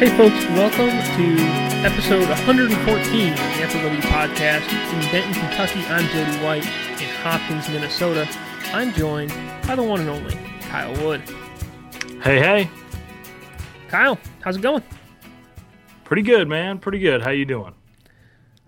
Hey 0.00 0.08
folks, 0.16 0.46
welcome 0.56 0.88
to 0.88 1.60
episode 1.84 2.26
114 2.26 2.72
of 2.72 3.38
the 3.38 3.42
FLW 3.66 4.00
podcast 4.00 4.66
in 4.94 5.12
Benton, 5.12 5.34
Kentucky. 5.34 5.80
I'm 5.88 6.06
Jody 6.08 6.42
White 6.42 6.64
in 7.02 7.14
Hopkins, 7.16 7.68
Minnesota. 7.68 8.26
I'm 8.72 8.94
joined 8.94 9.30
by 9.66 9.74
the 9.76 9.82
one 9.82 10.00
and 10.00 10.08
only 10.08 10.34
Kyle 10.62 10.92
Wood. 11.04 11.20
Hey, 12.22 12.38
hey. 12.38 12.70
Kyle, 13.88 14.18
how's 14.40 14.56
it 14.56 14.62
going? 14.62 14.82
Pretty 16.04 16.22
good, 16.22 16.48
man. 16.48 16.78
Pretty 16.78 16.98
good. 16.98 17.20
How 17.20 17.28
you 17.28 17.44
doing? 17.44 17.74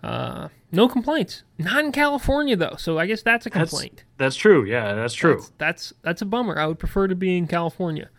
Uh, 0.02 0.48
no 0.72 0.88
complaints. 0.88 1.44
Not 1.58 1.84
in 1.84 1.92
California 1.92 2.56
though, 2.56 2.74
so 2.76 2.98
I 2.98 3.06
guess 3.06 3.22
that's 3.22 3.46
a 3.46 3.50
That's, 3.50 3.70
complaint. 3.70 4.04
that's 4.18 4.34
true. 4.34 4.64
Yeah, 4.64 4.94
that's 4.94 5.14
true. 5.14 5.36
That's, 5.36 5.52
that's 5.58 5.92
that's 6.02 6.22
a 6.22 6.24
bummer. 6.26 6.58
I 6.58 6.66
would 6.66 6.78
prefer 6.78 7.06
to 7.06 7.14
be 7.14 7.36
in 7.36 7.46
California. 7.46 8.10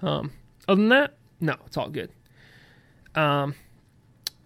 Um, 0.00 0.32
other 0.66 0.80
than 0.80 0.88
that, 0.90 1.14
no, 1.40 1.56
it's 1.66 1.76
all 1.76 1.90
good. 1.90 2.10
Um, 3.14 3.54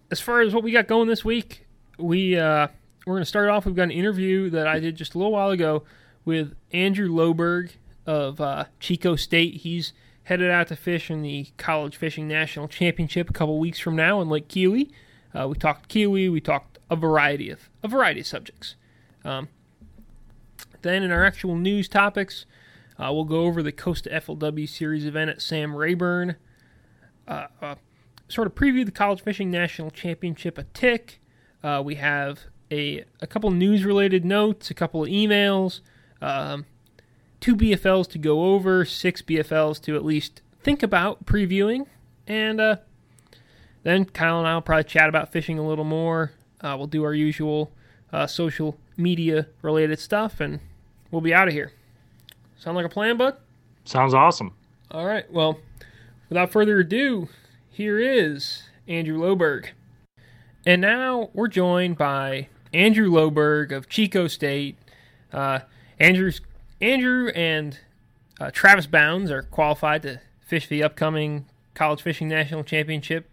as 0.09 0.19
far 0.19 0.41
as 0.41 0.53
what 0.53 0.63
we 0.63 0.71
got 0.71 0.87
going 0.87 1.07
this 1.07 1.23
week, 1.23 1.65
we 1.97 2.37
uh, 2.37 2.67
we're 3.05 3.13
going 3.13 3.21
to 3.21 3.25
start 3.25 3.49
off. 3.49 3.65
We've 3.65 3.75
got 3.75 3.83
an 3.83 3.91
interview 3.91 4.49
that 4.49 4.67
I 4.67 4.79
did 4.79 4.95
just 4.95 5.15
a 5.15 5.17
little 5.17 5.31
while 5.31 5.49
ago 5.51 5.83
with 6.25 6.53
Andrew 6.71 7.09
Loberg 7.09 7.71
of 8.05 8.41
uh, 8.41 8.65
Chico 8.79 9.15
State. 9.15 9.55
He's 9.61 9.93
headed 10.23 10.51
out 10.51 10.67
to 10.67 10.75
fish 10.75 11.09
in 11.09 11.21
the 11.21 11.47
College 11.57 11.95
Fishing 11.95 12.27
National 12.27 12.67
Championship 12.67 13.29
a 13.29 13.33
couple 13.33 13.59
weeks 13.59 13.79
from 13.79 13.95
now 13.95 14.21
in 14.21 14.29
Lake 14.29 14.47
Keowee. 14.47 14.91
Uh, 15.33 15.47
we 15.47 15.55
talked 15.55 15.89
Keowee. 15.89 16.31
We 16.31 16.41
talked 16.41 16.70
a 16.91 16.95
variety 16.95 17.49
of 17.49 17.69
a 17.81 17.87
variety 17.87 18.19
of 18.19 18.27
subjects. 18.27 18.75
Um, 19.23 19.47
then 20.81 21.01
in 21.01 21.11
our 21.11 21.25
actual 21.25 21.55
news 21.55 21.87
topics, 21.87 22.45
uh, 22.99 23.11
we'll 23.11 23.23
go 23.23 23.45
over 23.45 23.63
the 23.63 23.71
Costa 23.71 24.09
FLW 24.09 24.67
Series 24.67 25.05
event 25.05 25.29
at 25.29 25.41
Sam 25.41 25.75
Rayburn. 25.75 26.35
Uh, 27.27 27.47
uh, 27.61 27.75
sort 28.27 28.47
of 28.47 28.53
preview 28.53 28.85
the 28.85 28.91
College 28.91 29.21
Fishing 29.21 29.49
National 29.49 29.89
Championship 29.89 30.57
a 30.57 30.63
tick. 30.63 31.21
Uh, 31.63 31.81
we 31.83 31.95
have 31.95 32.41
a, 32.69 33.05
a 33.21 33.27
couple 33.27 33.49
news 33.51 33.85
related 33.85 34.25
notes, 34.25 34.69
a 34.69 34.73
couple 34.73 35.03
of 35.03 35.09
emails, 35.09 35.81
um, 36.21 36.65
two 37.39 37.55
BFLs 37.55 38.09
to 38.09 38.17
go 38.17 38.53
over, 38.53 38.85
six 38.85 39.21
BFLs 39.21 39.81
to 39.83 39.95
at 39.95 40.03
least 40.03 40.41
think 40.61 40.83
about 40.83 41.25
previewing, 41.25 41.85
and 42.27 42.59
uh, 42.59 42.75
then 43.83 44.05
Kyle 44.05 44.39
and 44.39 44.47
I 44.47 44.55
will 44.55 44.61
probably 44.61 44.83
chat 44.83 45.09
about 45.09 45.31
fishing 45.31 45.57
a 45.57 45.67
little 45.67 45.85
more. 45.85 46.31
Uh, 46.61 46.75
we'll 46.77 46.87
do 46.87 47.03
our 47.03 47.13
usual 47.13 47.71
uh, 48.13 48.27
social 48.27 48.77
media 48.97 49.47
related 49.61 49.99
stuff, 49.99 50.39
and 50.39 50.59
we'll 51.09 51.21
be 51.21 51.33
out 51.33 51.47
of 51.47 51.53
here. 51.53 51.71
Sound 52.57 52.77
like 52.77 52.85
a 52.85 52.89
plan, 52.89 53.17
bud? 53.17 53.37
Sounds 53.85 54.13
awesome. 54.13 54.53
All 54.91 55.05
right. 55.05 55.29
Well, 55.31 55.59
without 56.29 56.51
further 56.51 56.79
ado, 56.79 57.27
here 57.69 57.99
is 57.99 58.63
Andrew 58.87 59.17
Loberg. 59.17 59.69
And 60.65 60.81
now 60.81 61.31
we're 61.33 61.47
joined 61.47 61.97
by 61.97 62.49
Andrew 62.73 63.09
Loberg 63.09 63.71
of 63.71 63.89
Chico 63.89 64.27
State. 64.27 64.77
Uh, 65.33 65.59
Andrew's, 65.99 66.41
Andrew 66.79 67.29
and 67.29 67.79
uh, 68.39 68.51
Travis 68.51 68.85
Bounds 68.85 69.31
are 69.31 69.43
qualified 69.43 70.03
to 70.03 70.21
fish 70.39 70.67
the 70.67 70.83
upcoming 70.83 71.45
College 71.73 72.01
Fishing 72.01 72.27
National 72.27 72.63
Championship 72.63 73.29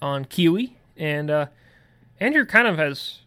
on 0.00 0.24
Keowee. 0.24 0.72
And 0.96 1.30
uh, 1.30 1.46
Andrew 2.20 2.44
kind 2.44 2.66
of 2.66 2.78
has, 2.78 3.20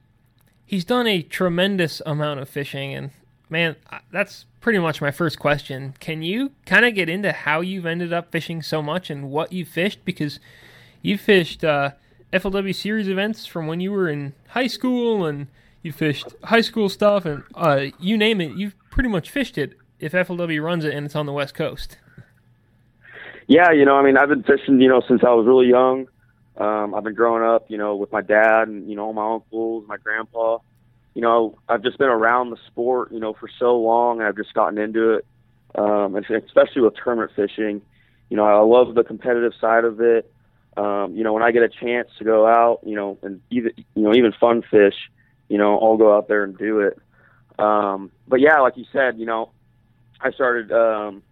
he's 0.66 0.86
done 0.86 1.08
a 1.08 1.22
tremendous 1.22 2.02
amount 2.06 2.40
of 2.40 2.50
fishing. 2.50 2.94
And 2.94 3.12
man, 3.50 3.76
that's 4.12 4.46
pretty 4.62 4.80
much 4.80 5.02
my 5.02 5.12
first 5.12 5.40
question. 5.40 5.94
Can 6.00 6.22
you 6.22 6.52
kind 6.66 6.86
of 6.86 6.96
get 6.96 7.10
into 7.10 7.32
how 7.32 7.62
you've 7.62 7.86
ended 7.86 8.14
up 8.14 8.32
fishing 8.32 8.62
so 8.62 8.82
much 8.82 9.10
and 9.10 9.30
what 9.30 9.54
you 9.54 9.66
fished? 9.66 10.04
Because 10.06 10.40
you 11.02 11.18
fished 11.18 11.64
uh, 11.64 11.92
FLW 12.34 12.76
series 12.76 13.08
events 13.08 13.46
from 13.46 13.68
when 13.68 13.80
you 13.80 13.92
were 13.92 14.10
in 14.10 14.34
high 14.50 14.68
school, 14.68 15.26
and 15.26 15.48
you 15.82 15.92
fished 15.92 16.28
high 16.44 16.62
school 16.62 16.90
stuff, 16.90 17.26
and 17.26 17.44
uh, 17.56 17.86
you 18.00 18.18
name 18.18 18.42
it, 18.42 18.52
you've 18.58 18.76
pretty 18.90 19.10
much 19.10 19.30
fished 19.30 19.58
it 19.58 19.74
if 20.00 20.14
FLW 20.14 20.64
runs 20.64 20.86
it 20.86 20.94
and 20.94 21.06
it's 21.06 21.16
on 21.16 21.26
the 21.26 21.34
West 21.34 21.54
Coast. 21.54 21.98
Yeah, 23.48 23.72
you 23.72 23.84
know, 23.84 23.96
I 23.96 24.04
mean, 24.04 24.18
I've 24.18 24.30
been 24.30 24.44
fishing, 24.44 24.80
you 24.80 24.88
know, 24.88 25.02
since 25.08 25.22
I 25.26 25.34
was 25.34 25.48
really 25.48 25.68
young. 25.68 26.08
Um, 26.58 26.94
I've 26.94 27.04
been 27.04 27.16
growing 27.16 27.44
up, 27.44 27.70
you 27.70 27.78
know, 27.78 27.96
with 27.96 28.12
my 28.12 28.22
dad 28.22 28.68
and 28.68 28.90
you 28.90 28.96
know 28.96 29.06
all 29.06 29.14
my 29.14 29.34
uncles, 29.34 29.86
my 29.88 29.98
grandpa. 29.98 30.60
You 31.14 31.22
know, 31.22 31.58
I've 31.68 31.84
just 31.84 31.98
been 31.98 32.10
around 32.10 32.52
the 32.52 32.58
sport, 32.68 33.12
you 33.12 33.20
know, 33.20 33.34
for 33.34 33.50
so 33.60 33.78
long, 33.78 34.20
and 34.20 34.28
I've 34.28 34.36
just 34.36 34.54
gotten 34.54 34.78
into 34.78 35.14
it. 35.14 35.26
Um, 35.76 36.16
and 36.16 36.26
especially 36.26 36.82
with 36.82 36.96
tournament 36.96 37.32
fishing, 37.36 37.82
you 38.30 38.38
know, 38.38 38.46
I 38.46 38.60
love 38.60 38.96
the 38.96 39.04
competitive 39.04 39.54
side 39.60 39.86
of 39.86 40.02
it. 40.02 40.32
Um, 40.78 41.16
you 41.16 41.24
know, 41.24 41.34
when 41.34 41.44
I 41.44 41.52
get 41.52 41.64
a 41.64 41.70
chance 41.70 42.10
to 42.20 42.24
go 42.24 42.48
out, 42.48 42.80
you 42.86 42.96
know, 42.96 43.18
and 43.22 43.42
even 43.50 43.72
you 43.96 44.04
know 44.04 44.14
even 44.14 44.34
fun 44.40 44.64
fish, 44.70 44.96
you 45.48 45.58
know, 45.58 45.80
I'll 45.80 45.98
go 45.98 46.16
out 46.16 46.28
there 46.28 46.44
and 46.44 46.58
do 46.58 46.80
it. 46.82 47.00
Um, 47.58 48.12
but 48.28 48.40
yeah, 48.40 48.60
like 48.60 48.78
you 48.78 48.86
said, 48.94 49.20
you 49.20 49.26
know, 49.26 49.52
I 50.22 50.32
started 50.32 50.72
um, 50.72 51.24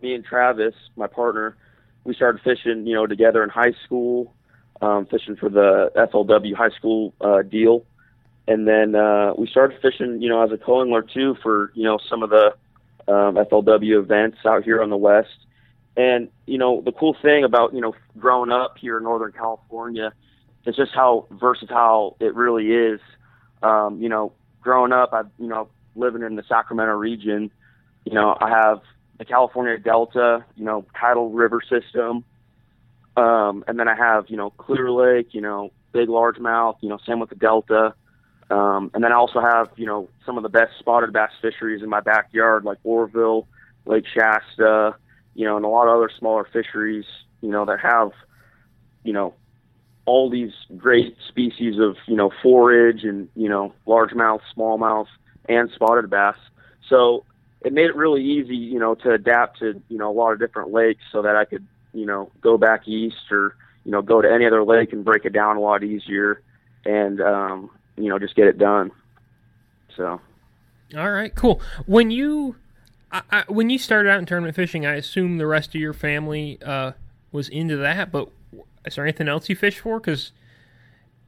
me 0.00 0.14
and 0.14 0.24
Travis, 0.24 0.74
my 0.96 1.06
partner, 1.06 1.56
we 2.04 2.14
started 2.14 2.42
fishing, 2.42 2.86
you 2.86 2.94
know, 2.94 3.06
together 3.06 3.42
in 3.42 3.50
high 3.50 3.72
school, 3.84 4.33
um, 4.80 5.06
fishing 5.06 5.36
for 5.36 5.48
the 5.48 5.90
FLW 5.96 6.54
high 6.54 6.70
school 6.70 7.14
uh, 7.20 7.42
deal, 7.42 7.84
and 8.46 8.66
then 8.66 8.94
uh, 8.94 9.32
we 9.36 9.46
started 9.46 9.80
fishing, 9.80 10.20
you 10.20 10.28
know, 10.28 10.42
as 10.42 10.52
a 10.52 10.58
co-angler 10.58 11.02
too 11.02 11.36
for 11.42 11.72
you 11.74 11.84
know 11.84 11.98
some 12.08 12.22
of 12.22 12.30
the 12.30 12.54
um, 13.08 13.36
FLW 13.36 13.98
events 13.98 14.38
out 14.46 14.64
here 14.64 14.82
on 14.82 14.90
the 14.90 14.96
west. 14.96 15.28
And 15.96 16.28
you 16.46 16.58
know, 16.58 16.82
the 16.84 16.92
cool 16.92 17.16
thing 17.22 17.44
about 17.44 17.72
you 17.74 17.80
know 17.80 17.94
growing 18.18 18.50
up 18.50 18.76
here 18.78 18.98
in 18.98 19.04
Northern 19.04 19.32
California 19.32 20.12
is 20.66 20.76
just 20.76 20.92
how 20.94 21.26
versatile 21.30 22.16
it 22.20 22.34
really 22.34 22.72
is. 22.72 23.00
Um, 23.62 24.00
you 24.00 24.08
know, 24.08 24.32
growing 24.60 24.92
up, 24.92 25.12
I 25.12 25.22
you 25.38 25.48
know 25.48 25.68
living 25.96 26.22
in 26.22 26.34
the 26.36 26.42
Sacramento 26.48 26.94
region, 26.94 27.50
you 28.04 28.14
know, 28.14 28.36
I 28.40 28.50
have 28.50 28.82
the 29.18 29.24
California 29.24 29.78
Delta, 29.78 30.44
you 30.56 30.64
know, 30.64 30.84
tidal 30.98 31.30
river 31.30 31.60
system. 31.62 32.24
Um, 33.16 33.64
and 33.66 33.78
then 33.78 33.88
I 33.88 33.94
have, 33.94 34.28
you 34.28 34.36
know, 34.36 34.50
Clear 34.50 34.90
Lake, 34.90 35.28
you 35.34 35.40
know, 35.40 35.70
big 35.92 36.08
largemouth, 36.08 36.76
you 36.80 36.88
know, 36.88 36.98
same 37.06 37.20
with 37.20 37.30
the 37.30 37.36
Delta. 37.36 37.94
Um, 38.50 38.90
and 38.92 39.02
then 39.02 39.12
I 39.12 39.14
also 39.14 39.40
have, 39.40 39.70
you 39.76 39.86
know, 39.86 40.08
some 40.26 40.36
of 40.36 40.42
the 40.42 40.48
best 40.48 40.72
spotted 40.78 41.12
bass 41.12 41.30
fisheries 41.40 41.82
in 41.82 41.88
my 41.88 42.00
backyard, 42.00 42.64
like 42.64 42.78
Oroville, 42.84 43.46
Lake 43.86 44.04
Shasta, 44.12 44.96
you 45.34 45.44
know, 45.46 45.56
and 45.56 45.64
a 45.64 45.68
lot 45.68 45.88
of 45.88 45.96
other 45.96 46.10
smaller 46.18 46.46
fisheries, 46.52 47.06
you 47.40 47.50
know, 47.50 47.64
that 47.64 47.80
have, 47.80 48.10
you 49.02 49.12
know, 49.12 49.34
all 50.06 50.28
these 50.28 50.52
great 50.76 51.16
species 51.28 51.78
of, 51.78 51.96
you 52.06 52.16
know, 52.16 52.30
forage 52.42 53.04
and, 53.04 53.28
you 53.34 53.48
know, 53.48 53.72
largemouth, 53.86 54.40
smallmouth, 54.56 55.06
and 55.48 55.70
spotted 55.74 56.10
bass. 56.10 56.36
So 56.88 57.24
it 57.62 57.72
made 57.72 57.86
it 57.86 57.96
really 57.96 58.22
easy, 58.22 58.56
you 58.56 58.78
know, 58.78 58.94
to 58.96 59.12
adapt 59.12 59.60
to, 59.60 59.80
you 59.88 59.98
know, 59.98 60.10
a 60.10 60.12
lot 60.12 60.32
of 60.32 60.38
different 60.38 60.72
lakes 60.72 61.02
so 61.10 61.22
that 61.22 61.36
I 61.36 61.46
could, 61.46 61.66
you 61.94 62.04
know, 62.06 62.30
go 62.40 62.58
back 62.58 62.86
east 62.86 63.30
or, 63.30 63.56
you 63.84 63.92
know, 63.92 64.02
go 64.02 64.20
to 64.20 64.30
any 64.30 64.46
other 64.46 64.64
lake 64.64 64.92
and 64.92 65.04
break 65.04 65.24
it 65.24 65.32
down 65.32 65.56
a 65.56 65.60
lot 65.60 65.82
easier 65.82 66.42
and, 66.84 67.20
um, 67.20 67.70
you 67.96 68.08
know, 68.08 68.18
just 68.18 68.34
get 68.34 68.46
it 68.46 68.58
done. 68.58 68.90
So, 69.96 70.20
All 70.96 71.10
right, 71.10 71.34
cool. 71.34 71.60
When 71.86 72.10
you 72.10 72.56
I, 73.14 73.22
I, 73.30 73.44
when 73.48 73.70
you 73.70 73.78
started 73.78 74.10
out 74.10 74.18
in 74.18 74.26
tournament 74.26 74.56
fishing, 74.56 74.84
I 74.84 74.94
assume 74.94 75.38
the 75.38 75.46
rest 75.46 75.68
of 75.70 75.80
your 75.80 75.92
family 75.92 76.58
uh, 76.62 76.92
was 77.30 77.48
into 77.48 77.76
that. 77.76 78.10
But 78.10 78.28
is 78.84 78.96
there 78.96 79.04
anything 79.04 79.28
else 79.28 79.48
you 79.48 79.56
fish 79.56 79.78
for? 79.78 80.00
Because 80.00 80.32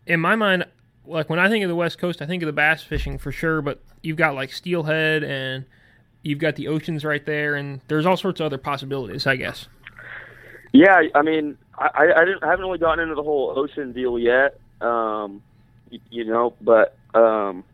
in 0.05 0.21
my 0.21 0.35
mind, 0.35 0.67
like 1.07 1.31
when 1.31 1.39
I 1.39 1.49
think 1.49 1.63
of 1.63 1.69
the 1.69 1.77
West 1.77 1.99
Coast, 1.99 2.21
I 2.21 2.27
think 2.27 2.43
of 2.43 2.47
the 2.47 2.53
bass 2.53 2.83
fishing 2.83 3.19
for 3.19 3.31
sure. 3.31 3.63
But 3.63 3.81
you've 4.03 4.17
got 4.17 4.35
like 4.35 4.53
steelhead 4.53 5.23
and 5.23 5.65
you've 6.23 6.41
got 6.41 6.57
the 6.57 6.67
oceans 6.67 7.05
right 7.05 7.25
there, 7.25 7.55
and 7.55 7.81
there's 7.87 8.05
all 8.05 8.17
sorts 8.17 8.41
of 8.41 8.47
other 8.47 8.59
possibilities, 8.59 9.27
I 9.27 9.37
guess. 9.37 9.69
Yeah, 10.77 11.03
I 11.15 11.23
mean, 11.23 11.57
I, 11.79 11.89
I, 11.95 12.23
I, 12.43 12.51
haven't 12.51 12.65
really 12.65 12.79
gotten 12.79 13.01
into 13.01 13.15
the 13.15 13.23
whole 13.23 13.55
ocean 13.57 13.93
deal 13.93 14.19
yet, 14.19 14.61
um, 14.81 15.43
you, 15.91 16.01
you 16.11 16.25
know, 16.25 16.55
but 16.61 16.97
um, 17.15 17.65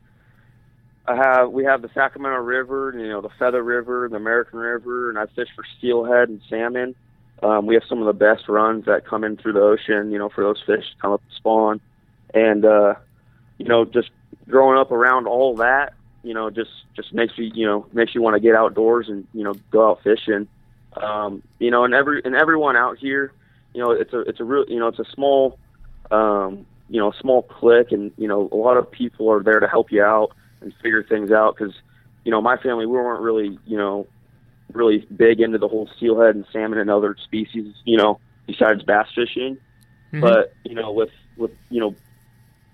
I 1.06 1.16
have 1.16 1.50
we 1.50 1.64
have 1.64 1.82
the 1.82 1.90
Sacramento 1.94 2.38
River, 2.38 2.94
you 2.96 3.08
know, 3.08 3.20
the 3.20 3.30
Feather 3.38 3.62
River, 3.62 4.08
the 4.08 4.16
American 4.16 4.60
River, 4.60 5.10
and 5.10 5.18
I 5.18 5.26
fish 5.26 5.48
for 5.56 5.64
steelhead 5.78 6.28
and 6.28 6.40
salmon. 6.48 6.94
Um, 7.42 7.66
we 7.66 7.74
have 7.74 7.82
some 7.88 7.98
of 7.98 8.06
the 8.06 8.12
best 8.12 8.48
runs 8.48 8.84
that 8.84 9.04
come 9.04 9.24
in 9.24 9.36
through 9.36 9.54
the 9.54 9.60
ocean, 9.62 10.12
you 10.12 10.18
know, 10.18 10.28
for 10.28 10.44
those 10.44 10.62
fish 10.64 10.84
to 10.94 11.02
come 11.02 11.12
up 11.12 11.22
and 11.22 11.36
spawn, 11.36 11.80
and 12.32 12.64
uh, 12.64 12.94
you 13.58 13.66
know, 13.66 13.84
just 13.84 14.10
growing 14.48 14.78
up 14.78 14.92
around 14.92 15.26
all 15.26 15.56
that, 15.56 15.94
you 16.22 16.34
know, 16.34 16.50
just 16.50 16.70
just 16.94 17.12
makes 17.12 17.36
you, 17.36 17.50
you 17.52 17.66
know, 17.66 17.84
makes 17.92 18.14
you 18.14 18.22
want 18.22 18.34
to 18.34 18.40
get 18.40 18.54
outdoors 18.54 19.08
and 19.08 19.26
you 19.34 19.42
know 19.42 19.54
go 19.72 19.90
out 19.90 20.02
fishing. 20.04 20.46
Um, 20.96 21.42
you 21.58 21.70
know, 21.70 21.84
and 21.84 21.94
every 21.94 22.22
and 22.24 22.34
everyone 22.34 22.76
out 22.76 22.98
here, 22.98 23.32
you 23.74 23.82
know, 23.82 23.92
it's 23.92 24.12
a 24.12 24.20
it's 24.20 24.40
a 24.40 24.44
real, 24.44 24.64
you 24.68 24.78
know, 24.78 24.88
it's 24.88 24.98
a 24.98 25.10
small, 25.14 25.58
um, 26.10 26.66
you 26.88 27.00
know 27.00 27.12
small 27.20 27.42
clique, 27.42 27.92
and 27.92 28.12
you 28.16 28.28
know 28.28 28.48
a 28.52 28.56
lot 28.56 28.76
of 28.76 28.90
people 28.90 29.30
are 29.30 29.42
there 29.42 29.60
to 29.60 29.68
help 29.68 29.90
you 29.90 30.02
out 30.02 30.32
and 30.60 30.72
figure 30.82 31.02
things 31.02 31.30
out 31.30 31.56
because 31.56 31.74
you 32.24 32.30
know 32.30 32.40
my 32.40 32.56
family 32.56 32.86
we 32.86 32.92
weren't 32.92 33.22
really 33.22 33.58
you 33.66 33.76
know 33.76 34.06
really 34.74 35.06
big 35.16 35.40
into 35.40 35.58
the 35.58 35.68
whole 35.68 35.88
steelhead 35.96 36.34
and 36.34 36.46
salmon 36.52 36.78
and 36.78 36.90
other 36.90 37.16
species, 37.24 37.74
you 37.84 37.96
know, 37.96 38.18
besides 38.46 38.82
bass 38.82 39.06
fishing. 39.14 39.56
Mm-hmm. 40.12 40.20
But 40.20 40.54
you 40.64 40.74
know, 40.74 40.92
with 40.92 41.10
with 41.36 41.52
you 41.70 41.80
know, 41.80 41.94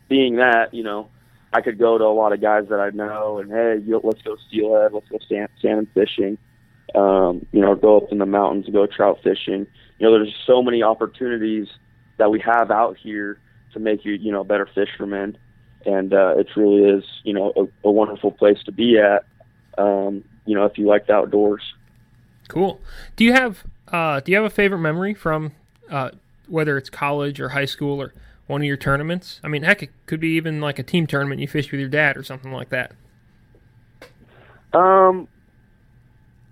being 0.08 0.36
that 0.36 0.74
you 0.74 0.82
know, 0.82 1.08
I 1.52 1.60
could 1.60 1.78
go 1.78 1.98
to 1.98 2.04
a 2.04 2.06
lot 2.06 2.32
of 2.32 2.40
guys 2.40 2.68
that 2.70 2.80
I 2.80 2.90
know 2.90 3.38
and 3.38 3.50
hey, 3.50 3.76
you 3.84 3.92
know, 3.92 4.00
let's 4.02 4.22
go 4.22 4.36
steelhead, 4.48 4.92
let's 4.92 5.08
go 5.08 5.18
salmon, 5.28 5.48
salmon 5.60 5.88
fishing. 5.94 6.38
Um, 6.94 7.46
you 7.52 7.60
know, 7.60 7.74
go 7.74 7.98
up 7.98 8.10
in 8.10 8.18
the 8.18 8.26
mountains, 8.26 8.64
and 8.66 8.74
go 8.74 8.86
trout 8.86 9.18
fishing. 9.22 9.66
You 9.98 10.06
know, 10.06 10.12
there's 10.12 10.34
so 10.46 10.62
many 10.62 10.82
opportunities 10.82 11.68
that 12.16 12.30
we 12.30 12.40
have 12.40 12.70
out 12.70 12.96
here 12.96 13.40
to 13.72 13.78
make 13.78 14.04
you, 14.04 14.12
you 14.12 14.32
know, 14.32 14.40
a 14.40 14.44
better 14.44 14.68
fishermen. 14.74 15.36
And 15.84 16.12
uh, 16.12 16.34
it 16.38 16.48
really 16.56 16.82
is, 16.82 17.04
you 17.24 17.32
know, 17.32 17.52
a, 17.56 17.88
a 17.88 17.92
wonderful 17.92 18.32
place 18.32 18.58
to 18.64 18.72
be 18.72 18.98
at. 18.98 19.24
Um, 19.76 20.24
you 20.44 20.54
know, 20.54 20.64
if 20.64 20.78
you 20.78 20.86
like 20.86 21.06
the 21.06 21.12
outdoors. 21.12 21.62
Cool. 22.48 22.80
Do 23.16 23.24
you 23.24 23.32
have 23.32 23.64
uh, 23.92 24.20
do 24.20 24.32
you 24.32 24.36
have 24.36 24.46
a 24.46 24.50
favorite 24.50 24.78
memory 24.78 25.14
from 25.14 25.52
uh, 25.90 26.10
whether 26.46 26.76
it's 26.76 26.90
college 26.90 27.40
or 27.40 27.50
high 27.50 27.64
school 27.64 28.00
or 28.00 28.12
one 28.46 28.62
of 28.62 28.66
your 28.66 28.76
tournaments? 28.76 29.40
I 29.44 29.48
mean, 29.48 29.62
heck, 29.62 29.82
it 29.82 29.90
could 30.06 30.20
be 30.20 30.30
even 30.30 30.60
like 30.60 30.78
a 30.78 30.82
team 30.82 31.06
tournament 31.06 31.40
you 31.40 31.48
fished 31.48 31.70
with 31.70 31.80
your 31.80 31.88
dad 31.88 32.16
or 32.16 32.22
something 32.22 32.52
like 32.52 32.70
that. 32.70 32.92
Um, 34.72 35.28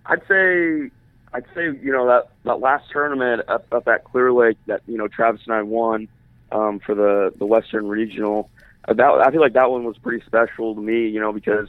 I'd 0.08 0.22
say 0.28 0.90
I'd 1.32 1.44
say 1.54 1.64
you 1.64 1.92
know 1.92 2.06
that 2.06 2.30
that 2.44 2.60
last 2.60 2.90
tournament 2.90 3.42
up 3.48 3.66
up 3.72 3.88
at 3.88 4.04
Clear 4.04 4.32
Lake 4.32 4.58
that 4.66 4.82
you 4.86 4.96
know 4.96 5.08
Travis 5.08 5.42
and 5.46 5.54
I 5.54 5.62
won 5.62 6.08
um, 6.52 6.80
for 6.80 6.94
the 6.94 7.32
the 7.38 7.46
Western 7.46 7.88
Regional. 7.88 8.50
Uh, 8.88 8.94
that 8.94 9.10
I 9.26 9.30
feel 9.30 9.40
like 9.40 9.54
that 9.54 9.70
one 9.70 9.84
was 9.84 9.98
pretty 9.98 10.24
special 10.24 10.74
to 10.74 10.80
me, 10.80 11.08
you 11.08 11.20
know, 11.20 11.32
because 11.32 11.68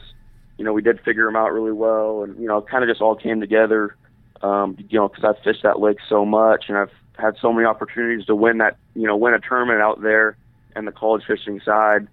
you 0.56 0.64
know 0.64 0.72
we 0.72 0.82
did 0.82 1.00
figure 1.00 1.26
them 1.26 1.36
out 1.36 1.52
really 1.52 1.72
well, 1.72 2.22
and 2.22 2.40
you 2.40 2.46
know, 2.46 2.62
kind 2.62 2.84
of 2.84 2.88
just 2.88 3.00
all 3.00 3.16
came 3.16 3.40
together 3.40 3.96
um, 4.42 4.76
you 4.88 4.98
know, 4.98 5.08
because 5.08 5.24
I've 5.24 5.42
fished 5.42 5.62
that 5.62 5.80
lake 5.80 5.98
so 6.08 6.24
much 6.24 6.66
and 6.68 6.76
I've 6.76 6.92
had 7.18 7.36
so 7.40 7.52
many 7.52 7.66
opportunities 7.66 8.26
to 8.26 8.34
win 8.34 8.58
that, 8.58 8.76
you 8.94 9.06
know, 9.06 9.16
win 9.16 9.34
a 9.34 9.40
tournament 9.40 9.80
out 9.80 10.00
there 10.00 10.36
and 10.76 10.86
the 10.86 10.92
college 10.92 11.24
fishing 11.26 11.60
side 11.64 12.06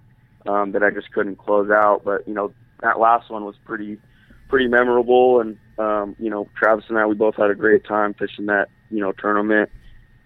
um, 0.47 0.71
that 0.71 0.83
I 0.83 0.89
just 0.89 1.11
couldn't 1.11 1.37
close 1.37 1.69
out. 1.69 2.01
But 2.03 2.27
you 2.27 2.33
know, 2.33 2.53
that 2.81 2.99
last 2.99 3.29
one 3.29 3.45
was 3.45 3.55
pretty, 3.65 3.97
pretty 4.47 4.67
memorable, 4.67 5.41
and 5.41 5.57
um, 5.77 6.15
you 6.19 6.29
know, 6.29 6.49
Travis 6.57 6.85
and 6.89 6.97
I 6.97 7.05
we 7.05 7.15
both 7.15 7.35
had 7.35 7.51
a 7.51 7.55
great 7.55 7.83
time 7.83 8.13
fishing 8.13 8.45
that, 8.47 8.69
you 8.89 9.01
know, 9.01 9.11
tournament 9.11 9.69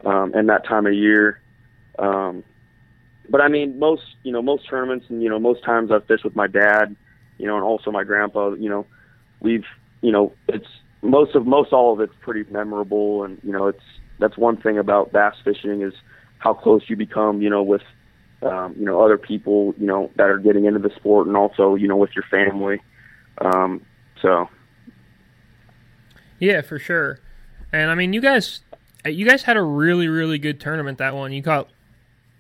um, 0.05 0.33
and 0.33 0.49
that 0.49 0.65
time 0.65 0.85
of 0.85 0.93
year. 0.93 1.41
Um, 1.97 2.43
but 3.29 3.41
I 3.41 3.47
mean, 3.47 3.79
most 3.79 4.03
you 4.23 4.31
know, 4.31 4.41
most 4.41 4.67
tournaments 4.69 5.05
and 5.09 5.21
you 5.21 5.29
know, 5.29 5.39
most 5.39 5.63
times 5.63 5.91
I've 5.91 6.05
fished 6.05 6.23
with 6.23 6.35
my 6.35 6.47
dad, 6.47 6.95
you 7.37 7.47
know, 7.47 7.55
and 7.55 7.63
also 7.63 7.91
my 7.91 8.03
grandpa. 8.03 8.51
You 8.51 8.69
know, 8.69 8.85
we've 9.39 9.65
you 10.01 10.11
know, 10.11 10.33
it's 10.47 10.67
most 11.01 11.35
of 11.35 11.45
most 11.45 11.73
all 11.73 11.93
of 11.93 11.99
it's 11.99 12.13
pretty 12.21 12.49
memorable, 12.51 13.23
and 13.23 13.39
you 13.43 13.51
know 13.51 13.67
it's 13.67 13.83
that's 14.19 14.37
one 14.37 14.57
thing 14.57 14.77
about 14.77 15.11
bass 15.11 15.35
fishing 15.43 15.81
is 15.81 15.93
how 16.39 16.53
close 16.53 16.83
you 16.87 16.95
become, 16.95 17.41
you 17.41 17.49
know, 17.49 17.63
with 17.63 17.81
um, 18.41 18.75
you 18.77 18.85
know 18.85 19.01
other 19.03 19.17
people, 19.17 19.73
you 19.77 19.87
know, 19.87 20.11
that 20.15 20.29
are 20.29 20.39
getting 20.39 20.65
into 20.65 20.79
the 20.79 20.93
sport, 20.95 21.27
and 21.27 21.35
also 21.35 21.75
you 21.75 21.87
know 21.87 21.97
with 21.97 22.11
your 22.15 22.25
family. 22.29 22.81
Um, 23.39 23.81
so, 24.21 24.49
yeah, 26.39 26.61
for 26.61 26.79
sure. 26.79 27.19
And 27.71 27.91
I 27.91 27.95
mean, 27.95 28.13
you 28.13 28.21
guys, 28.21 28.61
you 29.05 29.25
guys 29.25 29.43
had 29.43 29.57
a 29.57 29.61
really, 29.61 30.07
really 30.07 30.39
good 30.39 30.59
tournament 30.59 30.97
that 30.97 31.15
one. 31.15 31.31
You 31.31 31.43
caught, 31.43 31.69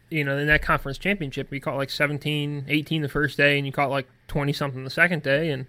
you 0.09 0.23
know, 0.23 0.37
in 0.37 0.47
that 0.47 0.61
conference 0.61 0.97
championship, 0.97 1.51
you 1.53 1.61
caught 1.61 1.75
like 1.75 1.89
17, 1.89 2.65
18 2.67 3.01
the 3.01 3.09
first 3.09 3.37
day, 3.37 3.57
and 3.57 3.65
you 3.65 3.71
caught 3.71 3.89
like 3.89 4.07
20 4.27 4.53
something 4.53 4.83
the 4.83 4.89
second 4.89 5.23
day. 5.23 5.51
And 5.51 5.65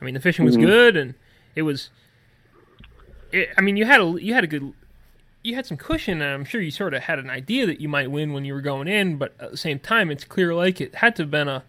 I 0.00 0.04
mean, 0.04 0.14
the 0.14 0.20
fishing 0.20 0.44
was 0.44 0.56
mm-hmm. 0.56 0.66
good, 0.66 0.96
and 0.96 1.14
it 1.54 1.62
was 1.62 1.90
it, 3.32 3.50
I 3.56 3.60
mean, 3.60 3.76
you 3.76 3.84
had 3.84 4.00
a 4.00 4.16
you 4.20 4.34
had 4.34 4.44
a 4.44 4.46
good 4.46 4.72
you 5.42 5.54
had 5.54 5.66
some 5.66 5.76
cushion, 5.76 6.20
and 6.20 6.32
I'm 6.32 6.44
sure 6.44 6.60
you 6.60 6.70
sort 6.70 6.94
of 6.94 7.02
had 7.02 7.18
an 7.18 7.30
idea 7.30 7.66
that 7.66 7.80
you 7.80 7.88
might 7.88 8.10
win 8.10 8.32
when 8.32 8.44
you 8.44 8.54
were 8.54 8.60
going 8.60 8.88
in. 8.88 9.16
But 9.16 9.34
at 9.40 9.50
the 9.50 9.56
same 9.56 9.78
time, 9.78 10.10
it's 10.10 10.24
Clear 10.24 10.54
Lake 10.54 10.80
It 10.80 10.96
had 10.96 11.16
to 11.16 11.22
have 11.22 11.30
been 11.30 11.48
a 11.48 11.64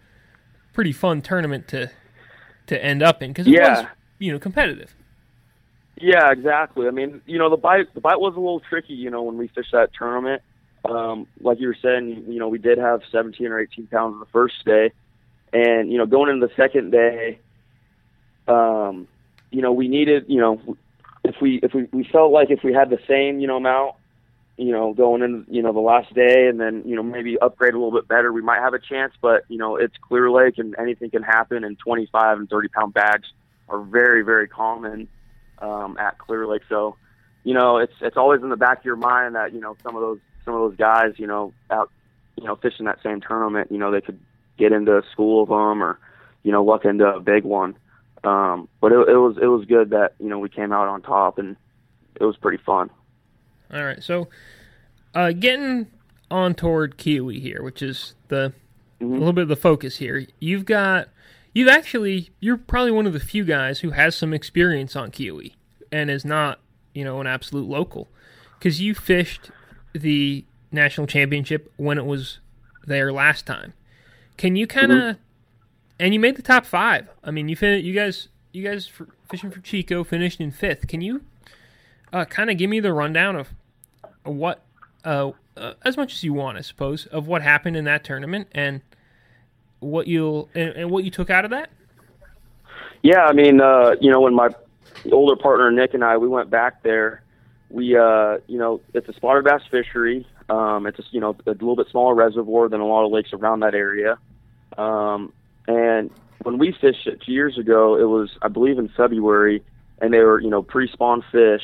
pretty 0.73 0.91
fun 0.91 1.21
tournament 1.21 1.67
to 1.69 1.91
to 2.69 2.83
end 2.83 3.03
up 3.03 3.21
in 3.21 3.31
because 3.31 3.47
it 3.47 3.53
yeah. 3.53 3.81
was 3.81 3.85
you 4.17 4.31
know 4.31 4.39
competitive. 4.39 4.95
Yeah, 6.01 6.31
exactly. 6.31 6.87
I 6.87 6.91
mean, 6.91 7.21
you 7.25 7.37
know, 7.37 7.49
the 7.49 7.57
bite 7.57 7.93
the 7.93 8.01
bite 8.01 8.19
was 8.19 8.35
a 8.35 8.39
little 8.39 8.61
tricky. 8.61 8.93
You 8.93 9.09
know, 9.09 9.23
when 9.23 9.37
we 9.37 9.47
fished 9.47 9.73
that 9.73 9.91
tournament, 9.93 10.41
um, 10.85 11.27
like 11.41 11.59
you 11.59 11.67
were 11.67 11.77
saying, 11.81 12.25
you 12.27 12.39
know, 12.39 12.47
we 12.47 12.57
did 12.57 12.77
have 12.77 13.01
17 13.11 13.47
or 13.47 13.59
18 13.59 13.87
pounds 13.87 14.19
the 14.19 14.25
first 14.27 14.63
day, 14.65 14.91
and 15.51 15.91
you 15.91 15.97
know, 15.97 16.05
going 16.05 16.29
into 16.29 16.47
the 16.47 16.53
second 16.55 16.91
day, 16.91 17.39
um, 18.47 19.07
you 19.51 19.61
know, 19.61 19.73
we 19.73 19.87
needed, 19.87 20.25
you 20.27 20.39
know, 20.39 20.77
if 21.23 21.35
we 21.41 21.59
if 21.61 21.73
we, 21.73 21.87
we 21.91 22.03
felt 22.03 22.31
like 22.31 22.49
if 22.49 22.63
we 22.63 22.73
had 22.73 22.89
the 22.89 22.99
same 23.07 23.39
you 23.39 23.47
know 23.47 23.57
amount 23.57 23.95
you 24.59 24.71
know 24.71 24.93
going 24.93 25.21
in 25.21 25.45
you 25.49 25.61
know 25.61 25.73
the 25.73 25.79
last 25.79 26.13
day 26.13 26.47
and 26.47 26.59
then 26.59 26.83
you 26.85 26.95
know 26.95 27.03
maybe 27.03 27.37
upgrade 27.39 27.73
a 27.73 27.77
little 27.77 27.91
bit 27.91 28.07
better 28.07 28.31
we 28.31 28.41
might 28.41 28.59
have 28.59 28.73
a 28.73 28.79
chance 28.79 29.13
but 29.21 29.43
you 29.47 29.57
know 29.57 29.75
it's 29.75 29.95
clear 30.01 30.29
lake 30.29 30.57
and 30.57 30.75
anything 30.77 31.09
can 31.09 31.23
happen 31.23 31.63
and 31.63 31.79
25 31.79 32.39
and 32.39 32.49
30 32.49 32.67
pound 32.69 32.93
bags 32.93 33.27
are 33.67 33.81
very 33.81 34.21
very 34.21 34.47
common 34.47 35.07
um, 35.59 35.97
at 35.97 36.17
clear 36.17 36.45
lake 36.45 36.63
so 36.67 36.95
you 37.43 37.53
know 37.53 37.77
it's 37.77 37.93
it's 38.01 38.17
always 38.17 38.41
in 38.41 38.49
the 38.49 38.57
back 38.57 38.79
of 38.79 38.85
your 38.85 38.95
mind 38.95 39.35
that 39.35 39.53
you 39.53 39.59
know 39.59 39.75
some 39.81 39.95
of 39.95 40.01
those 40.01 40.19
some 40.45 40.53
of 40.53 40.59
those 40.61 40.77
guys 40.77 41.13
you 41.17 41.27
know 41.27 41.53
out 41.71 41.91
you 42.35 42.45
know 42.45 42.55
fishing 42.55 42.85
that 42.85 42.99
same 43.03 43.21
tournament 43.21 43.71
you 43.71 43.77
know 43.77 43.91
they 43.91 44.01
could 44.01 44.19
get 44.57 44.71
into 44.71 44.97
a 44.97 45.01
school 45.11 45.43
of 45.43 45.49
them 45.49 45.81
or 45.81 45.99
you 46.43 46.51
know 46.51 46.63
luck 46.63 46.85
into 46.85 47.05
a 47.05 47.19
big 47.19 47.43
one 47.43 47.75
um, 48.23 48.67
but 48.81 48.91
it, 48.91 48.97
it 49.07 49.17
was 49.17 49.37
it 49.41 49.47
was 49.47 49.65
good 49.65 49.91
that 49.91 50.15
you 50.19 50.27
know 50.27 50.39
we 50.39 50.49
came 50.49 50.71
out 50.71 50.87
on 50.87 51.01
top 51.01 51.37
and 51.37 51.55
it 52.19 52.25
was 52.25 52.35
pretty 52.37 52.61
fun. 52.63 52.89
All 53.71 53.83
right, 53.83 54.03
so 54.03 54.27
uh, 55.13 55.31
getting 55.31 55.87
on 56.31 56.55
toward 56.55 56.97
Keowee 56.97 57.41
here, 57.41 57.61
which 57.63 57.81
is 57.81 58.13
the 58.27 58.53
mm-hmm. 58.99 59.13
a 59.13 59.17
little 59.17 59.33
bit 59.33 59.43
of 59.43 59.47
the 59.47 59.55
focus 59.55 59.97
here. 59.97 60.25
You've 60.39 60.65
got 60.65 61.09
you've 61.53 61.67
actually 61.67 62.29
you're 62.39 62.57
probably 62.57 62.91
one 62.91 63.07
of 63.07 63.13
the 63.13 63.19
few 63.19 63.43
guys 63.43 63.79
who 63.79 63.91
has 63.91 64.15
some 64.15 64.33
experience 64.33 64.95
on 64.95 65.11
Keowee 65.11 65.53
and 65.91 66.09
is 66.09 66.25
not 66.25 66.59
you 66.93 67.03
know 67.03 67.19
an 67.21 67.27
absolute 67.27 67.67
local 67.67 68.07
because 68.57 68.81
you 68.81 68.93
fished 68.93 69.51
the 69.93 70.45
national 70.71 71.07
championship 71.07 71.71
when 71.77 71.97
it 71.97 72.05
was 72.05 72.39
there 72.85 73.11
last 73.11 73.45
time. 73.45 73.73
Can 74.37 74.55
you 74.55 74.67
kind 74.67 74.91
of 74.91 74.97
mm-hmm 74.97 75.21
and 75.99 76.13
you 76.13 76.19
made 76.19 76.37
the 76.37 76.41
top 76.41 76.65
five. 76.65 77.09
I 77.23 77.31
mean, 77.31 77.49
you 77.49 77.55
fin- 77.55 77.83
you 77.83 77.93
guys, 77.93 78.29
you 78.53 78.63
guys 78.63 78.87
for 78.87 79.09
fishing 79.29 79.51
for 79.51 79.59
Chico 79.59 80.03
finished 80.03 80.39
in 80.39 80.51
fifth. 80.51 80.87
Can 80.87 81.01
you 81.01 81.21
uh, 82.13 82.25
kind 82.25 82.49
of 82.49 82.57
give 82.57 82.69
me 82.69 82.79
the 82.79 82.93
rundown 82.93 83.35
of 83.35 83.49
what, 84.23 84.63
uh, 85.03 85.31
uh, 85.57 85.73
as 85.83 85.97
much 85.97 86.13
as 86.13 86.23
you 86.23 86.33
want, 86.33 86.57
I 86.57 86.61
suppose, 86.61 87.05
of 87.07 87.27
what 87.27 87.41
happened 87.41 87.75
in 87.75 87.85
that 87.85 88.03
tournament 88.03 88.47
and 88.53 88.81
what 89.79 90.07
you'll 90.07 90.49
and, 90.53 90.69
and 90.69 90.91
what 90.91 91.03
you 91.03 91.11
took 91.11 91.29
out 91.29 91.45
of 91.45 91.51
that? 91.51 91.69
Yeah, 93.01 93.21
I 93.21 93.33
mean, 93.33 93.61
uh, 93.61 93.95
you 94.01 94.11
know, 94.11 94.21
when 94.21 94.33
my 94.33 94.49
older 95.11 95.41
partner 95.41 95.71
Nick 95.71 95.93
and 95.93 96.03
I 96.03 96.17
we 96.17 96.27
went 96.27 96.49
back 96.49 96.83
there, 96.83 97.23
we 97.69 97.97
uh, 97.97 98.37
you 98.47 98.57
know, 98.57 98.81
it's 98.93 99.07
a 99.07 99.13
spotted 99.13 99.45
bass 99.45 99.61
fishery. 99.69 100.27
Um, 100.49 100.87
it's 100.87 100.99
a, 100.99 101.03
you 101.11 101.19
know 101.19 101.35
a 101.45 101.51
little 101.51 101.75
bit 101.75 101.87
smaller 101.89 102.15
reservoir 102.15 102.69
than 102.69 102.81
a 102.81 102.85
lot 102.87 103.05
of 103.05 103.11
lakes 103.11 103.33
around 103.33 103.61
that 103.61 103.75
area. 103.75 104.17
Um, 104.77 105.31
and 105.67 106.09
when 106.43 106.57
we 106.57 106.71
fished 106.71 107.05
it 107.07 107.21
two 107.21 107.31
years 107.31 107.57
ago, 107.57 107.95
it 107.97 108.05
was 108.05 108.37
I 108.41 108.47
believe 108.47 108.79
in 108.79 108.89
February, 108.89 109.63
and 110.01 110.13
they 110.13 110.19
were 110.19 110.41
you 110.41 110.49
know 110.49 110.61
pre-spawn 110.61 111.23
fish. 111.31 111.63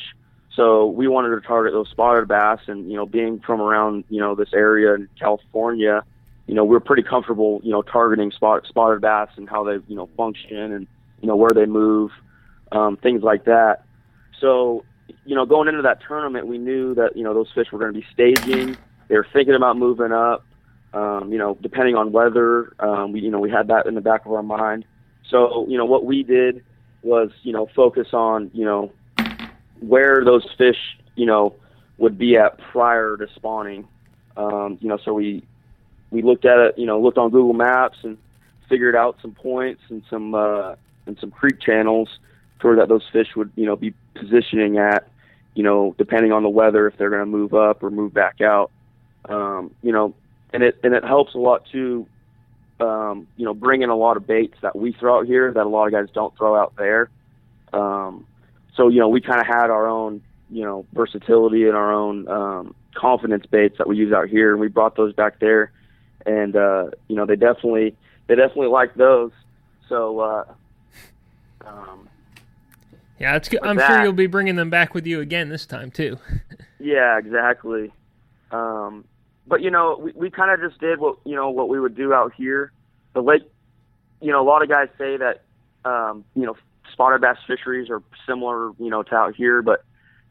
So 0.56 0.86
we 0.86 1.06
wanted 1.06 1.38
to 1.38 1.46
target 1.46 1.74
those 1.74 1.90
spotted 1.90 2.28
bass, 2.28 2.60
and 2.66 2.90
you 2.90 2.96
know 2.96 3.04
being 3.04 3.40
from 3.40 3.60
around 3.60 4.04
you 4.08 4.20
know 4.20 4.34
this 4.34 4.54
area 4.54 4.94
in 4.94 5.06
California, 5.18 6.02
you 6.46 6.54
know 6.54 6.64
we're 6.64 6.80
pretty 6.80 7.02
comfortable 7.02 7.60
you 7.62 7.70
know 7.70 7.82
targeting 7.82 8.32
spot, 8.32 8.66
spotted 8.66 9.02
bass 9.02 9.28
and 9.36 9.48
how 9.48 9.62
they 9.64 9.74
you 9.86 9.94
know 9.94 10.08
function 10.16 10.72
and 10.72 10.86
you 11.20 11.28
know 11.28 11.36
where 11.36 11.50
they 11.50 11.66
move, 11.66 12.10
um, 12.72 12.96
things 12.96 13.22
like 13.22 13.44
that. 13.44 13.84
So 14.40 14.82
you 15.26 15.34
know 15.34 15.44
going 15.44 15.68
into 15.68 15.82
that 15.82 16.00
tournament, 16.08 16.46
we 16.46 16.56
knew 16.56 16.94
that 16.94 17.16
you 17.16 17.22
know 17.22 17.34
those 17.34 17.52
fish 17.54 17.70
were 17.70 17.78
going 17.78 17.92
to 17.92 18.00
be 18.00 18.06
staging. 18.14 18.78
They 19.08 19.16
were 19.16 19.26
thinking 19.32 19.54
about 19.54 19.76
moving 19.76 20.12
up. 20.12 20.42
Um, 20.94 21.30
you 21.30 21.38
know, 21.38 21.58
depending 21.60 21.96
on 21.96 22.12
weather, 22.12 22.72
um, 22.80 23.12
we 23.12 23.20
you 23.20 23.30
know 23.30 23.40
we 23.40 23.50
had 23.50 23.68
that 23.68 23.84
in 23.84 23.94
the 23.94 24.00
back 24.00 24.24
of 24.24 24.32
our 24.32 24.42
mind. 24.42 24.86
So 25.28 25.66
you 25.68 25.76
know 25.76 25.84
what 25.84 26.06
we 26.06 26.22
did 26.22 26.64
was 27.02 27.30
you 27.42 27.52
know 27.52 27.68
focus 27.76 28.08
on 28.14 28.50
you 28.54 28.64
know 28.64 28.90
where 29.80 30.24
those 30.24 30.46
fish 30.56 30.78
you 31.14 31.26
know 31.26 31.54
would 31.98 32.18
be 32.18 32.36
at 32.36 32.58
prior 32.58 33.16
to 33.16 33.26
spawning. 33.34 33.88
Um, 34.36 34.78
you 34.80 34.88
know, 34.88 34.98
so 35.02 35.14
we 35.14 35.42
we 36.10 36.22
looked 36.22 36.44
at 36.44 36.58
it, 36.58 36.78
you 36.78 36.86
know, 36.86 37.00
looked 37.00 37.18
on 37.18 37.30
Google 37.30 37.54
Maps 37.54 37.98
and 38.02 38.18
figured 38.68 38.96
out 38.96 39.16
some 39.22 39.32
points 39.32 39.82
and 39.88 40.02
some 40.10 40.34
uh, 40.34 40.74
and 41.06 41.18
some 41.20 41.30
creek 41.30 41.60
channels 41.60 42.08
to 42.60 42.66
where 42.66 42.76
that 42.76 42.88
those 42.88 43.04
fish 43.12 43.28
would 43.36 43.50
you 43.56 43.66
know 43.66 43.76
be 43.76 43.94
positioning 44.14 44.78
at, 44.78 45.08
you 45.54 45.62
know, 45.62 45.94
depending 45.98 46.32
on 46.32 46.42
the 46.42 46.48
weather 46.48 46.86
if 46.86 46.96
they're 46.96 47.10
going 47.10 47.20
to 47.20 47.26
move 47.26 47.54
up 47.54 47.82
or 47.82 47.90
move 47.90 48.12
back 48.12 48.40
out. 48.40 48.70
Um, 49.28 49.74
you 49.82 49.92
know, 49.92 50.14
and 50.52 50.62
it 50.62 50.78
and 50.82 50.94
it 50.94 51.04
helps 51.04 51.34
a 51.34 51.38
lot 51.38 51.66
too. 51.70 52.06
Um, 52.78 53.26
you 53.38 53.46
know, 53.46 53.54
bring 53.54 53.80
in 53.80 53.88
a 53.88 53.96
lot 53.96 54.18
of 54.18 54.26
baits 54.26 54.56
that 54.60 54.76
we 54.76 54.92
throw 54.92 55.20
out 55.20 55.26
here 55.26 55.50
that 55.50 55.64
a 55.64 55.68
lot 55.68 55.86
of 55.86 55.92
guys 55.92 56.08
don't 56.12 56.36
throw 56.36 56.54
out 56.54 56.74
there. 56.76 57.08
Um, 57.72 58.26
so 58.76 58.88
you 58.88 59.00
know, 59.00 59.08
we 59.08 59.20
kind 59.20 59.40
of 59.40 59.46
had 59.46 59.70
our 59.70 59.88
own 59.88 60.22
you 60.50 60.62
know 60.62 60.86
versatility 60.92 61.66
and 61.66 61.76
our 61.76 61.92
own 61.92 62.28
um, 62.28 62.74
confidence 62.94 63.46
baits 63.46 63.78
that 63.78 63.88
we 63.88 63.96
use 63.96 64.12
out 64.12 64.28
here, 64.28 64.52
and 64.52 64.60
we 64.60 64.68
brought 64.68 64.96
those 64.96 65.12
back 65.14 65.40
there, 65.40 65.72
and 66.24 66.56
uh, 66.56 66.90
you 67.08 67.16
know 67.16 67.26
they 67.26 67.36
definitely 67.36 67.96
they 68.26 68.34
definitely 68.34 68.68
like 68.68 68.94
those. 68.94 69.32
So 69.88 70.20
uh, 70.20 70.44
um, 71.64 72.08
Yeah, 73.18 73.36
it's 73.36 73.48
good. 73.48 73.60
I'm 73.62 73.78
sure 73.78 74.02
you'll 74.02 74.12
be 74.12 74.26
bringing 74.26 74.56
them 74.56 74.70
back 74.70 74.94
with 74.94 75.06
you 75.06 75.20
again 75.20 75.48
this 75.48 75.66
time 75.66 75.90
too. 75.90 76.18
yeah, 76.78 77.18
exactly. 77.18 77.92
Um, 78.50 79.04
but 79.46 79.62
you 79.62 79.70
know, 79.70 79.98
we, 80.00 80.12
we 80.12 80.30
kind 80.30 80.50
of 80.50 80.68
just 80.68 80.80
did 80.80 80.98
what 80.98 81.18
you 81.24 81.34
know 81.34 81.50
what 81.50 81.68
we 81.68 81.80
would 81.80 81.96
do 81.96 82.12
out 82.12 82.32
here. 82.34 82.72
The 83.14 83.22
lake, 83.22 83.42
you 84.20 84.30
know, 84.30 84.42
a 84.42 84.46
lot 84.46 84.62
of 84.62 84.68
guys 84.68 84.88
say 84.98 85.16
that 85.16 85.42
um, 85.84 86.24
you 86.34 86.44
know 86.44 86.56
spotted 86.92 87.20
bass 87.20 87.38
fisheries 87.46 87.90
are 87.90 88.02
similar, 88.26 88.70
you 88.78 88.90
know, 88.90 89.02
to 89.02 89.14
out 89.14 89.34
here, 89.34 89.62
but 89.62 89.84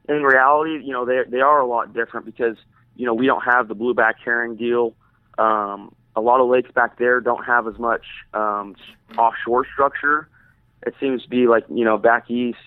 in 0.08 0.24
reality, 0.24 0.84
you 0.84 0.92
know, 0.92 1.06
they 1.06 1.22
they 1.28 1.42
are 1.42 1.60
a 1.60 1.66
lot 1.66 1.94
different 1.94 2.26
because 2.26 2.58
you 2.96 3.06
know 3.06 3.14
we 3.14 3.26
don't 3.26 3.44
have 3.44 3.68
the 3.68 3.76
blueback 3.76 4.16
herring 4.24 4.56
deal. 4.56 4.94
Um, 5.38 5.94
a 6.16 6.22
lot 6.22 6.40
of 6.40 6.50
lakes 6.50 6.72
back 6.72 6.98
there 6.98 7.20
don't 7.20 7.44
have 7.44 7.68
as 7.68 7.78
much 7.78 8.06
um, 8.34 8.76
offshore 9.18 9.66
structure. 9.74 10.30
It 10.86 10.94
seems 11.00 11.24
to 11.24 11.30
be 11.30 11.48
like 11.48 11.66
you 11.70 11.84
know 11.84 11.98
back 11.98 12.30
east, 12.30 12.60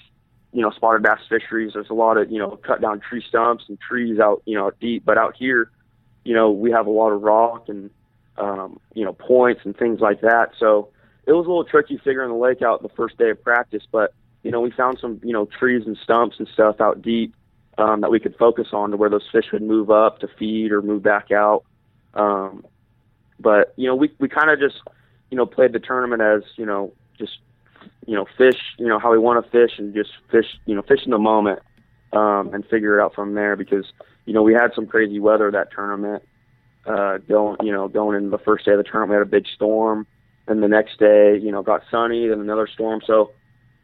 you 0.53 0.63
know, 0.63 0.71
spotted 0.71 1.03
bass 1.03 1.21
fisheries. 1.29 1.73
There's 1.75 1.91
a 1.91 1.95
lot 1.95 2.17
of 2.17 2.31
you 2.31 2.39
know 2.39 2.57
cut 2.57 2.81
down 2.81 3.01
tree 3.01 3.25
stumps 3.27 3.65
and 3.69 3.79
trees 3.81 4.19
out 4.19 4.43
you 4.45 4.57
know 4.57 4.73
deep, 4.81 5.05
but 5.05 5.17
out 5.17 5.37
here, 5.37 5.71
you 6.25 6.35
know, 6.35 6.51
we 6.51 6.71
have 6.73 6.87
a 6.87 6.91
lot 6.91 7.11
of 7.11 7.23
rock 7.23 7.69
and 7.69 7.91
um, 8.37 8.81
you 8.95 9.05
know 9.05 9.13
points 9.13 9.63
and 9.65 9.77
things 9.77 10.01
like 10.01 10.21
that. 10.23 10.51
So 10.59 10.89
it 11.29 11.33
was 11.33 11.45
a 11.45 11.49
little 11.49 11.65
tricky 11.65 11.99
figuring 11.99 12.31
the 12.31 12.37
lake 12.37 12.63
out 12.63 12.83
the 12.83 12.89
first 12.89 13.19
day 13.19 13.29
of 13.29 13.43
practice, 13.45 13.83
but 13.93 14.15
you 14.43 14.51
know 14.51 14.61
we 14.61 14.71
found 14.71 14.99
some 14.99 15.21
you 15.23 15.33
know 15.33 15.45
trees 15.45 15.83
and 15.87 15.97
stumps 16.03 16.37
and 16.39 16.49
stuff 16.49 16.81
out 16.81 17.03
deep 17.03 17.35
um, 17.77 18.01
that 18.01 18.11
we 18.11 18.19
could 18.19 18.35
focus 18.37 18.69
on 18.73 18.91
to 18.91 18.97
where 18.97 19.11
those 19.11 19.29
fish 19.31 19.45
would 19.53 19.63
move 19.63 19.91
up 19.91 20.21
to 20.21 20.29
feed 20.39 20.73
or 20.73 20.81
move 20.81 21.03
back 21.03 21.31
out. 21.31 21.65
Um, 22.15 22.65
but 23.39 23.75
you 23.77 23.87
know 23.87 23.95
we 23.95 24.11
we 24.19 24.29
kind 24.29 24.51
of 24.51 24.59
just 24.59 24.81
you 25.31 25.37
know 25.37 25.45
played 25.45 25.75
the 25.75 25.79
tournament 25.79 26.23
as 26.23 26.43
you 26.57 26.65
know 26.65 26.95
just 27.19 27.39
you 28.07 28.15
know 28.15 28.25
fish 28.39 28.59
you 28.79 28.89
know 28.89 28.99
how 28.99 29.13
we 29.13 29.19
want 29.19 29.45
to 29.45 29.51
fish 29.51 29.79
and 29.79 29.95
just 29.95 30.11
fish 30.31 30.47
you 30.65 30.75
know 30.75 30.83
fish 30.83 31.01
in 31.05 31.11
the 31.11 31.19
moment 31.19 31.61
um, 32.15 32.55
and 32.55 32.65
figure 32.69 32.99
it 32.99 33.03
out 33.03 33.15
from 33.15 33.35
there 33.35 33.55
because 33.55 33.85
you 34.25 34.33
know 34.33 34.43
we 34.43 34.55
had 34.55 34.73
some 34.75 34.87
crazy 34.87 35.21
weather 35.21 35.51
that 35.51 35.71
tournament 35.73 36.23
uh, 36.87 37.19
going 37.19 37.59
you 37.63 37.71
know 37.71 37.87
going 37.87 38.17
into 38.17 38.31
the 38.31 38.39
first 38.39 38.65
day 38.65 38.73
of 38.73 38.79
the 38.79 38.85
tournament 38.85 39.11
we 39.11 39.17
had 39.17 39.23
a 39.23 39.31
big 39.31 39.47
storm 39.55 40.07
and 40.49 40.63
the 40.63 40.69
next 40.69 40.99
day 40.99 41.39
you 41.39 41.53
know 41.53 41.63
got 41.63 41.83
sunny 41.91 42.27
then 42.27 42.41
another 42.41 42.67
storm 42.67 43.01
so 43.07 43.33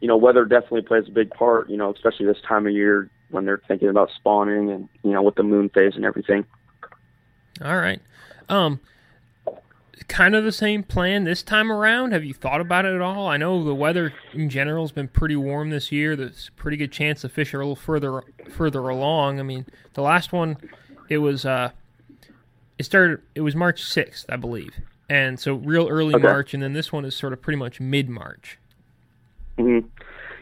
you 0.01 0.09
know 0.09 0.17
weather 0.17 0.45
definitely 0.45 0.83
plays 0.83 1.05
a 1.09 1.13
big 1.13 1.31
part 1.31 1.69
you 1.71 1.77
know 1.77 1.93
especially 1.93 2.27
this 2.27 2.41
time 2.47 2.67
of 2.67 2.73
year 2.73 3.09
when 3.31 3.45
they're 3.45 3.63
thinking 3.69 3.89
about 3.89 4.11
spawning 4.17 4.71
and 4.71 4.89
you 5.03 5.13
know 5.13 5.23
with 5.23 5.35
the 5.37 5.43
moon 5.43 5.69
phase 5.69 5.95
and 5.97 6.05
everything 6.05 6.45
All 7.63 7.77
right. 7.77 8.01
Um, 8.49 8.81
kind 10.09 10.35
of 10.35 10.45
the 10.45 10.53
same 10.53 10.83
plan 10.83 11.25
this 11.25 11.43
time 11.43 11.71
around. 11.71 12.13
Have 12.13 12.25
you 12.25 12.35
thought 12.35 12.61
about 12.61 12.85
it 12.85 12.95
at 12.95 13.01
all? 13.01 13.29
I 13.29 13.37
know 13.37 13.63
the 13.65 13.75
weather 13.75 14.13
in 14.33 14.51
general 14.51 14.85
has 14.85 14.93
been 14.93 15.09
pretty 15.09 15.37
warm 15.37 15.71
this 15.71 15.93
year. 15.93 16.17
There's 16.17 16.49
a 16.49 16.53
pretty 16.61 16.77
good 16.77 16.93
chance 16.93 17.23
the 17.23 17.29
fish 17.29 17.55
are 17.55 17.61
a 17.61 17.65
little 17.65 17.77
further 17.77 18.23
further 18.51 18.81
along. 18.89 19.39
I 19.39 19.45
mean, 19.45 19.67
the 19.95 20.03
last 20.03 20.33
one, 20.33 20.57
it 21.09 21.19
was 21.19 21.47
uh, 21.47 21.71
it 22.79 22.83
started. 22.85 23.23
It 23.35 23.43
was 23.43 23.55
March 23.55 23.83
sixth, 23.83 24.27
I 24.29 24.37
believe, 24.37 24.81
and 25.09 25.39
so 25.39 25.55
real 25.55 25.89
early 25.89 26.15
Okay. 26.15 26.23
March, 26.23 26.55
and 26.55 26.63
then 26.63 26.73
this 26.73 26.93
one 26.93 27.05
is 27.05 27.15
sort 27.15 27.33
of 27.33 27.43
pretty 27.43 27.59
much 27.59 27.81
mid 27.81 28.09
March. 28.09 28.59
hmm 29.59 29.81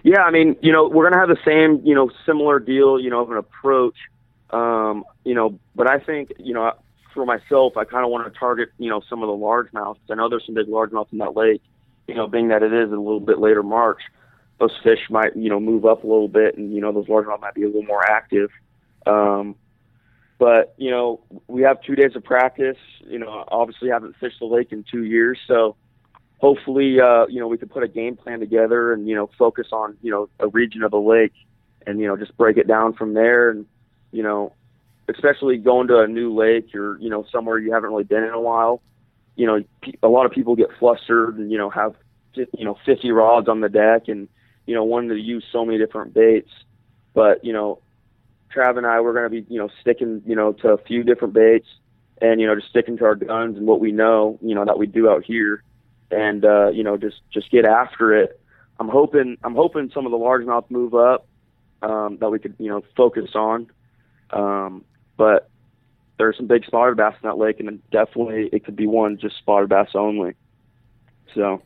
Yeah, 0.02 0.23
I 0.23 0.31
mean, 0.31 0.57
you 0.62 0.73
know, 0.73 0.88
we're 0.88 1.09
gonna 1.09 1.21
have 1.21 1.28
the 1.28 1.42
same, 1.45 1.81
you 1.85 1.95
know, 1.95 2.11
similar 2.26 2.59
deal, 2.59 2.99
you 3.00 3.11
know, 3.11 3.21
of 3.21 3.31
an 3.31 3.37
approach, 3.37 3.97
um, 4.50 5.04
you 5.25 5.35
know, 5.35 5.59
but 5.75 5.88
I 5.88 5.99
think, 5.99 6.33
you 6.38 6.54
know, 6.54 6.73
for 7.14 7.26
myself, 7.26 7.76
I 7.76 7.85
kind 7.85 8.04
of 8.04 8.11
want 8.11 8.33
to 8.33 8.38
target, 8.38 8.71
you 8.78 8.88
know, 8.88 9.02
some 9.09 9.23
of 9.23 9.26
the 9.28 9.35
largemouths. 9.35 9.99
I 10.11 10.14
know 10.14 10.28
there's 10.28 10.47
some 10.47 10.54
big 10.54 10.66
largemouths 10.66 11.12
in 11.12 11.19
that 11.19 11.37
lake, 11.37 11.62
you 12.09 12.14
know, 12.14 12.26
being 12.26 12.49
that 12.49 12.62
it 12.62 12.73
is 12.73 12.90
a 12.90 12.97
little 12.97 13.21
bit 13.21 13.38
later 13.38 13.62
March, 13.62 14.00
those 14.59 14.73
fish 14.83 15.00
might, 15.11 15.37
you 15.37 15.50
know, 15.50 15.61
move 15.61 15.85
up 15.85 16.04
a 16.04 16.07
little 16.07 16.28
bit, 16.28 16.57
and 16.57 16.73
you 16.73 16.81
know, 16.81 16.92
those 16.92 17.07
largemouth 17.07 17.40
might 17.40 17.54
be 17.54 17.64
a 17.64 17.66
little 17.66 17.83
more 17.83 18.04
active. 18.04 18.50
Um, 19.07 19.57
but 20.43 20.75
you 20.77 20.91
know, 20.91 21.21
we 21.47 21.63
have 21.63 21.81
two 21.83 21.95
days 21.95 22.17
of 22.17 22.25
practice. 22.25 22.77
You 23.07 23.21
know, 23.21 23.45
obviously 23.47 23.91
haven't 23.91 24.17
fished 24.19 24.41
the 24.41 24.47
lake 24.47 24.73
in 24.73 24.85
two 24.91 25.05
years, 25.05 25.39
so 25.47 25.77
hopefully, 26.39 27.01
uh, 27.01 27.27
you 27.29 27.39
know, 27.39 27.47
we 27.47 27.57
could 27.57 27.71
put 27.71 27.85
a 27.85 27.89
game 27.89 28.17
plan 28.17 28.41
together 28.41 28.93
and, 28.93 29.09
you 29.09 29.15
know, 29.15 29.31
focus 29.39 29.69
on, 29.71 29.97
you 30.03 30.11
know, 30.11 30.29
a 30.41 30.49
region 30.49 30.83
of 30.83 30.91
the 30.91 30.99
lake 30.99 31.33
and, 31.87 32.01
you 32.01 32.09
know, 32.09 32.17
just 32.17 32.37
break 32.37 32.57
it 32.57 32.67
down 32.67 32.93
from 32.93 33.15
there. 33.15 33.51
And, 33.51 33.67
you 34.11 34.25
know, 34.25 34.53
especially 35.09 35.59
going 35.59 35.87
to 35.87 36.01
a 36.01 36.09
new 36.09 36.35
lake 36.35 36.75
or, 36.75 36.99
you 37.01 37.09
know, 37.09 37.25
somewhere 37.31 37.59
you 37.59 37.73
haven't 37.73 37.91
really 37.91 38.03
been 38.03 38.25
in 38.25 38.33
a 38.33 38.41
while, 38.41 38.83
you 39.37 39.47
know, 39.47 39.63
a 40.03 40.09
lot 40.09 40.27
of 40.27 40.33
people 40.33 40.57
get 40.57 40.71
flustered 40.81 41.39
and, 41.39 41.53
you 41.53 41.59
know, 41.59 41.71
have, 41.71 41.95
you 42.35 42.65
know, 42.65 42.77
50 42.85 43.13
rods 43.13 43.49
on 43.49 43.61
the 43.61 43.69
deck 43.69 44.09
and, 44.09 44.29
you 44.67 44.75
know, 44.75 44.83
wanting 44.83 45.11
to 45.11 45.21
use 45.21 45.45
so 45.53 45.65
many 45.65 45.79
different 45.79 46.13
baits. 46.13 46.51
But, 47.15 47.45
you 47.45 47.53
know, 47.53 47.79
Trav 48.54 48.76
and 48.76 48.87
I, 48.87 49.00
we're 49.00 49.12
going 49.12 49.25
to 49.25 49.42
be, 49.42 49.52
you 49.52 49.59
know, 49.59 49.71
sticking, 49.80 50.23
you 50.26 50.37
know, 50.37 50.52
to 50.52 50.68
a 50.68 50.78
few 50.78 51.02
different 51.02 51.35
baits 51.35 51.66
and, 52.21 52.40
you 52.40 52.47
know, 52.47 52.54
just 52.54 52.68
sticking 52.68 52.97
to 52.99 53.04
our 53.04 53.14
guns 53.14 53.56
and 53.56 53.66
what 53.66 53.80
we 53.80 53.92
know, 53.92 54.38
you 54.42 54.54
know, 54.54 54.64
that 54.64 54.78
we 54.78 54.87
do 54.87 55.09
out 55.09 55.25
here 55.25 55.62
and 56.12 56.44
uh, 56.44 56.68
you 56.68 56.85
know 56.85 56.97
just 56.97 57.21
just 57.32 57.50
get 57.50 57.64
after 57.64 58.14
it. 58.14 58.38
I'm 58.78 58.88
hoping 58.88 59.38
I'm 59.42 59.54
hoping 59.54 59.90
some 59.92 60.06
of 60.06 60.12
the 60.12 60.18
largemouth 60.18 60.71
move 60.71 60.94
up 60.94 61.26
um, 61.82 62.18
that 62.21 62.30
we 62.30 62.38
could 62.38 62.54
you 62.59 62.68
know 62.68 62.82
focus 62.97 63.30
on, 63.35 63.71
um, 64.30 64.85
but 65.16 65.49
there's 66.18 66.37
some 66.37 66.47
big 66.47 66.64
spotted 66.66 66.97
bass 66.97 67.14
in 67.23 67.28
that 67.28 67.38
lake, 67.38 67.59
and 67.59 67.82
definitely 67.90 68.50
it 68.52 68.64
could 68.64 68.76
be 68.76 68.87
one 68.87 69.18
just 69.18 69.38
spotted 69.38 69.68
bass 69.68 69.88
only. 69.94 70.35
So 71.35 71.62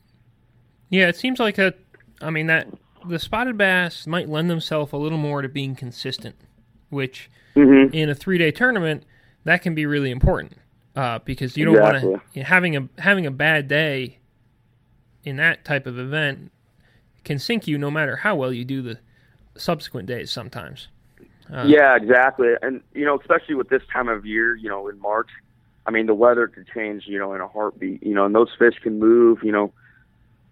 Yeah, 0.89 1.09
it 1.09 1.17
seems 1.17 1.41
like 1.41 1.59
a. 1.59 1.75
I 2.21 2.31
mean 2.31 2.47
that 2.47 2.69
the 3.07 3.19
spotted 3.19 3.59
bass 3.59 4.07
might 4.07 4.29
lend 4.29 4.49
themselves 4.49 4.93
a 4.93 4.97
little 4.97 5.19
more 5.19 5.43
to 5.43 5.49
being 5.49 5.75
consistent, 5.75 6.37
which 6.91 7.31
mhm. 7.55 7.93
in 7.93 8.09
a 8.09 8.15
three 8.15 8.39
day 8.39 8.51
tournament 8.51 9.05
that 9.45 9.63
can 9.63 9.75
be 9.75 9.87
really 9.87 10.11
important 10.11 10.59
uh, 10.97 11.19
because 11.25 11.57
you 11.57 11.65
don't 11.65 11.81
want 11.81 11.97
Exactly. 11.97 12.21
to 12.35 12.43
having 12.45 12.77
a 12.77 12.89
having 12.99 13.27
a 13.27 13.31
bad 13.31 13.69
day 13.69 14.19
in 15.25 15.37
that 15.37 15.65
type 15.65 15.87
of 15.87 15.99
event 15.99 16.51
can 17.25 17.39
sink 17.39 17.67
you 17.67 17.77
no 17.77 17.91
matter 17.91 18.17
how 18.17 18.35
well 18.35 18.53
you 18.53 18.65
do 18.65 18.83
the 18.83 18.99
subsequent 19.57 20.07
days 20.07 20.31
sometimes. 20.31 20.89
Uh, 21.53 21.65
yeah, 21.67 21.97
exactly, 21.97 22.49
and 22.63 22.81
you 22.95 23.05
know 23.05 23.19
especially 23.19 23.55
with 23.55 23.69
this 23.69 23.83
time 23.93 24.09
of 24.09 24.27
year, 24.27 24.57
you 24.57 24.69
know 24.69 24.89
in 24.89 24.99
March, 25.01 25.29
I 25.87 25.91
mean 25.91 26.07
the 26.07 26.15
weather 26.15 26.49
could 26.49 26.67
change, 26.69 27.05
you 27.07 27.19
know 27.19 27.35
in 27.35 27.41
a 27.41 27.49
heartbeat, 27.49 28.03
you 28.03 28.15
know, 28.15 28.25
and 28.25 28.35
those 28.35 28.51
fish 28.59 28.75
can 28.83 28.99
move, 28.99 29.41
you 29.43 29.53
know. 29.53 29.73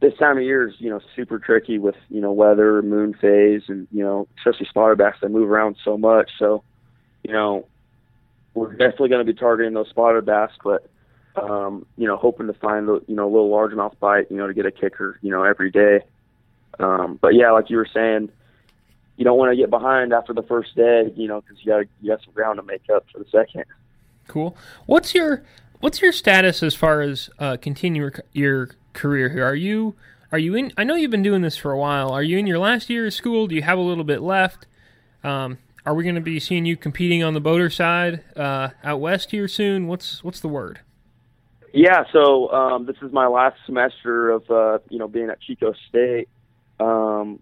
This 0.04 0.18
time 0.18 0.37
of 0.37 0.44
year 0.44 0.68
is, 0.68 0.75
you 0.78 0.90
know, 0.90 1.00
super 1.16 1.38
tricky 1.38 1.78
with, 1.78 1.94
you 2.11 2.20
know, 2.20 2.30
weather, 2.30 2.82
moon 2.82 3.14
phase, 3.14 3.62
and 3.68 3.88
you 3.90 4.04
know, 4.04 4.28
especially 4.37 4.66
spotted 4.66 4.99
bass 4.99 5.14
that 5.23 5.30
move 5.30 5.49
around 5.49 5.76
so 5.82 5.96
much. 5.96 6.30
So, 6.38 6.62
you 7.23 7.32
know, 7.32 7.66
we're 8.52 8.73
definitely 8.73 9.08
going 9.08 9.26
to 9.26 9.32
be 9.32 9.38
targeting 9.38 9.73
those 9.73 9.88
spotted 9.88 10.26
bass, 10.26 10.50
but 10.62 10.90
um, 11.37 11.87
you 11.96 12.06
know, 12.06 12.18
hoping 12.18 12.49
to 12.49 12.52
find 12.52 12.87
a 12.90 13.00
you 13.06 13.16
know 13.16 13.25
a 13.25 13.32
little 13.32 13.49
largemouth 13.49 13.99
bite, 13.99 14.30
you 14.30 14.37
know, 14.37 14.46
to 14.46 14.52
get 14.52 14.66
a 14.66 14.70
kicker, 14.70 15.18
you 15.23 15.30
know, 15.30 15.42
every 15.42 15.70
day. 15.70 16.00
Um, 16.78 17.18
but 17.23 17.34
yeah, 17.34 17.50
like 17.52 17.70
you 17.70 17.78
were 17.78 17.88
saying, 17.90 18.30
you 19.16 19.25
don't 19.25 19.38
want 19.38 19.52
to 19.52 19.56
get 19.56 19.70
behind 19.70 20.12
after 20.12 20.34
the 20.34 20.42
first 20.42 20.76
day, 20.76 21.11
you 21.16 21.28
know, 21.28 21.40
because 21.40 21.56
you 21.64 21.73
got 21.73 21.87
you 22.02 22.11
got 22.11 22.23
some 22.23 22.34
ground 22.34 22.58
to 22.58 22.62
make 22.62 22.90
up 22.94 23.06
for 23.11 23.20
the 23.20 23.30
second. 23.30 23.64
Cool. 24.28 24.54
What's 24.84 25.14
your 25.14 25.44
what's 25.80 26.02
your 26.02 26.12
status 26.12 26.62
as 26.62 26.75
far 26.75 27.00
as 27.00 27.30
uh, 27.38 27.56
continue 27.56 28.11
your 28.34 28.68
career 28.94 29.28
here? 29.28 29.44
Are 29.44 29.54
you 29.54 29.94
are 30.32 30.38
you 30.38 30.54
in? 30.54 30.72
I 30.76 30.84
know 30.84 30.94
you've 30.94 31.10
been 31.10 31.22
doing 31.22 31.42
this 31.42 31.56
for 31.56 31.70
a 31.70 31.78
while. 31.78 32.10
Are 32.10 32.22
you 32.22 32.38
in 32.38 32.46
your 32.46 32.58
last 32.58 32.90
year 32.90 33.06
of 33.06 33.14
school? 33.14 33.46
Do 33.46 33.54
you 33.54 33.62
have 33.62 33.78
a 33.78 33.82
little 33.82 34.04
bit 34.04 34.20
left? 34.20 34.66
Um, 35.22 35.58
are 35.86 35.94
we 35.94 36.02
going 36.02 36.14
to 36.14 36.20
be 36.20 36.40
seeing 36.40 36.64
you 36.64 36.76
competing 36.76 37.22
on 37.22 37.34
the 37.34 37.40
boater 37.40 37.70
side 37.70 38.24
uh, 38.36 38.70
out 38.82 39.00
west 39.00 39.30
here 39.30 39.46
soon? 39.48 39.86
What's 39.86 40.24
what's 40.24 40.40
the 40.40 40.48
word? 40.48 40.80
Yeah, 41.72 42.04
so 42.12 42.50
um, 42.52 42.86
this 42.86 42.96
is 43.02 43.12
my 43.12 43.26
last 43.26 43.56
semester 43.66 44.30
of 44.30 44.50
uh, 44.50 44.78
you 44.88 44.98
know 44.98 45.08
being 45.08 45.28
at 45.28 45.40
Chico 45.40 45.74
State. 45.88 46.28
Um, 46.80 47.40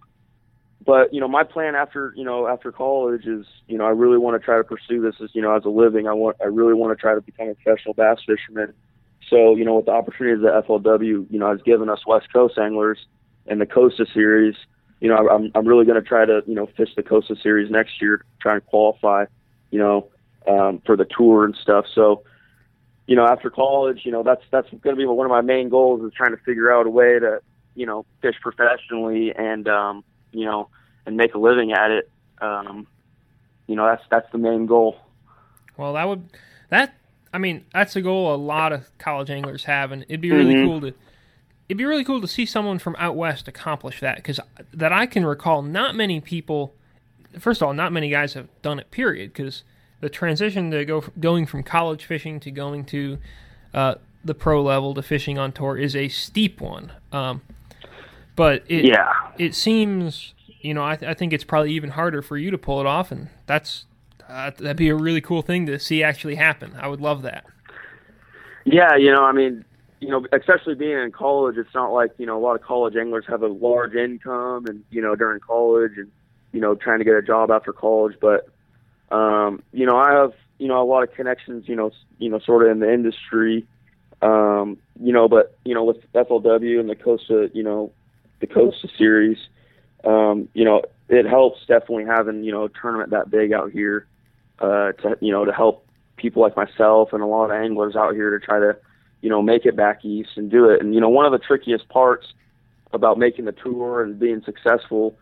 but 0.84 1.14
you 1.14 1.20
know, 1.20 1.28
my 1.28 1.44
plan 1.44 1.74
after 1.74 2.12
you 2.16 2.24
know 2.24 2.46
after 2.46 2.72
college 2.72 3.26
is 3.26 3.46
you 3.68 3.78
know 3.78 3.84
I 3.84 3.90
really 3.90 4.18
want 4.18 4.40
to 4.40 4.44
try 4.44 4.56
to 4.56 4.64
pursue 4.64 5.00
this 5.00 5.14
as 5.22 5.30
you 5.34 5.42
know 5.42 5.54
as 5.54 5.64
a 5.64 5.68
living. 5.68 6.08
I 6.08 6.12
want 6.12 6.36
I 6.40 6.46
really 6.46 6.74
want 6.74 6.96
to 6.96 7.00
try 7.00 7.14
to 7.14 7.20
become 7.20 7.48
a 7.48 7.54
professional 7.54 7.94
bass 7.94 8.18
fisherman. 8.26 8.74
So 9.32 9.56
you 9.56 9.64
know, 9.64 9.76
with 9.76 9.86
the 9.86 9.92
opportunities 9.92 10.44
that 10.44 10.66
FLW 10.66 11.26
you 11.30 11.38
know 11.38 11.50
has 11.50 11.62
given 11.62 11.88
us 11.88 12.06
West 12.06 12.30
Coast 12.32 12.58
anglers 12.58 12.98
and 13.46 13.60
the 13.60 13.66
Costa 13.66 14.04
Series, 14.12 14.54
you 15.00 15.08
know, 15.08 15.16
I'm 15.16 15.50
I'm 15.54 15.66
really 15.66 15.86
going 15.86 16.00
to 16.00 16.06
try 16.06 16.26
to 16.26 16.42
you 16.46 16.54
know 16.54 16.68
fish 16.76 16.90
the 16.94 17.02
Costa 17.02 17.34
Series 17.42 17.70
next 17.70 18.02
year, 18.02 18.26
try 18.42 18.54
and 18.54 18.66
qualify, 18.66 19.24
you 19.70 19.78
know, 19.78 20.08
um, 20.46 20.82
for 20.84 20.98
the 20.98 21.06
tour 21.06 21.46
and 21.46 21.56
stuff. 21.56 21.86
So 21.94 22.24
you 23.06 23.16
know, 23.16 23.26
after 23.26 23.48
college, 23.48 24.02
you 24.04 24.12
know, 24.12 24.22
that's 24.22 24.42
that's 24.50 24.68
going 24.68 24.94
to 24.94 24.96
be 24.96 25.06
one 25.06 25.26
of 25.26 25.30
my 25.30 25.40
main 25.40 25.70
goals 25.70 26.02
is 26.02 26.12
trying 26.14 26.36
to 26.36 26.42
figure 26.44 26.70
out 26.70 26.86
a 26.86 26.90
way 26.90 27.18
to, 27.18 27.40
you 27.74 27.86
know, 27.86 28.04
fish 28.20 28.36
professionally 28.40 29.34
and, 29.34 29.66
um, 29.66 30.04
you 30.30 30.44
know, 30.44 30.68
and 31.04 31.16
make 31.16 31.34
a 31.34 31.38
living 31.38 31.72
at 31.72 31.90
it. 31.90 32.10
Um, 32.40 32.86
you 33.66 33.76
know, 33.76 33.86
that's 33.86 34.02
that's 34.10 34.30
the 34.30 34.38
main 34.38 34.66
goal. 34.66 34.98
Well, 35.76 35.94
that 35.94 36.06
would 36.06 36.28
that 36.68 36.94
I 37.32 37.38
mean, 37.38 37.64
that's 37.72 37.96
a 37.96 38.02
goal 38.02 38.34
a 38.34 38.36
lot 38.36 38.72
of 38.72 38.90
college 38.98 39.30
anglers 39.30 39.64
have, 39.64 39.90
and 39.92 40.02
it'd 40.04 40.20
be 40.20 40.30
really 40.30 40.54
Mhm. 40.54 40.64
cool 40.66 40.80
to 40.82 40.94
it'd 41.68 41.78
be 41.78 41.84
really 41.86 42.04
cool 42.04 42.20
to 42.20 42.28
see 42.28 42.44
someone 42.44 42.78
from 42.78 42.94
out 42.98 43.16
west 43.16 43.48
accomplish 43.48 44.00
that 44.00 44.16
because 44.16 44.38
that 44.74 44.92
I 44.92 45.06
can 45.06 45.24
recall, 45.24 45.62
not 45.62 45.94
many 45.94 46.20
people. 46.20 46.74
First 47.38 47.62
of 47.62 47.66
all, 47.68 47.72
not 47.72 47.92
many 47.92 48.10
guys 48.10 48.34
have 48.34 48.48
done 48.60 48.78
it. 48.78 48.90
Period. 48.90 49.32
Because 49.32 49.62
the 50.00 50.10
transition 50.10 50.70
to 50.72 50.84
go 50.84 51.02
going 51.18 51.46
from 51.46 51.62
college 51.62 52.04
fishing 52.04 52.40
to 52.40 52.50
going 52.50 52.84
to 52.86 53.16
uh, 53.72 53.94
the 54.24 54.34
pro 54.34 54.60
level 54.62 54.92
to 54.94 55.02
fishing 55.02 55.38
on 55.38 55.50
tour 55.52 55.78
is 55.78 55.96
a 55.96 56.08
steep 56.08 56.60
one. 56.60 56.92
Um, 57.10 57.40
but 58.36 58.64
it 58.68 58.84
Yeah. 58.84 59.10
it 59.38 59.54
seems 59.54 60.34
you 60.60 60.74
know 60.74 60.84
I, 60.84 60.96
th- 60.96 61.08
I 61.10 61.14
think 61.14 61.32
it's 61.32 61.44
probably 61.44 61.72
even 61.72 61.90
harder 61.90 62.20
for 62.20 62.36
you 62.36 62.50
to 62.50 62.58
pull 62.58 62.80
it 62.80 62.86
off, 62.86 63.10
and 63.10 63.28
that's 63.46 63.86
uh, 64.28 64.50
that'd 64.50 64.76
be 64.76 64.88
a 64.88 64.94
really 64.94 65.20
cool 65.20 65.42
thing 65.42 65.66
to 65.66 65.78
see 65.78 66.02
actually 66.02 66.36
happen. 66.36 66.74
I 66.78 66.88
would 66.88 67.00
love 67.00 67.22
that. 67.22 67.44
Yeah, 68.64 68.96
you 68.96 69.10
know, 69.10 69.24
I 69.24 69.32
mean, 69.32 69.64
you 70.00 70.08
know, 70.08 70.26
especially 70.32 70.74
being 70.74 70.98
in 70.98 71.12
college, 71.12 71.56
it's 71.56 71.74
not 71.74 71.92
like 71.92 72.12
you 72.18 72.26
know 72.26 72.36
a 72.36 72.42
lot 72.42 72.54
of 72.54 72.62
college 72.62 72.96
anglers 72.96 73.24
have 73.28 73.42
a 73.42 73.48
large 73.48 73.94
income 73.94 74.66
and 74.66 74.84
you 74.90 75.00
know 75.00 75.14
during 75.14 75.40
college 75.40 75.92
and 75.96 76.10
you 76.52 76.60
know 76.60 76.74
trying 76.74 76.98
to 76.98 77.04
get 77.04 77.14
a 77.14 77.22
job 77.22 77.50
after 77.50 77.72
college. 77.72 78.16
But 78.20 78.48
um, 79.14 79.62
you 79.72 79.86
know, 79.86 79.96
I 79.96 80.12
have 80.12 80.32
you 80.58 80.68
know 80.68 80.82
a 80.82 80.84
lot 80.84 81.02
of 81.02 81.14
connections, 81.14 81.68
you 81.68 81.76
know, 81.76 81.92
you 82.18 82.30
know, 82.30 82.38
sort 82.40 82.64
of 82.64 82.72
in 82.72 82.80
the 82.80 82.92
industry. 82.92 83.66
Um, 84.22 84.78
you 85.00 85.12
know, 85.12 85.28
but 85.28 85.56
you 85.64 85.74
know, 85.74 85.84
with 85.84 85.98
FLW 86.12 86.78
and 86.78 86.88
the 86.88 86.96
Costa, 86.96 87.50
you 87.52 87.62
know, 87.62 87.92
the 88.40 88.46
Costa 88.46 88.88
series, 88.96 89.38
um, 90.04 90.48
you 90.54 90.64
know, 90.64 90.82
it 91.08 91.26
helps 91.26 91.60
definitely 91.66 92.04
having 92.04 92.44
you 92.44 92.52
know 92.52 92.64
a 92.64 92.68
tournament 92.68 93.10
that 93.10 93.30
big 93.30 93.52
out 93.52 93.70
here 93.70 94.06
uh, 94.58 94.92
to 94.92 95.16
you 95.20 95.32
know 95.32 95.44
to 95.44 95.52
help 95.52 95.86
people 96.16 96.42
like 96.42 96.56
myself 96.56 97.12
and 97.12 97.22
a 97.22 97.26
lot 97.26 97.46
of 97.46 97.50
anglers 97.50 97.96
out 97.96 98.14
here 98.14 98.36
to 98.36 98.44
try 98.44 98.58
to 98.58 98.76
you 99.20 99.28
know 99.28 99.42
make 99.42 99.64
it 99.64 99.76
back 99.76 100.04
east 100.04 100.30
and 100.36 100.50
do 100.50 100.68
it. 100.68 100.80
And 100.80 100.94
you 100.94 101.00
know 101.00 101.08
one 101.08 101.26
of 101.26 101.32
the 101.32 101.38
trickiest 101.38 101.88
parts 101.88 102.26
about 102.92 103.18
making 103.18 103.46
the 103.46 103.52
tour 103.52 104.02
and 104.02 104.18
being 104.18 104.42
successful 104.44 105.16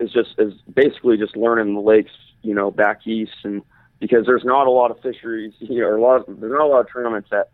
is 0.00 0.12
just 0.12 0.30
is 0.38 0.52
basically 0.72 1.16
just 1.16 1.36
learning 1.36 1.74
the 1.74 1.80
lakes 1.80 2.12
you 2.42 2.54
know 2.54 2.70
back 2.70 3.06
east 3.06 3.32
and 3.44 3.62
because 4.00 4.26
there's 4.26 4.44
not 4.44 4.66
a 4.66 4.70
lot 4.70 4.90
of 4.90 5.00
fisheries 5.00 5.54
you 5.58 5.80
know, 5.80 5.86
or 5.86 5.96
a 5.96 6.02
lot 6.02 6.16
of, 6.16 6.40
there's 6.40 6.52
not 6.52 6.62
a 6.62 6.66
lot 6.66 6.80
of 6.80 6.92
tournaments 6.92 7.28
that 7.30 7.50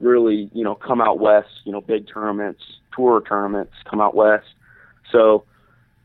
really 0.00 0.50
you 0.52 0.64
know 0.64 0.74
come 0.74 1.00
out 1.00 1.20
west 1.20 1.48
you 1.64 1.72
know 1.72 1.80
big 1.80 2.06
tournaments 2.12 2.62
tour 2.94 3.22
tournaments 3.26 3.72
come 3.88 4.00
out 4.00 4.14
west 4.14 4.46
so 5.12 5.44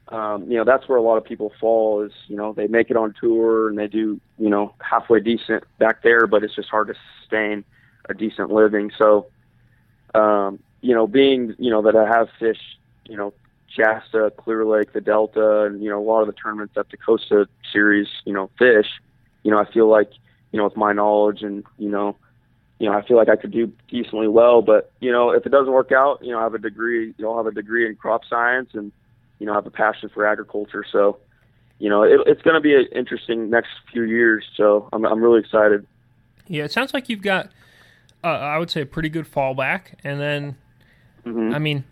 um, 0.10 0.50
you 0.50 0.58
know 0.58 0.64
that's 0.64 0.88
where 0.90 0.98
a 0.98 1.02
lot 1.02 1.18
of 1.18 1.24
people 1.24 1.52
fall 1.60 2.04
is 2.04 2.12
you 2.28 2.36
know 2.36 2.54
they 2.54 2.68
make 2.68 2.90
it 2.90 2.98
on 2.98 3.14
tour 3.20 3.70
and 3.70 3.78
they 3.78 3.88
do 3.88 4.20
you 4.38 4.50
know 4.50 4.74
halfway 4.80 5.20
decent 5.20 5.64
back 5.78 6.02
there 6.04 6.26
but 6.28 6.44
it's 6.44 6.56
just 6.56 6.70
hard 6.70 6.88
to 6.88 6.96
sustain 7.20 7.64
a 8.10 8.14
decent 8.14 8.52
living 8.52 8.92
so 8.98 9.28
um, 10.16 10.60
you 10.82 10.96
know 10.96 11.06
being 11.06 11.56
you 11.60 11.70
know 11.70 11.82
that 11.84 11.96
I 11.96 12.08
have 12.08 12.30
fished 12.40 12.80
you 13.06 13.18
know 13.18 13.34
Shasta, 13.68 14.34
Clear 14.36 14.66
Lake, 14.66 14.94
the 14.94 15.02
Delta, 15.02 15.66
and 15.66 15.84
you 15.84 15.90
know 15.90 16.00
a 16.00 16.04
lot 16.04 16.22
of 16.22 16.28
the 16.28 16.34
tournaments 16.34 16.74
that 16.76 16.90
the 16.90 16.98
Costa 16.98 17.48
Series 17.72 18.08
you 18.26 18.34
know 18.34 18.50
fish 18.58 18.88
you 19.44 19.52
know 19.52 19.60
I 19.60 19.72
feel 19.72 19.88
like 19.88 20.12
you 20.52 20.58
know 20.58 20.64
with 20.64 20.78
my 20.78 20.92
knowledge 20.92 21.44
and 21.44 21.64
you 21.78 21.90
know 21.90 22.16
you 22.80 22.90
know 22.90 22.98
I 22.98 23.06
feel 23.06 23.18
like 23.18 23.30
I 23.30 23.36
could 23.36 23.52
do 23.52 23.72
decently 23.90 24.28
well 24.28 24.64
but 24.64 24.92
you 25.00 25.12
know 25.12 25.30
if 25.30 25.46
it 25.46 25.50
doesn't 25.50 25.72
work 25.72 25.92
out 25.92 26.24
you 26.24 26.32
know 26.32 26.40
I 26.40 26.44
have 26.44 26.56
a 26.56 26.60
degree 26.60 27.14
you 27.16 27.26
know 27.26 27.36
I 27.36 27.38
have 27.38 27.48
a 27.48 27.52
degree 27.52 27.88
in 27.88 27.96
crop 27.96 28.22
science 28.28 28.72
and 28.74 28.92
you 29.40 29.46
know, 29.46 29.54
I 29.54 29.56
have 29.56 29.66
a 29.66 29.72
passion 29.72 30.10
for 30.10 30.26
agriculture. 30.26 30.86
So, 30.92 31.20
you 31.80 31.90
know, 31.90 32.04
it, 32.04 32.20
it's 32.28 32.42
going 32.42 32.56
to 32.56 32.62
be 32.62 32.76
an 32.76 32.88
interesting 32.94 33.50
next 33.50 33.70
few 33.92 34.04
years. 34.04 34.46
So 34.56 34.90
I'm, 34.94 35.06
I'm 35.06 35.22
really 35.22 35.40
excited. 35.40 35.86
Yeah, 36.48 36.64
it 36.66 36.72
sounds 36.72 36.94
like 36.94 37.10
you've 37.10 37.22
got, 37.22 37.50
uh, 38.24 38.28
I 38.28 38.58
would 38.58 38.70
say, 38.70 38.82
a 38.82 38.86
pretty 38.86 39.10
good 39.10 39.26
fallback, 39.32 39.94
and 40.04 40.20
then, 40.20 40.56
hmm 41.24 41.54
I 41.54 41.60
mean, 41.60 41.84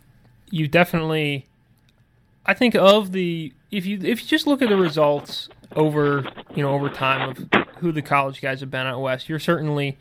you 0.49 0.67
definitely, 0.67 1.45
I 2.45 2.53
think 2.53 2.75
of 2.75 3.12
the 3.12 3.53
if 3.71 3.86
you 3.86 3.99
if 4.01 4.21
you 4.21 4.27
just 4.27 4.47
look 4.47 4.62
at 4.62 4.69
the 4.69 4.77
results 4.77 5.49
over 5.75 6.29
you 6.55 6.63
know 6.63 6.71
over 6.71 6.89
time 6.89 7.25
of 7.25 7.38
who 7.79 7.91
the 7.91 8.01
college 8.01 8.41
guys 8.41 8.62
have 8.62 8.71
been 8.71 8.88
at 8.88 8.99
west, 8.99 9.29
you're 9.29 9.39
certainly 9.39 9.97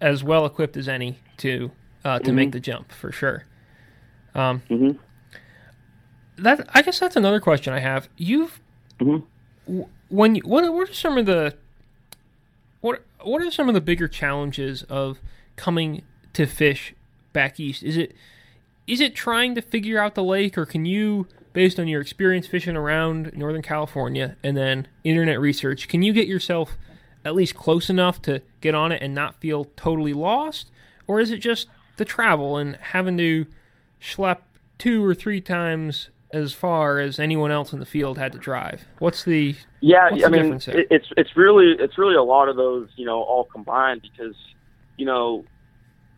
as 0.00 0.22
well 0.24 0.46
equipped 0.46 0.76
as 0.76 0.88
any 0.88 1.18
to 1.38 1.70
uh, 2.04 2.18
to 2.20 2.30
Mhm. 2.30 2.34
make 2.34 2.52
the 2.52 2.60
jump 2.60 2.92
for 2.92 3.12
sure. 3.12 3.44
Um, 4.34 4.62
hmm 4.68 4.92
that 6.38 6.68
I 6.74 6.82
guess 6.82 6.98
that's 6.98 7.16
another 7.16 7.40
question 7.40 7.72
I 7.72 7.80
have. 7.80 8.08
You've 8.16 8.60
Mhm. 9.00 9.24
when 10.08 10.34
you, 10.36 10.42
what 10.42 10.72
what 10.72 10.88
are 10.90 10.92
some 10.94 11.18
of 11.18 11.26
the 11.26 11.54
what 12.80 13.02
what 13.22 13.42
are 13.42 13.50
some 13.50 13.68
of 13.68 13.74
the 13.74 13.80
bigger 13.80 14.08
challenges 14.08 14.82
of 14.84 15.18
coming 15.56 16.02
to 16.34 16.46
fish 16.46 16.94
back 17.32 17.58
east? 17.58 17.82
Is 17.82 17.96
it 17.96 18.14
is 18.86 19.00
it 19.00 19.14
trying 19.14 19.54
to 19.54 19.60
figure 19.62 19.98
out 19.98 20.14
the 20.14 20.24
lake, 20.24 20.56
or 20.56 20.64
can 20.64 20.86
you, 20.86 21.26
based 21.52 21.78
on 21.78 21.86
your 21.88 22.00
experience 22.00 22.46
fishing 22.46 22.74
around 22.76 23.36
Northern 23.36 23.60
California 23.60 24.36
and 24.42 24.56
then 24.56 24.86
internet 25.04 25.38
research, 25.38 25.88
can 25.88 26.02
you 26.02 26.12
get 26.14 26.26
yourself 26.26 26.78
at 27.24 27.34
least 27.34 27.54
close 27.54 27.90
enough 27.90 28.22
to 28.22 28.40
get 28.62 28.74
on 28.74 28.90
it 28.92 29.02
and 29.02 29.14
not 29.14 29.34
feel 29.40 29.66
totally 29.76 30.14
lost, 30.14 30.70
or 31.06 31.20
is 31.20 31.30
it 31.30 31.38
just 31.38 31.68
the 31.98 32.04
travel 32.04 32.56
and 32.56 32.76
having 32.76 33.18
to 33.18 33.44
schlep 34.00 34.38
two 34.78 35.04
or 35.04 35.14
three 35.14 35.40
times 35.40 36.08
as 36.32 36.52
far 36.52 36.98
as 36.98 37.18
anyone 37.18 37.50
else 37.50 37.72
in 37.72 37.80
the 37.80 37.86
field 37.86 38.18
had 38.18 38.32
to 38.32 38.38
drive? 38.38 38.84
What's 38.98 39.24
the 39.24 39.56
Yeah, 39.80 40.10
What's 40.10 40.24
I 40.24 40.28
the 40.28 40.42
mean, 40.42 40.60
it's 40.90 41.06
it's 41.16 41.36
really 41.36 41.76
it's 41.78 41.96
really 41.96 42.16
a 42.16 42.22
lot 42.22 42.48
of 42.48 42.56
those, 42.56 42.88
you 42.96 43.06
know, 43.06 43.22
all 43.22 43.44
combined 43.44 44.02
because, 44.02 44.36
you 44.96 45.06
know, 45.06 45.44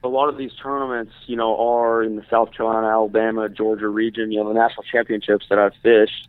a 0.03 0.09
lot 0.09 0.29
of 0.29 0.39
these 0.39 0.53
tournaments, 0.63 1.13
you 1.27 1.37
know, 1.37 1.57
are 1.59 2.03
in 2.03 2.17
the 2.17 2.25
South 2.31 2.53
Carolina, 2.53 2.89
Alabama, 2.89 3.49
Georgia 3.49 3.89
region. 3.89 4.33
You 4.33 4.43
know, 4.43 4.49
the 4.49 4.59
national 4.59 4.85
championships 4.85 5.47
that 5.51 5.59
I've 5.59 5.75
fished, 5.83 6.29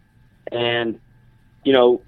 and 0.51 0.99
you 1.63 1.73
know, 1.73 2.01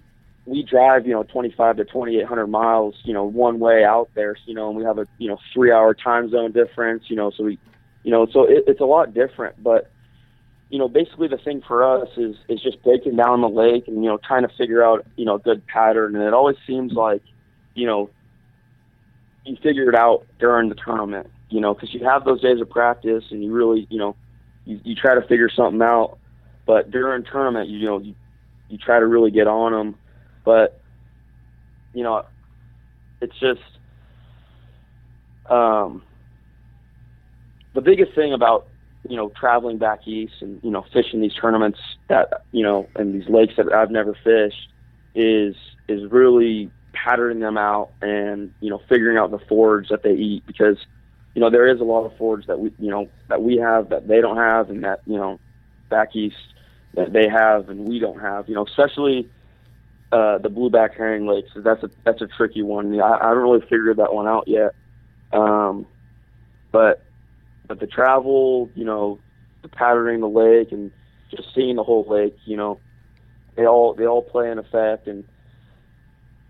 we 0.46 0.64
drive, 0.64 1.08
you 1.08 1.14
know, 1.14 1.24
25 1.24 1.78
to 1.78 1.86
2,800 1.86 2.48
miles, 2.48 2.96
you 3.04 3.14
know, 3.14 3.24
one 3.24 3.60
way 3.60 3.86
out 3.86 4.10
there. 4.14 4.36
You 4.46 4.54
know, 4.54 4.68
and 4.68 4.78
we 4.78 4.84
have 4.84 4.98
a 4.98 5.08
you 5.18 5.30
know 5.30 5.38
three 5.54 5.72
hour 5.72 5.94
time 5.94 6.30
zone 6.30 6.52
difference. 6.52 7.06
You 7.08 7.16
know, 7.16 7.32
so 7.32 7.46
we, 7.46 7.58
you 8.04 8.12
know, 8.12 8.28
so 8.32 8.44
it, 8.44 8.66
it's 8.68 8.82
a 8.82 8.86
lot 8.86 9.14
different, 9.14 9.64
but 9.64 9.90
you 10.74 10.80
know, 10.80 10.88
basically 10.88 11.28
the 11.28 11.38
thing 11.38 11.62
for 11.68 11.84
us 11.84 12.10
is 12.18 12.36
is 12.50 12.60
just 12.60 12.82
breaking 12.82 13.16
down 13.16 13.42
the 13.42 13.48
lake 13.48 13.88
and 13.88 14.04
you 14.04 14.10
know 14.10 14.18
trying 14.18 14.42
to 14.42 14.52
figure 14.58 14.84
out 14.84 15.06
you 15.18 15.24
know 15.24 15.36
a 15.36 15.40
good 15.40 15.64
pattern. 15.68 16.16
And 16.16 16.24
it 16.24 16.34
always 16.34 16.56
seems 16.66 16.94
like, 16.94 17.22
you 17.76 17.86
know, 17.86 18.10
you 19.46 19.56
figure 19.62 19.88
it 19.88 19.94
out 19.94 20.26
during 20.40 20.70
the 20.70 20.76
tournament. 20.76 21.30
You 21.50 21.62
know, 21.62 21.76
because 21.76 21.94
you 21.94 22.04
have 22.06 22.26
those 22.26 22.42
days 22.42 22.60
of 22.60 22.72
practice 22.72 23.24
and 23.30 23.44
you 23.44 23.54
really, 23.54 23.86
you 23.92 24.00
know, 24.00 24.16
you, 24.66 24.80
you 24.84 24.96
try 24.96 25.14
to 25.14 25.22
figure 25.22 25.48
something 25.48 25.80
out. 25.84 26.18
But 26.66 26.90
during 26.90 27.24
tournament, 27.24 27.70
you, 27.70 27.86
know, 27.86 28.00
you 28.00 28.16
you 28.68 28.80
try 28.80 29.00
to 29.00 29.06
really 29.06 29.30
get 29.30 29.46
on 29.46 29.74
them. 29.74 29.96
But 30.44 30.82
you 31.94 32.02
know, 32.02 32.26
it's 33.22 33.40
just 33.40 33.62
um, 35.52 36.02
the 37.76 37.82
biggest 37.82 38.16
thing 38.16 38.34
about 38.34 38.66
you 39.08 39.18
know 39.18 39.30
traveling 39.30 39.78
back 39.78 40.08
east 40.08 40.34
and 40.42 40.60
you 40.64 40.72
know 40.72 40.86
fishing 40.94 41.22
these 41.22 41.34
tournaments 41.34 41.80
that 42.08 42.44
you 42.52 42.64
know 42.64 42.88
and 42.96 43.14
these 43.14 43.30
lakes 43.30 43.54
that 43.58 43.72
I've 43.74 43.92
never 43.92 44.14
fished 44.24 44.70
is 45.16 45.56
is 45.88 46.10
really 46.12 46.72
patterning 46.94 47.40
them 47.40 47.58
out 47.58 47.92
and 48.02 48.54
you 48.60 48.70
know 48.70 48.82
figuring 48.88 49.18
out 49.18 49.32
the 49.32 49.40
forage 49.40 49.90
that 49.90 50.04
they 50.04 50.14
eat 50.14 50.46
because 50.46 50.78
you 51.36 51.42
know 51.42 51.50
there 51.50 51.68
is 51.68 51.80
a 51.82 51.84
lot 51.84 52.06
of 52.06 52.16
forage 52.18 52.46
that 52.48 52.60
we 52.60 52.72
you 52.80 52.90
know 52.90 53.10
that 53.30 53.42
we 53.42 53.58
have 53.58 53.90
that 53.90 54.08
they 54.08 54.22
don't 54.22 54.38
have 54.38 54.70
and 54.70 54.84
that 54.84 55.02
you 55.06 55.18
know 55.18 55.40
back 55.90 56.16
east 56.16 56.36
that 56.94 57.12
they 57.12 57.28
have 57.28 57.70
and 57.70 57.86
we 57.86 58.00
don't 58.00 58.20
have 58.20 58.48
you 58.48 58.56
know 58.56 58.66
especially 58.66 59.30
uh, 60.14 60.38
the 60.38 60.50
blueback 60.50 60.96
herring 60.96 61.26
lakes. 61.26 61.50
That's 61.56 61.82
a 61.82 61.90
that's 62.06 62.22
a 62.22 62.28
tricky 62.28 62.62
one. 62.62 63.00
I, 63.02 63.18
I 63.18 63.30
haven't 63.30 63.44
really 63.44 63.62
figured 63.62 63.98
that 63.98 64.14
one 64.14 64.28
out 64.28 64.48
yet. 64.48 64.76
Um, 65.32 65.88
but 66.72 67.02
but 67.68 67.80
the 67.80 67.88
travel, 67.88 68.70
you 68.76 68.86
know, 68.86 69.20
the 69.62 69.70
patterning 69.70 70.22
the 70.22 70.30
lake 70.30 70.72
and 70.72 70.92
just 71.32 71.54
seeing 71.56 71.76
the 71.76 71.84
whole 71.84 72.06
lake, 72.08 72.36
you 72.46 72.58
know, 72.58 72.80
they 73.56 73.66
all 73.66 73.94
they 73.94 74.06
all 74.06 74.22
play 74.22 74.50
an 74.52 74.60
effect 74.60 75.08
and 75.08 75.24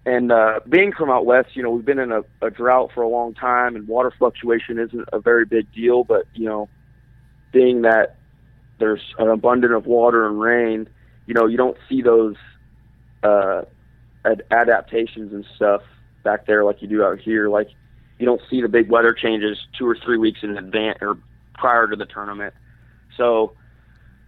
and 0.05 0.31
uh, 0.31 0.59
being 0.67 0.91
from 0.91 1.09
out 1.09 1.25
west, 1.25 1.49
you 1.53 1.63
know, 1.63 1.71
we've 1.71 1.85
been 1.85 1.99
in 1.99 2.11
a, 2.11 2.23
a 2.41 2.49
drought 2.49 2.91
for 2.93 3.03
a 3.03 3.07
long 3.07 3.33
time 3.33 3.75
and 3.75 3.87
water 3.87 4.11
fluctuation 4.17 4.77
isn't 4.77 5.07
a 5.13 5.19
very 5.19 5.45
big 5.45 5.71
deal, 5.71 6.03
but 6.03 6.25
you 6.33 6.45
know, 6.45 6.67
being 7.53 7.83
that 7.83 8.17
there's 8.79 9.01
an 9.17 9.29
abundance 9.29 9.73
of 9.75 9.85
water 9.85 10.27
and 10.27 10.41
rain, 10.41 10.89
you 11.25 11.33
know, 11.33 11.47
you 11.47 11.55
don't 11.57 11.77
see 11.87 12.01
those 12.01 12.35
uh, 13.23 13.61
ad- 14.25 14.43
adaptations 14.51 15.31
and 15.31 15.45
stuff 15.55 15.81
back 16.23 16.45
there 16.45 16.65
like 16.65 16.81
you 16.81 16.87
do 16.87 17.03
out 17.03 17.19
here. 17.19 17.49
Like, 17.49 17.69
you 18.23 18.25
don't 18.25 18.41
see 18.49 18.61
the 18.61 18.69
big 18.69 18.89
weather 18.89 19.11
changes 19.11 19.57
two 19.77 19.85
or 19.85 19.97
three 20.01 20.17
weeks 20.17 20.43
in 20.43 20.57
advance 20.57 20.97
or 21.01 21.17
prior 21.55 21.87
to 21.87 21.97
the 21.97 22.05
tournament. 22.05 22.53
So, 23.17 23.51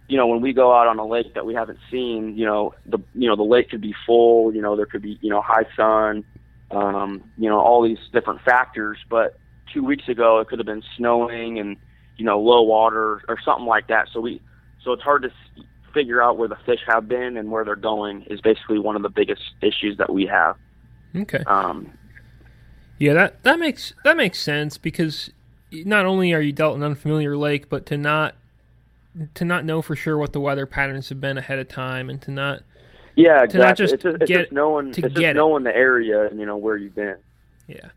you 0.06 0.18
know, 0.18 0.26
when 0.26 0.42
we 0.42 0.52
go 0.52 0.70
out 0.70 0.86
on 0.86 0.98
a 0.98 1.06
lake 1.06 1.32
that 1.32 1.46
we 1.46 1.54
haven't 1.54 1.78
seen, 1.90 2.36
you 2.36 2.44
know, 2.44 2.74
the 2.84 2.98
you 3.14 3.26
know 3.26 3.36
the 3.36 3.42
lake 3.42 3.70
could 3.70 3.80
be 3.80 3.94
full. 4.04 4.54
You 4.54 4.60
know, 4.60 4.76
there 4.76 4.84
could 4.84 5.00
be 5.00 5.18
you 5.22 5.30
know 5.30 5.40
high 5.40 5.64
sun, 5.74 6.26
um, 6.70 7.24
you 7.38 7.48
know, 7.48 7.58
all 7.58 7.82
these 7.82 7.96
different 8.12 8.42
factors. 8.42 8.98
But 9.08 9.38
two 9.72 9.82
weeks 9.82 10.06
ago, 10.10 10.40
it 10.40 10.48
could 10.48 10.58
have 10.58 10.66
been 10.66 10.84
snowing 10.98 11.58
and 11.58 11.78
you 12.18 12.26
know 12.26 12.38
low 12.38 12.64
water 12.64 13.22
or 13.28 13.38
something 13.42 13.64
like 13.64 13.88
that. 13.88 14.08
So 14.12 14.20
we 14.20 14.42
so 14.84 14.92
it's 14.92 15.02
hard 15.02 15.22
to 15.22 15.30
figure 15.94 16.22
out 16.22 16.36
where 16.36 16.48
the 16.48 16.58
fish 16.66 16.80
have 16.86 17.08
been 17.08 17.38
and 17.38 17.50
where 17.50 17.64
they're 17.64 17.76
going 17.76 18.24
is 18.24 18.42
basically 18.42 18.78
one 18.78 18.94
of 18.94 19.00
the 19.00 19.08
biggest 19.08 19.42
issues 19.62 19.96
that 19.96 20.12
we 20.12 20.26
have. 20.26 20.58
Okay. 21.16 21.42
Um, 21.46 21.95
Yeah, 22.98 23.12
that 23.14 23.42
that 23.42 23.58
makes 23.58 23.92
that 24.04 24.16
makes 24.16 24.38
sense 24.38 24.78
because 24.78 25.30
not 25.72 26.06
only 26.06 26.32
are 26.32 26.40
you 26.40 26.52
dealt 26.52 26.76
an 26.76 26.82
unfamiliar 26.82 27.36
lake, 27.36 27.68
but 27.68 27.84
to 27.86 27.96
not 27.98 28.34
to 29.34 29.44
not 29.44 29.64
know 29.64 29.82
for 29.82 29.96
sure 29.96 30.16
what 30.18 30.32
the 30.32 30.40
weather 30.40 30.66
patterns 30.66 31.08
have 31.10 31.20
been 31.20 31.38
ahead 31.38 31.58
of 31.58 31.68
time, 31.68 32.08
and 32.10 32.20
to 32.22 32.30
not 32.30 32.62
yeah, 33.14 33.46
To 33.46 33.58
not 33.58 33.76
just 33.76 33.94
it's 33.94 34.02
just, 34.02 34.16
it's 34.22 34.28
get- 34.28 34.40
just 34.40 34.52
knowing 34.52 34.92
to 34.92 35.08
get 35.08 35.36
knowing 35.36 35.64
the 35.64 35.74
area 35.74 36.26
and 36.26 36.38
you 36.38 36.46
know 36.46 36.56
where 36.56 36.76
you've 36.76 36.94
been. 36.94 37.16
yeah. 37.66 37.88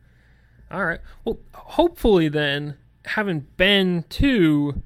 All 0.72 0.86
right. 0.86 1.00
Well, 1.26 1.40
hopefully 1.54 2.30
then, 2.30 2.76
having 3.06 3.48
been 3.58 4.06
to 4.10 4.84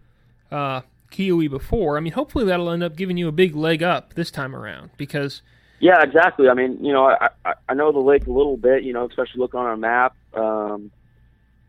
uh, 0.49 0.81
Keowee 1.11 1.49
before, 1.49 1.97
I 1.97 1.99
mean, 1.99 2.13
hopefully 2.13 2.45
that'll 2.45 2.69
end 2.69 2.81
up 2.83 2.95
giving 2.95 3.17
you 3.17 3.27
a 3.27 3.33
big 3.33 3.53
leg 3.53 3.83
up 3.83 4.13
this 4.13 4.31
time 4.31 4.55
around 4.55 4.91
because 4.95 5.41
Yeah, 5.83 6.01
exactly. 6.01 6.47
I 6.47 6.53
mean, 6.53 6.77
you 6.81 6.93
know, 6.93 7.07
I, 7.07 7.27
I 7.43 7.53
I 7.67 7.73
know 7.73 7.91
the 7.91 7.99
lake 7.99 8.25
a 8.25 8.31
little 8.31 8.55
bit, 8.55 8.83
you 8.83 8.93
know, 8.93 9.05
especially 9.05 9.41
looking 9.41 9.59
on 9.59 9.69
a 9.69 9.75
map. 9.75 10.15
Um, 10.33 10.91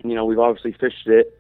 you 0.04 0.14
know, 0.14 0.24
we've 0.24 0.38
obviously 0.38 0.70
fished 0.70 1.08
it, 1.08 1.36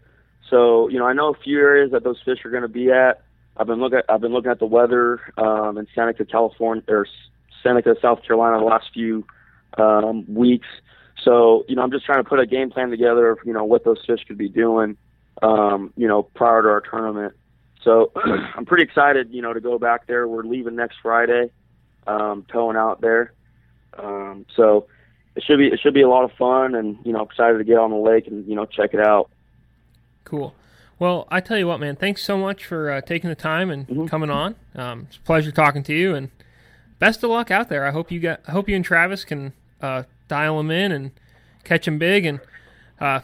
so 0.50 0.88
you 0.88 0.98
know, 0.98 1.06
I 1.06 1.12
know 1.12 1.28
a 1.28 1.38
few 1.38 1.60
areas 1.60 1.92
that 1.92 2.02
those 2.02 2.20
fish 2.24 2.44
are 2.44 2.50
going 2.50 2.64
to 2.64 2.68
be 2.68 2.90
at. 2.90 3.22
I've 3.56 3.68
been 3.68 3.78
looking. 3.78 3.98
At, 3.98 4.06
I've 4.08 4.20
been 4.20 4.32
looking 4.32 4.50
at 4.50 4.58
the 4.58 4.66
weather 4.66 5.20
um, 5.38 5.78
in 5.78 5.86
Seneca, 5.94 6.24
California, 6.24 6.82
or 6.88 7.06
Seneca, 7.62 7.94
South 8.02 8.24
Carolina, 8.24 8.58
the 8.58 8.64
last 8.64 8.86
few 8.92 9.24
um, 9.78 10.24
weeks. 10.26 10.66
So 11.22 11.64
you 11.68 11.76
know, 11.76 11.82
I'm 11.82 11.92
just 11.92 12.04
trying 12.04 12.24
to 12.24 12.28
put 12.28 12.40
a 12.40 12.46
game 12.46 12.70
plan 12.70 12.90
together 12.90 13.28
of 13.28 13.38
you 13.44 13.52
know 13.52 13.62
what 13.62 13.84
those 13.84 14.04
fish 14.04 14.24
could 14.26 14.36
be 14.36 14.48
doing, 14.48 14.96
um, 15.42 15.92
you 15.96 16.08
know, 16.08 16.24
prior 16.24 16.62
to 16.62 16.68
our 16.70 16.80
tournament. 16.80 17.34
So 17.84 18.10
I'm 18.16 18.66
pretty 18.66 18.82
excited, 18.82 19.28
you 19.30 19.42
know, 19.42 19.52
to 19.52 19.60
go 19.60 19.78
back 19.78 20.08
there. 20.08 20.26
We're 20.26 20.42
leaving 20.42 20.74
next 20.74 20.96
Friday 21.04 21.52
um, 22.06 22.44
towing 22.50 22.76
out 22.76 23.00
there. 23.00 23.32
Um, 23.98 24.46
so 24.56 24.86
it 25.36 25.42
should 25.44 25.58
be 25.58 25.68
it 25.68 25.80
should 25.80 25.94
be 25.94 26.02
a 26.02 26.08
lot 26.08 26.24
of 26.24 26.32
fun, 26.32 26.74
and 26.74 26.98
you 27.04 27.12
know, 27.12 27.22
excited 27.22 27.58
to 27.58 27.64
get 27.64 27.78
on 27.78 27.90
the 27.90 27.96
lake 27.96 28.26
and 28.26 28.46
you 28.46 28.54
know 28.54 28.66
check 28.66 28.94
it 28.94 29.00
out. 29.00 29.30
Cool. 30.24 30.54
Well, 30.98 31.26
I 31.30 31.40
tell 31.40 31.58
you 31.58 31.66
what, 31.66 31.80
man. 31.80 31.96
Thanks 31.96 32.22
so 32.22 32.38
much 32.38 32.64
for 32.64 32.90
uh, 32.90 33.00
taking 33.00 33.28
the 33.28 33.36
time 33.36 33.70
and 33.70 33.86
Mhm. 33.88 34.08
coming 34.08 34.30
on. 34.30 34.54
Um, 34.74 35.06
it's 35.08 35.16
a 35.16 35.20
pleasure 35.20 35.50
talking 35.50 35.82
to 35.84 35.92
you, 35.94 36.14
and 36.14 36.30
best 36.98 37.22
of 37.24 37.30
luck 37.30 37.50
out 37.50 37.68
there. 37.68 37.84
I 37.86 37.90
hope 37.90 38.10
you 38.10 38.20
got. 38.20 38.40
I 38.46 38.52
hope 38.52 38.68
you 38.68 38.76
and 38.76 38.84
Travis 38.84 39.24
can 39.24 39.52
uh, 39.82 40.04
dial 40.28 40.56
them 40.58 40.70
in 40.70 40.92
and 40.92 41.10
catch 41.64 41.84
them 41.84 41.98
big. 41.98 42.24
And 42.24 42.40
uh, 43.00 43.20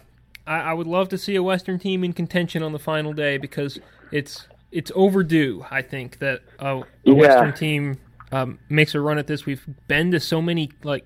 I, 0.46 0.60
I 0.60 0.72
would 0.72 0.86
love 0.88 1.08
to 1.10 1.18
see 1.18 1.36
a 1.36 1.42
Western 1.42 1.78
team 1.78 2.04
in 2.04 2.12
contention 2.12 2.62
on 2.62 2.72
the 2.72 2.78
final 2.78 3.12
day 3.12 3.38
because 3.38 3.78
it's 4.10 4.46
it's 4.72 4.92
overdue. 4.94 5.64
I 5.70 5.82
think 5.82 6.18
that 6.18 6.42
a, 6.58 6.78
a 6.78 6.84
Yeah. 7.04 7.14
Western 7.14 7.52
team 7.54 7.98
um, 8.32 8.58
makes 8.68 8.94
a 8.94 9.00
run 9.00 9.18
at 9.18 9.26
this. 9.26 9.46
We've 9.46 9.66
been 9.88 10.10
to 10.12 10.20
so 10.20 10.40
many 10.40 10.70
like 10.82 11.04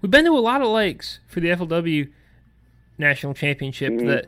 we've 0.00 0.10
been 0.10 0.24
to 0.24 0.32
a 0.36 0.40
lot 0.40 0.62
of 0.62 0.68
lakes 0.68 1.20
for 1.26 1.40
the 1.40 1.48
FLW 1.48 2.08
national 2.98 3.34
championship 3.34 3.92
Mhm. 3.92 4.06
that 4.06 4.26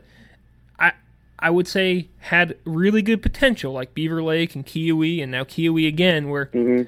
I 0.79 0.91
I 1.39 1.49
would 1.49 1.67
say 1.67 2.09
had 2.19 2.57
really 2.65 3.01
good 3.01 3.21
potential, 3.21 3.71
like 3.73 3.93
Beaver 3.93 4.21
Lake 4.23 4.55
and 4.55 4.65
Keowee, 4.65 5.21
and 5.21 5.31
now 5.31 5.43
Keowee 5.43 5.87
again, 5.87 6.29
where 6.29 6.45
hmm 6.45 6.83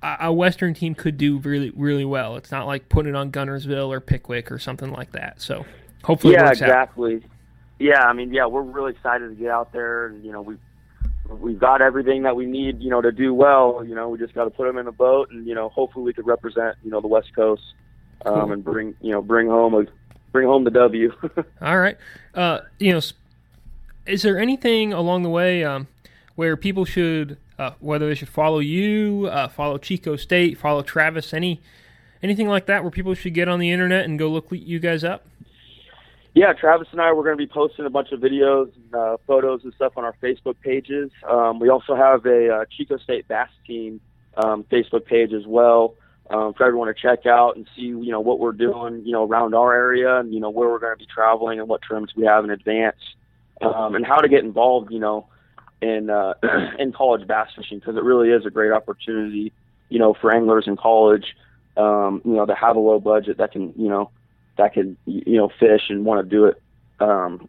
a, 0.00 0.16
a 0.20 0.32
Western 0.32 0.74
team 0.74 0.94
could 0.94 1.16
do 1.18 1.38
really 1.38 1.70
really 1.70 2.04
well. 2.04 2.36
It's 2.36 2.52
not 2.52 2.66
like 2.66 2.88
putting 2.88 3.10
it 3.10 3.16
on 3.16 3.32
Guntersville 3.32 3.88
or 3.88 4.00
Pickwick 4.00 4.52
or 4.52 4.58
something 4.58 4.92
like 4.92 5.12
that. 5.12 5.40
So 5.40 5.64
hopefully 6.04 6.34
Yeah, 6.34 6.44
works 6.44 6.62
out. 6.62 6.68
exactly. 6.68 7.22
Yeah, 7.80 8.02
I 8.04 8.12
mean, 8.12 8.32
yeah, 8.32 8.46
we're 8.46 8.62
really 8.62 8.90
excited 8.92 9.28
to 9.28 9.34
get 9.34 9.50
out 9.50 9.72
there, 9.72 10.12
you 10.22 10.32
know, 10.32 10.42
we 10.42 10.56
we've 11.28 11.58
got 11.58 11.82
everything 11.82 12.22
that 12.22 12.36
we 12.36 12.46
need, 12.46 12.80
you 12.82 12.90
know, 12.90 13.00
to 13.00 13.12
do 13.12 13.34
well. 13.34 13.84
You 13.86 13.94
know, 13.94 14.08
we 14.08 14.18
just 14.18 14.34
got 14.34 14.44
to 14.44 14.50
put 14.50 14.66
them 14.66 14.78
in 14.78 14.86
a 14.86 14.92
boat, 14.92 15.30
and 15.30 15.46
you 15.46 15.54
know, 15.54 15.68
hopefully 15.68 16.04
we 16.04 16.12
could 16.12 16.26
represent, 16.26 16.76
you 16.82 16.90
know, 16.90 17.00
the 17.00 17.08
West 17.08 17.34
Coast, 17.34 17.62
um, 18.24 18.34
Cool. 18.34 18.52
and 18.52 18.64
bring, 18.64 18.94
you 19.00 19.12
know, 19.12 19.22
bring 19.22 19.48
home 19.48 19.74
a 19.74 19.84
bring 20.32 20.46
home 20.46 20.64
the 20.64 20.70
W. 20.70 21.12
All 21.62 21.78
right. 21.78 21.96
Uh, 22.34 22.60
you 22.78 22.92
know, 22.92 23.00
is 24.06 24.22
there 24.22 24.38
anything 24.38 24.92
along 24.92 25.22
the 25.22 25.28
way 25.30 25.64
um, 25.64 25.86
where 26.34 26.56
people 26.56 26.84
should, 26.84 27.36
uh, 27.58 27.72
whether 27.80 28.08
they 28.08 28.14
should 28.14 28.28
follow 28.28 28.58
you, 28.58 29.28
uh, 29.30 29.48
follow 29.48 29.78
Chico 29.78 30.16
State, 30.16 30.58
follow 30.58 30.82
Travis, 30.82 31.32
any 31.34 31.60
anything 32.22 32.48
like 32.48 32.66
that, 32.66 32.82
where 32.82 32.90
people 32.90 33.14
should 33.14 33.34
get 33.34 33.48
on 33.48 33.58
the 33.58 33.70
internet 33.70 34.04
and 34.04 34.18
go 34.18 34.28
look 34.28 34.46
you 34.50 34.78
guys 34.78 35.04
up? 35.04 35.26
Yeah, 36.34 36.52
Travis 36.52 36.88
and 36.92 37.00
I 37.00 37.12
we're 37.12 37.24
going 37.24 37.36
to 37.36 37.44
be 37.46 37.52
posting 37.52 37.86
a 37.86 37.90
bunch 37.90 38.12
of 38.12 38.20
videos, 38.20 38.70
and, 38.74 38.94
uh, 38.94 39.16
photos, 39.26 39.64
and 39.64 39.72
stuff 39.74 39.94
on 39.96 40.04
our 40.04 40.14
Facebook 40.22 40.60
pages. 40.60 41.10
Um, 41.28 41.58
we 41.58 41.68
also 41.68 41.96
have 41.96 42.24
a 42.26 42.54
uh, 42.54 42.64
Chico 42.76 42.98
State 42.98 43.26
Bass 43.28 43.48
Team 43.66 44.00
um, 44.36 44.64
Facebook 44.64 45.06
page 45.06 45.32
as 45.32 45.46
well 45.46 45.94
um, 46.30 46.54
for 46.54 46.64
everyone 46.66 46.88
to 46.88 46.94
check 46.94 47.26
out 47.26 47.56
and 47.56 47.68
see, 47.74 47.82
you 47.82 48.10
know, 48.10 48.20
what 48.20 48.38
we're 48.38 48.52
doing, 48.52 49.02
you 49.04 49.12
know, 49.12 49.26
around 49.26 49.54
our 49.54 49.74
area, 49.74 50.18
and 50.18 50.32
you 50.32 50.40
know 50.40 50.50
where 50.50 50.68
we're 50.68 50.78
going 50.78 50.94
to 50.94 50.98
be 50.98 51.06
traveling 51.12 51.58
and 51.58 51.68
what 51.68 51.80
tournaments 51.86 52.14
we 52.14 52.24
have 52.24 52.44
in 52.44 52.50
advance, 52.50 52.98
um, 53.62 53.94
and 53.94 54.06
how 54.06 54.18
to 54.18 54.28
get 54.28 54.44
involved, 54.44 54.92
you 54.92 55.00
know, 55.00 55.26
in 55.80 56.10
uh, 56.10 56.34
in 56.78 56.92
college 56.92 57.26
bass 57.26 57.48
fishing 57.56 57.78
because 57.78 57.96
it 57.96 58.04
really 58.04 58.28
is 58.28 58.44
a 58.44 58.50
great 58.50 58.72
opportunity, 58.72 59.52
you 59.88 59.98
know, 59.98 60.14
for 60.20 60.32
anglers 60.32 60.64
in 60.66 60.76
college, 60.76 61.34
um, 61.76 62.20
you 62.24 62.34
know, 62.34 62.44
to 62.44 62.54
have 62.54 62.76
a 62.76 62.80
low 62.80 63.00
budget 63.00 63.38
that 63.38 63.52
can, 63.52 63.72
you 63.76 63.88
know 63.88 64.10
that 64.58 64.74
could 64.74 64.96
you 65.06 65.36
know 65.38 65.48
fish 65.58 65.82
and 65.88 66.04
want 66.04 66.22
to 66.22 66.28
do 66.28 66.44
it 66.44 66.60
um, 67.00 67.48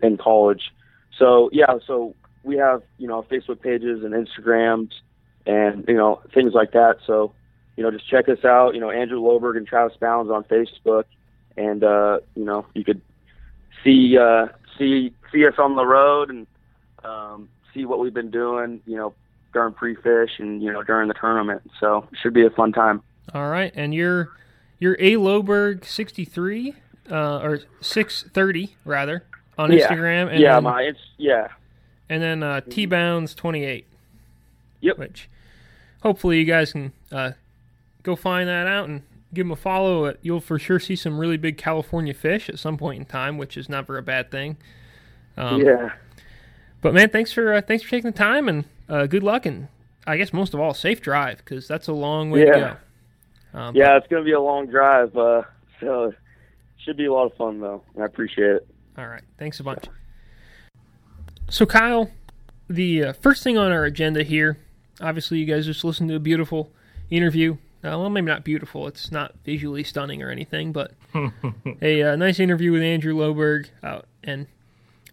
in 0.00 0.16
college. 0.16 0.70
So 1.18 1.50
yeah, 1.52 1.78
so 1.86 2.14
we 2.44 2.56
have 2.56 2.82
you 2.98 3.08
know 3.08 3.22
Facebook 3.22 3.60
pages 3.60 4.04
and 4.04 4.14
Instagrams 4.14 4.92
and 5.46 5.84
you 5.88 5.96
know 5.96 6.22
things 6.32 6.52
like 6.54 6.72
that. 6.72 6.98
So 7.06 7.32
you 7.76 7.82
know 7.82 7.90
just 7.90 8.08
check 8.08 8.28
us 8.28 8.44
out. 8.44 8.74
You 8.74 8.80
know 8.80 8.90
Andrew 8.90 9.20
Loberg 9.20 9.56
and 9.56 9.66
Travis 9.66 9.96
Bounds 10.00 10.30
on 10.30 10.44
Facebook, 10.44 11.04
and 11.56 11.82
uh, 11.82 12.20
you 12.36 12.44
know 12.44 12.66
you 12.74 12.84
could 12.84 13.00
see 13.82 14.16
uh, 14.16 14.46
see 14.78 15.12
see 15.32 15.46
us 15.46 15.54
on 15.58 15.76
the 15.76 15.86
road 15.86 16.30
and 16.30 16.46
um, 17.04 17.48
see 17.74 17.84
what 17.84 17.98
we've 17.98 18.14
been 18.14 18.30
doing. 18.30 18.80
You 18.86 18.96
know 18.96 19.14
during 19.52 19.74
pre-fish 19.74 20.30
and 20.38 20.62
you 20.62 20.72
know 20.72 20.82
during 20.82 21.08
the 21.08 21.14
tournament. 21.14 21.62
So 21.80 22.06
it 22.12 22.18
should 22.22 22.34
be 22.34 22.44
a 22.44 22.50
fun 22.50 22.72
time. 22.72 23.02
All 23.34 23.48
right, 23.48 23.72
and 23.74 23.94
you're 23.94 24.30
you're 24.80 24.96
a 24.98 25.12
Loberg 25.14 25.84
sixty 25.84 26.24
three 26.24 26.74
uh, 27.10 27.38
or 27.38 27.60
six 27.80 28.24
thirty 28.34 28.74
rather 28.84 29.24
on 29.56 29.70
Yeah. 29.70 29.86
Instagram, 29.88 30.30
and 30.30 30.40
yeah, 30.40 30.54
then, 30.54 30.64
my 30.64 30.82
it's 30.82 31.00
yeah. 31.18 31.48
and 32.08 32.20
then 32.22 32.42
uh, 32.42 32.60
T 32.68 32.86
Bounds 32.86 33.34
twenty 33.34 33.64
eight. 33.64 33.86
Yep. 34.80 34.98
Which 34.98 35.28
hopefully 36.02 36.38
you 36.38 36.44
guys 36.46 36.72
can 36.72 36.92
uh, 37.12 37.32
go 38.02 38.16
find 38.16 38.48
that 38.48 38.66
out 38.66 38.88
and 38.88 39.02
give 39.34 39.44
them 39.46 39.52
a 39.52 39.56
follow. 39.56 40.06
Uh, 40.06 40.14
You'll 40.22 40.40
for 40.40 40.58
sure 40.58 40.80
see 40.80 40.96
some 40.96 41.18
really 41.18 41.36
big 41.36 41.58
California 41.58 42.14
fish 42.14 42.48
at 42.48 42.58
some 42.58 42.78
point 42.78 42.98
in 42.98 43.04
time, 43.04 43.36
which 43.38 43.56
is 43.58 43.68
never 43.68 43.98
a 43.98 44.02
bad 44.02 44.30
thing. 44.30 44.56
Um, 45.36 45.60
yeah. 45.60 45.90
But 46.80 46.94
man, 46.94 47.10
thanks 47.10 47.30
for 47.30 47.52
uh, 47.52 47.60
thanks 47.60 47.82
for 47.84 47.90
taking 47.90 48.10
the 48.10 48.16
time 48.16 48.48
and 48.48 48.64
uh, 48.88 49.06
good 49.06 49.22
luck 49.22 49.44
and 49.44 49.68
I 50.06 50.16
guess 50.16 50.32
most 50.32 50.54
of 50.54 50.60
all, 50.60 50.72
safe 50.72 51.02
drive 51.02 51.38
because 51.38 51.68
that's 51.68 51.86
a 51.86 51.92
long 51.92 52.30
way 52.30 52.40
Yeah. 52.46 52.52
to 52.52 52.58
go. 52.60 52.76
Um, 53.54 53.74
Yeah, 53.74 53.96
it's 53.96 54.06
going 54.08 54.22
to 54.22 54.24
be 54.24 54.32
a 54.32 54.40
long 54.40 54.66
drive, 54.66 55.16
uh, 55.16 55.42
so 55.80 56.04
it 56.04 56.14
should 56.78 56.96
be 56.96 57.06
a 57.06 57.12
lot 57.12 57.26
of 57.26 57.34
fun 57.36 57.60
though. 57.60 57.82
I 58.00 58.04
appreciate 58.04 58.56
it. 58.56 58.68
All 58.96 59.08
right. 59.08 59.22
Thanks 59.38 59.60
a 59.60 59.64
bunch. 59.64 59.84
So, 61.48 61.66
Kyle, 61.66 62.10
the 62.68 63.04
uh, 63.04 63.12
first 63.12 63.42
thing 63.42 63.58
on 63.58 63.72
our 63.72 63.84
agenda 63.84 64.22
here, 64.22 64.58
obviously, 65.00 65.38
you 65.38 65.46
guys 65.46 65.66
just 65.66 65.82
listened 65.84 66.08
to 66.10 66.16
a 66.16 66.20
beautiful 66.20 66.70
interview. 67.10 67.54
Uh, 67.82 67.96
well, 67.96 68.10
maybe 68.10 68.26
not 68.26 68.44
beautiful. 68.44 68.86
It's 68.86 69.10
not 69.10 69.34
visually 69.44 69.82
stunning 69.82 70.22
or 70.22 70.30
anything, 70.30 70.72
but 70.72 70.92
a 71.82 72.02
uh, 72.02 72.16
nice 72.16 72.38
interview 72.38 72.72
with 72.72 72.82
Andrew 72.82 73.14
Loberg, 73.14 73.70
uh, 73.82 74.02
and 74.22 74.46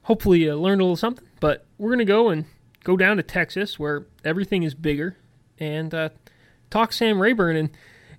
hopefully 0.04 0.50
uh, 0.50 0.56
learned 0.56 0.82
a 0.82 0.84
little 0.84 0.98
something. 0.98 1.26
But 1.40 1.66
we're 1.78 1.92
gonna 1.92 2.06
go 2.06 2.30
and 2.30 2.46
go 2.84 2.98
down 2.98 3.18
to 3.18 3.24
Texas, 3.24 3.80
where 3.80 4.06
everything 4.26 4.64
is 4.64 4.74
bigger, 4.74 5.16
and 5.60 5.94
uh, 5.94 6.10
talk 6.70 6.92
Sam 6.92 7.22
Rayburn. 7.22 7.56
And 7.56 7.70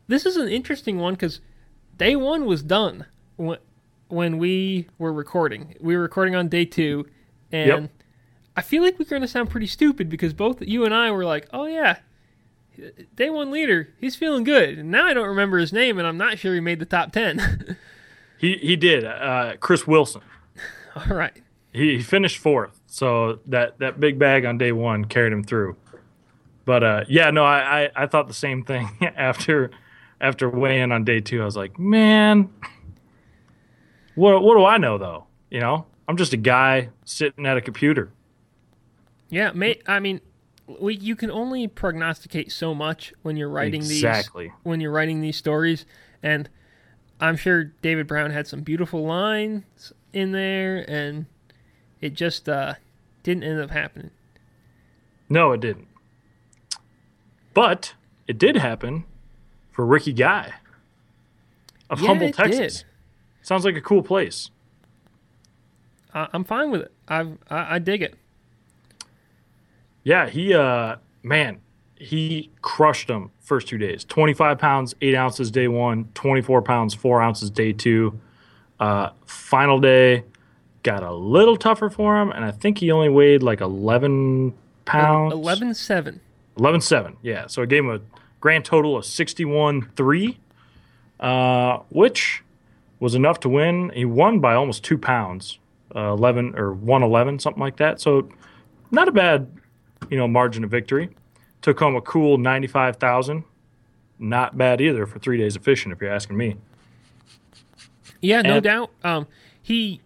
this 0.09 0.27
is 0.27 0.37
an 0.37 0.49
interesting 0.49 0.99
one 0.99 1.14
because 1.14 1.40
day 1.97 2.16
one 2.16 2.44
was 2.47 2.62
done 2.62 3.07
when 3.37 3.59
when 4.09 4.38
we 4.38 4.88
were 4.99 5.12
recording. 5.12 5.75
We 5.81 5.94
were 5.97 6.03
recording 6.03 6.35
on 6.35 6.49
day 6.49 6.64
two, 6.64 7.07
and 7.53 7.83
Yep. 7.83 7.90
I 8.57 8.62
feel 8.62 8.83
like 8.83 8.99
we're 8.99 9.05
going 9.05 9.23
to 9.23 9.29
sound 9.29 9.51
pretty 9.51 9.66
stupid 9.68 10.09
because 10.09 10.33
both 10.33 10.61
you 10.62 10.85
and 10.85 10.92
I 10.94 11.11
were 11.12 11.25
like, 11.25 11.47
"Oh 11.53 11.66
yeah, 11.66 11.99
day 13.14 13.31
one 13.31 13.51
leader, 13.51 13.90
he's 14.01 14.16
feeling 14.16 14.44
good." 14.44 14.79
And 14.79 14.90
now 14.90 15.07
I 15.07 15.14
don't 15.14 15.29
remember 15.29 15.59
his 15.59 15.73
name, 15.73 15.99
and 15.99 16.07
I'm 16.09 16.16
not 16.16 16.38
sure 16.38 16.55
he 16.55 16.61
made 16.61 16.79
the 16.81 16.87
top 16.87 17.12
ten. 17.12 17.77
He 18.40 18.55
he 18.59 18.77
did. 18.77 19.05
Uh, 19.05 19.57
Chris 19.59 19.85
Wilson. 19.85 20.21
All 20.94 21.16
right. 21.16 21.37
He, 21.73 21.97
he 21.97 22.03
finished 22.05 22.38
fourth, 22.38 22.81
so 22.87 23.40
that 23.47 23.81
that 23.81 23.99
big 23.99 24.16
bag 24.16 24.44
on 24.44 24.59
day 24.59 24.71
one 24.71 25.07
carried 25.07 25.33
him 25.33 25.42
through. 25.42 25.75
But 26.64 26.85
uh, 26.85 27.05
yeah, 27.09 27.31
no, 27.33 27.44
I, 27.44 27.83
I 27.87 27.90
I 27.97 28.07
thought 28.07 28.29
the 28.29 28.35
same 28.35 28.62
thing 28.62 28.90
after 29.16 29.73
after 30.20 30.48
weighing 30.48 30.92
on 30.92 31.04
day 31.04 31.20
two. 31.20 31.42
I 31.42 31.44
was 31.44 31.57
like, 31.57 31.78
man, 31.78 32.50
what 34.14 34.42
what 34.42 34.57
do 34.57 34.64
I 34.64 34.78
know 34.78 34.98
though? 34.98 35.26
You 35.50 35.61
know, 35.61 35.87
I'm 36.07 36.16
just 36.16 36.33
a 36.33 36.37
guy 36.38 36.90
sitting 37.04 37.46
at 37.46 37.57
a 37.57 37.61
computer. 37.61 38.11
Yeah, 39.31 39.52
may, 39.52 39.78
I 39.87 40.00
mean, 40.00 40.20
we, 40.81 40.96
you 40.96 41.14
can 41.14 41.31
only 41.31 41.68
prognosticate 41.68 42.50
so 42.50 42.74
much 42.74 43.12
when 43.22 43.37
you're 43.37 43.48
writing 43.50 43.81
Exactly. 43.81 44.44
these 44.46 44.52
when 44.62 44.81
you're 44.81 44.90
writing 44.90 45.20
these 45.20 45.37
stories, 45.37 45.85
and 46.22 46.48
I'm 47.20 47.37
sure 47.37 47.64
David 47.83 48.07
Brown 48.07 48.31
had 48.31 48.46
some 48.46 48.62
beautiful 48.62 49.04
lines 49.04 49.92
in 50.12 50.33
there, 50.33 50.85
and 50.88 51.26
it 52.00 52.14
just 52.14 52.48
uh, 52.48 52.74
didn't 53.22 53.44
end 53.44 53.61
up 53.61 53.70
happening. 53.70 54.11
No, 55.28 55.52
it 55.52 55.61
didn't. 55.61 55.88
But 57.54 57.94
it 58.26 58.38
did 58.38 58.57
happen 58.57 59.04
for 59.79 59.87
Ricky 59.87 60.12
Guy 60.12 60.53
of 61.88 62.01
Yeah, 62.01 62.09
Humble, 62.09 62.33
Texas. 62.33 62.79
did. 62.79 62.85
Sounds 63.43 63.64
like 63.64 63.77
a 63.77 63.81
cool 63.81 64.03
place. 64.03 64.51
I, 66.12 66.27
I'm 66.33 66.43
fine 66.43 66.73
with 66.73 66.81
it. 66.81 66.93
I've, 67.07 67.38
I 67.49 67.77
I 67.77 67.79
dig 67.79 68.03
it. 68.03 68.17
Yeah, 70.03 70.29
he 70.29 70.53
uh 70.53 70.97
man, 71.23 71.61
he 71.95 72.51
crushed 72.61 73.07
them 73.07 73.31
first 73.38 73.69
two 73.69 73.79
days. 73.79 74.03
Twenty 74.05 74.35
five 74.35 74.59
pounds, 74.59 74.97
eight 75.01 75.14
ounces 75.14 75.49
day 75.49 75.69
one, 75.69 76.09
24 76.14 76.61
pounds, 76.62 76.93
four 76.93 77.23
ounces 77.23 77.49
day 77.49 77.73
two. 77.73 78.19
Uh 78.81 79.11
final 79.27 79.79
day 79.79 80.25
got 80.83 81.05
a 81.05 81.14
little 81.14 81.57
tougher 81.57 81.88
for 81.88 82.21
him, 82.21 82.33
and 82.33 82.45
I 82.45 82.51
think 82.51 82.79
he 82.79 82.91
only 82.91 83.11
weighed 83.11 83.45
like 83.45 83.61
eleven 83.61 84.55
pounds. 84.87 85.35
Eleven 85.35 85.73
seven. 85.73 86.21
11 86.57 86.81
7. 86.81 87.17
Yeah. 87.23 87.47
So 87.47 87.62
it 87.62 87.69
gave 87.69 87.85
him 87.85 87.91
a 87.91 88.01
grand 88.40 88.64
total 88.64 88.96
of 88.96 89.05
61 89.05 89.90
3, 89.96 90.38
uh, 91.20 91.79
which 91.90 92.42
was 93.01 93.14
enough 93.14 93.40
to 93.40 93.48
win. 93.48 93.90
He 93.94 94.05
won 94.05 94.40
by 94.40 94.55
almost 94.55 94.85
two 94.85 94.98
pounds, 94.98 95.59
uh, 95.94 96.12
11 96.12 96.55
or 96.59 96.72
111, 96.72 97.38
something 97.38 97.61
like 97.61 97.77
that. 97.77 98.01
So 98.01 98.29
not 98.90 99.09
a 99.09 99.12
bad, 99.12 99.51
you 100.11 100.16
know, 100.16 100.29
margin 100.29 100.64
of 100.64 100.70
victory. 100.70 101.11
Took 101.62 101.79
home 101.81 101.96
a 101.96 102.01
cool 102.01 102.38
95,000. 102.38 103.44
Not 104.20 104.57
bad 104.59 104.81
either 104.81 105.07
for 105.07 105.18
three 105.18 105.38
days 105.38 105.55
of 105.57 105.62
fishing, 105.62 105.92
if 105.92 106.01
you're 106.01 106.12
asking 106.12 106.37
me. 106.37 106.57
Yeah, 108.20 108.42
no 108.42 108.55
And- 108.55 108.64
doubt. 108.64 108.90
Um, 109.05 109.27
he, 109.62 110.01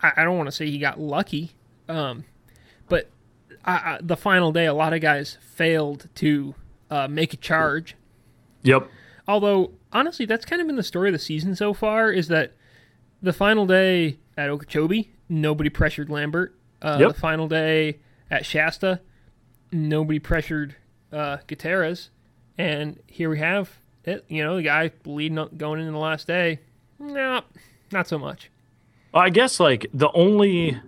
I, 0.00 0.12
I 0.18 0.24
don't 0.24 0.36
want 0.36 0.46
to 0.48 0.52
say 0.52 0.70
he 0.70 0.78
got 0.78 1.00
lucky, 1.00 1.52
um, 1.88 2.24
but 2.88 3.08
I, 3.64 3.72
I, 3.72 3.98
the 4.02 4.16
final 4.16 4.52
day, 4.52 4.66
a 4.66 4.74
lot 4.74 4.92
of 4.92 5.00
guys 5.00 5.36
failed 5.40 6.08
to 6.16 6.54
uh, 6.90 7.08
make 7.08 7.32
a 7.34 7.36
charge. 7.36 7.96
Yep. 8.62 8.88
Although, 9.28 9.72
honestly, 9.92 10.26
that's 10.26 10.44
kind 10.44 10.60
of 10.60 10.66
been 10.66 10.76
the 10.76 10.82
story 10.82 11.08
of 11.08 11.12
the 11.12 11.18
season 11.18 11.54
so 11.56 11.72
far. 11.74 12.10
Is 12.12 12.28
that 12.28 12.52
the 13.22 13.32
final 13.32 13.66
day 13.66 14.18
at 14.36 14.48
Okeechobee, 14.50 15.10
nobody 15.28 15.70
pressured 15.70 16.10
Lambert. 16.10 16.54
Uh, 16.82 16.96
Yep. 17.00 17.14
The 17.14 17.20
final 17.20 17.48
day 17.48 17.98
at 18.30 18.44
Shasta, 18.44 19.00
nobody 19.72 20.18
pressured 20.18 20.76
uh, 21.12 21.38
Gutierrez, 21.46 22.10
and 22.58 23.00
here 23.06 23.30
we 23.30 23.38
have 23.38 23.78
it. 24.04 24.24
You 24.28 24.44
know, 24.44 24.56
the 24.56 24.62
guy 24.62 24.90
leading 25.04 25.38
up, 25.38 25.56
going 25.56 25.80
into 25.80 25.92
the 25.92 25.98
last 25.98 26.26
day. 26.26 26.60
No, 26.98 27.42
not 27.92 28.06
so 28.08 28.18
much. 28.18 28.50
I 29.14 29.30
guess 29.30 29.58
like 29.58 29.86
the 29.94 30.10
only, 30.12 30.78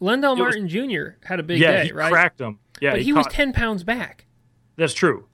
Lendel 0.00 0.32
was- 0.32 0.38
Martin 0.38 0.68
Jr. 0.68 1.16
had 1.24 1.40
a 1.40 1.42
big 1.42 1.60
yeah, 1.60 1.82
day, 1.82 1.84
he 1.86 1.92
right? 1.92 2.10
cracked 2.10 2.40
him. 2.40 2.58
Yeah, 2.80 2.92
but 2.92 3.02
he, 3.02 3.12
was 3.12 3.26
caught- 3.26 3.32
ten 3.32 3.52
pounds 3.52 3.84
back. 3.84 4.24
That's 4.76 4.94
true. 4.94 5.26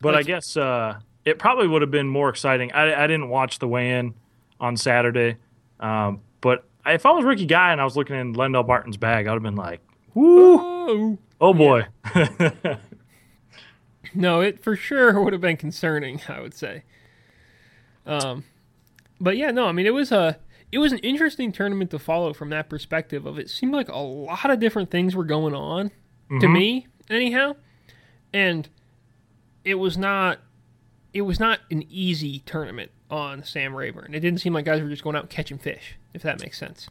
But 0.00 0.14
I 0.14 0.22
guess 0.22 0.56
uh, 0.56 0.98
it 1.24 1.38
probably 1.38 1.68
would 1.68 1.82
have 1.82 1.90
been 1.90 2.08
more 2.08 2.28
exciting. 2.28 2.72
I, 2.72 3.04
I 3.04 3.06
didn't 3.06 3.28
watch 3.28 3.58
the 3.58 3.68
weigh-in 3.68 4.14
on 4.58 4.76
Saturday, 4.76 5.36
um, 5.78 6.20
but 6.40 6.64
if 6.86 7.04
I 7.04 7.10
was 7.10 7.24
Ricky 7.24 7.46
Guy 7.46 7.72
and 7.72 7.80
I 7.80 7.84
was 7.84 7.96
looking 7.96 8.16
in 8.16 8.32
Lendel 8.32 8.62
Barton's 8.62 8.96
bag, 8.96 9.26
I 9.26 9.32
would 9.32 9.36
have 9.36 9.42
been 9.42 9.56
like, 9.56 9.80
"Woo, 10.14 11.18
Oh 11.40 11.54
boy." 11.54 11.86
no, 14.14 14.40
it 14.40 14.62
for 14.62 14.76
sure 14.76 15.20
would 15.22 15.32
have 15.32 15.42
been 15.42 15.56
concerning. 15.56 16.20
I 16.28 16.40
would 16.40 16.54
say. 16.54 16.82
Um, 18.06 18.44
but 19.20 19.36
yeah, 19.36 19.50
no, 19.50 19.66
I 19.66 19.72
mean 19.72 19.86
it 19.86 19.94
was 19.94 20.12
a 20.12 20.38
it 20.72 20.78
was 20.78 20.92
an 20.92 20.98
interesting 20.98 21.52
tournament 21.52 21.90
to 21.90 21.98
follow 21.98 22.32
from 22.32 22.50
that 22.50 22.68
perspective. 22.68 23.26
Of 23.26 23.38
it 23.38 23.50
seemed 23.50 23.72
like 23.72 23.88
a 23.88 23.98
lot 23.98 24.50
of 24.50 24.60
different 24.60 24.90
things 24.90 25.14
were 25.14 25.24
going 25.24 25.54
on 25.54 25.90
to 26.40 26.46
me, 26.48 26.86
anyhow, 27.08 27.56
and 28.32 28.68
it 29.64 29.74
was 29.74 29.96
not 29.98 30.38
it 31.12 31.22
was 31.22 31.40
not 31.40 31.60
an 31.70 31.84
easy 31.90 32.40
tournament 32.40 32.90
on 33.10 33.42
Sam 33.44 33.74
Rayburn. 33.74 34.14
It 34.14 34.20
didn't 34.20 34.40
seem 34.40 34.52
like 34.52 34.64
guys 34.64 34.80
were 34.80 34.88
just 34.88 35.02
going 35.02 35.16
out 35.16 35.28
catching 35.28 35.58
fish, 35.58 35.96
if 36.14 36.22
that 36.22 36.40
makes 36.40 36.56
sense. 36.58 36.88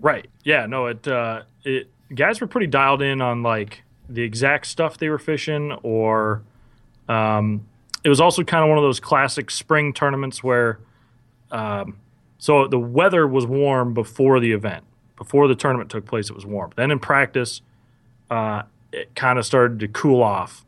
right? 0.00 0.26
Yeah. 0.44 0.66
No. 0.66 0.86
It. 0.86 1.06
Uh, 1.06 1.42
it. 1.64 1.90
Guys 2.14 2.40
were 2.40 2.46
pretty 2.46 2.66
dialed 2.68 3.02
in 3.02 3.20
on 3.20 3.42
like 3.42 3.82
the 4.08 4.22
exact 4.22 4.66
stuff 4.66 4.96
they 4.96 5.10
were 5.10 5.18
fishing, 5.18 5.72
or 5.82 6.42
um, 7.08 7.66
it 8.02 8.08
was 8.08 8.20
also 8.20 8.42
kind 8.42 8.64
of 8.64 8.70
one 8.70 8.78
of 8.78 8.84
those 8.84 9.00
classic 9.00 9.50
spring 9.50 9.92
tournaments 9.92 10.42
where, 10.42 10.78
um, 11.50 11.98
so 12.38 12.66
the 12.66 12.78
weather 12.78 13.26
was 13.26 13.44
warm 13.46 13.92
before 13.92 14.40
the 14.40 14.52
event, 14.52 14.84
before 15.18 15.48
the 15.48 15.54
tournament 15.54 15.90
took 15.90 16.06
place. 16.06 16.30
It 16.30 16.34
was 16.34 16.46
warm. 16.46 16.70
Then 16.76 16.90
in 16.90 16.98
practice, 16.98 17.60
uh, 18.30 18.62
it 18.92 19.14
kind 19.14 19.38
of 19.38 19.44
started 19.44 19.78
to 19.80 19.88
cool 19.88 20.22
off, 20.22 20.64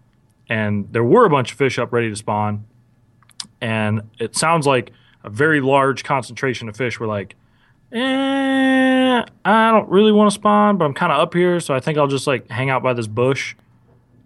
and 0.51 0.93
there 0.93 1.05
were 1.05 1.25
a 1.25 1.31
bunch 1.31 1.53
of 1.53 1.59
fish 1.59 1.79
up 1.79 1.93
ready 1.93 2.11
to 2.11 2.17
spawn, 2.17 2.67
and 3.61 4.03
it 4.19 4.37
sounds 4.37 4.67
like 4.67 4.93
a 5.23 5.31
very 5.31 5.61
large 5.61 6.03
concentration 6.05 6.69
of 6.69 6.77
fish 6.77 6.99
were 6.99 7.07
like, 7.07 7.37
eh, 7.93 9.23
I 9.45 9.71
don't 9.71 9.89
really 9.89 10.13
want 10.13 10.31
to 10.31 10.35
spawn, 10.35 10.77
but 10.77 10.85
I'm 10.85 10.95
kind 10.95 11.13
of 11.13 11.21
up 11.21 11.35
here, 11.35 11.61
so 11.61 11.73
I 11.73 11.81
think 11.81 11.99
I'll 11.99 12.09
just 12.09 12.27
like 12.27 12.51
hang 12.51 12.69
out 12.69 12.83
by 12.83 12.93
this 12.93 13.07
bush. 13.07 13.55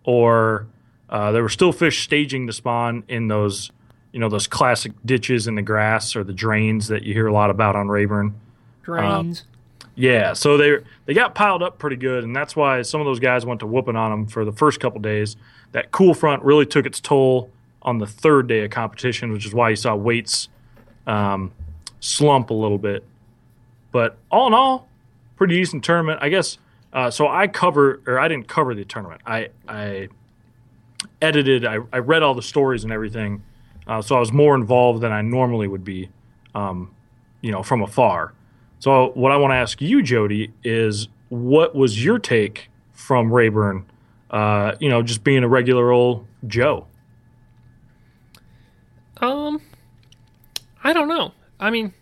Or 0.04 0.66
uh, 1.10 1.32
there 1.32 1.42
were 1.42 1.48
still 1.48 1.72
fish 1.72 2.02
staging 2.02 2.46
to 2.46 2.52
spawn 2.52 3.04
in 3.08 3.28
those, 3.28 3.70
you 4.12 4.20
know, 4.20 4.28
those 4.28 4.46
classic 4.46 4.92
ditches 5.04 5.46
in 5.46 5.54
the 5.54 5.62
grass 5.62 6.16
or 6.16 6.24
the 6.24 6.32
drains 6.32 6.88
that 6.88 7.02
you 7.02 7.12
hear 7.12 7.26
a 7.26 7.32
lot 7.32 7.50
about 7.50 7.76
on 7.76 7.88
Rayburn. 7.88 8.34
Drains. 8.82 9.44
Yeah, 9.96 10.32
so 10.32 10.56
they 10.56 10.78
they 11.06 11.14
got 11.14 11.34
piled 11.34 11.62
up 11.62 11.78
pretty 11.78 11.96
good, 11.96 12.24
and 12.24 12.34
that's 12.34 12.56
why 12.56 12.82
some 12.82 13.00
of 13.00 13.04
those 13.04 13.20
guys 13.20 13.46
went 13.46 13.60
to 13.60 13.66
whooping 13.66 13.96
on 13.96 14.10
them 14.10 14.26
for 14.26 14.44
the 14.44 14.52
first 14.52 14.80
couple 14.80 15.00
days. 15.00 15.36
That 15.74 15.90
cool 15.90 16.14
front 16.14 16.44
really 16.44 16.66
took 16.66 16.86
its 16.86 17.00
toll 17.00 17.50
on 17.82 17.98
the 17.98 18.06
third 18.06 18.46
day 18.46 18.64
of 18.64 18.70
competition, 18.70 19.32
which 19.32 19.44
is 19.44 19.52
why 19.52 19.70
you 19.70 19.76
saw 19.76 19.96
weights 19.96 20.48
um, 21.04 21.50
slump 21.98 22.50
a 22.50 22.54
little 22.54 22.78
bit. 22.78 23.04
But 23.90 24.16
all 24.30 24.46
in 24.46 24.54
all, 24.54 24.88
pretty 25.34 25.56
decent 25.56 25.82
tournament, 25.82 26.20
I 26.22 26.28
guess. 26.28 26.58
Uh, 26.92 27.10
so 27.10 27.26
I 27.26 27.48
cover, 27.48 28.00
or 28.06 28.20
I 28.20 28.28
didn't 28.28 28.46
cover 28.46 28.72
the 28.72 28.84
tournament. 28.84 29.20
I 29.26 29.48
I 29.66 30.10
edited, 31.20 31.66
I, 31.66 31.78
I 31.92 31.98
read 31.98 32.22
all 32.22 32.34
the 32.34 32.42
stories 32.42 32.84
and 32.84 32.92
everything, 32.92 33.42
uh, 33.88 34.00
so 34.00 34.14
I 34.14 34.20
was 34.20 34.32
more 34.32 34.54
involved 34.54 35.00
than 35.00 35.10
I 35.10 35.22
normally 35.22 35.66
would 35.66 35.84
be, 35.84 36.08
um, 36.54 36.94
you 37.40 37.50
know, 37.50 37.64
from 37.64 37.82
afar. 37.82 38.32
So 38.78 39.10
what 39.14 39.32
I 39.32 39.36
want 39.38 39.50
to 39.50 39.56
ask 39.56 39.82
you, 39.82 40.02
Jody, 40.02 40.52
is 40.62 41.08
what 41.30 41.74
was 41.74 42.04
your 42.04 42.20
take 42.20 42.70
from 42.92 43.32
Rayburn? 43.32 43.86
Uh, 44.34 44.74
you 44.80 44.88
know, 44.88 45.00
just 45.00 45.22
being 45.22 45.44
a 45.44 45.48
regular 45.48 45.92
old 45.92 46.26
Joe. 46.44 46.88
Um, 49.18 49.62
I 50.82 50.92
don't 50.92 51.06
know. 51.06 51.30
I 51.60 51.70
mean, 51.70 51.94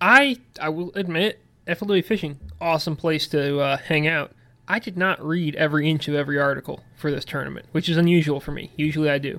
I 0.00 0.38
I 0.58 0.70
will 0.70 0.92
admit, 0.94 1.40
FLW 1.66 2.02
fishing, 2.06 2.40
awesome 2.58 2.96
place 2.96 3.26
to 3.28 3.60
uh, 3.60 3.76
hang 3.76 4.08
out. 4.08 4.32
I 4.66 4.78
did 4.78 4.96
not 4.96 5.22
read 5.22 5.54
every 5.56 5.90
inch 5.90 6.08
of 6.08 6.14
every 6.14 6.40
article 6.40 6.82
for 6.96 7.10
this 7.10 7.26
tournament, 7.26 7.66
which 7.72 7.86
is 7.86 7.98
unusual 7.98 8.40
for 8.40 8.52
me. 8.52 8.70
Usually 8.76 9.10
I 9.10 9.18
do. 9.18 9.38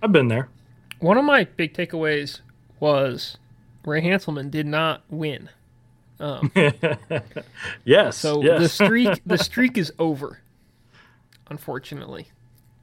I've 0.00 0.12
been 0.12 0.28
there. 0.28 0.48
One 1.00 1.18
of 1.18 1.24
my 1.24 1.42
big 1.42 1.74
takeaways 1.74 2.38
was 2.78 3.36
Ray 3.84 4.00
Hanselman 4.00 4.48
did 4.52 4.66
not 4.66 5.02
win. 5.10 5.50
Yes. 7.84 8.16
So 8.16 8.42
yes. 8.42 8.60
the 8.60 8.68
streak 8.68 9.22
the 9.26 9.38
streak 9.38 9.76
is 9.76 9.92
over. 9.98 10.38
Unfortunately. 11.50 12.28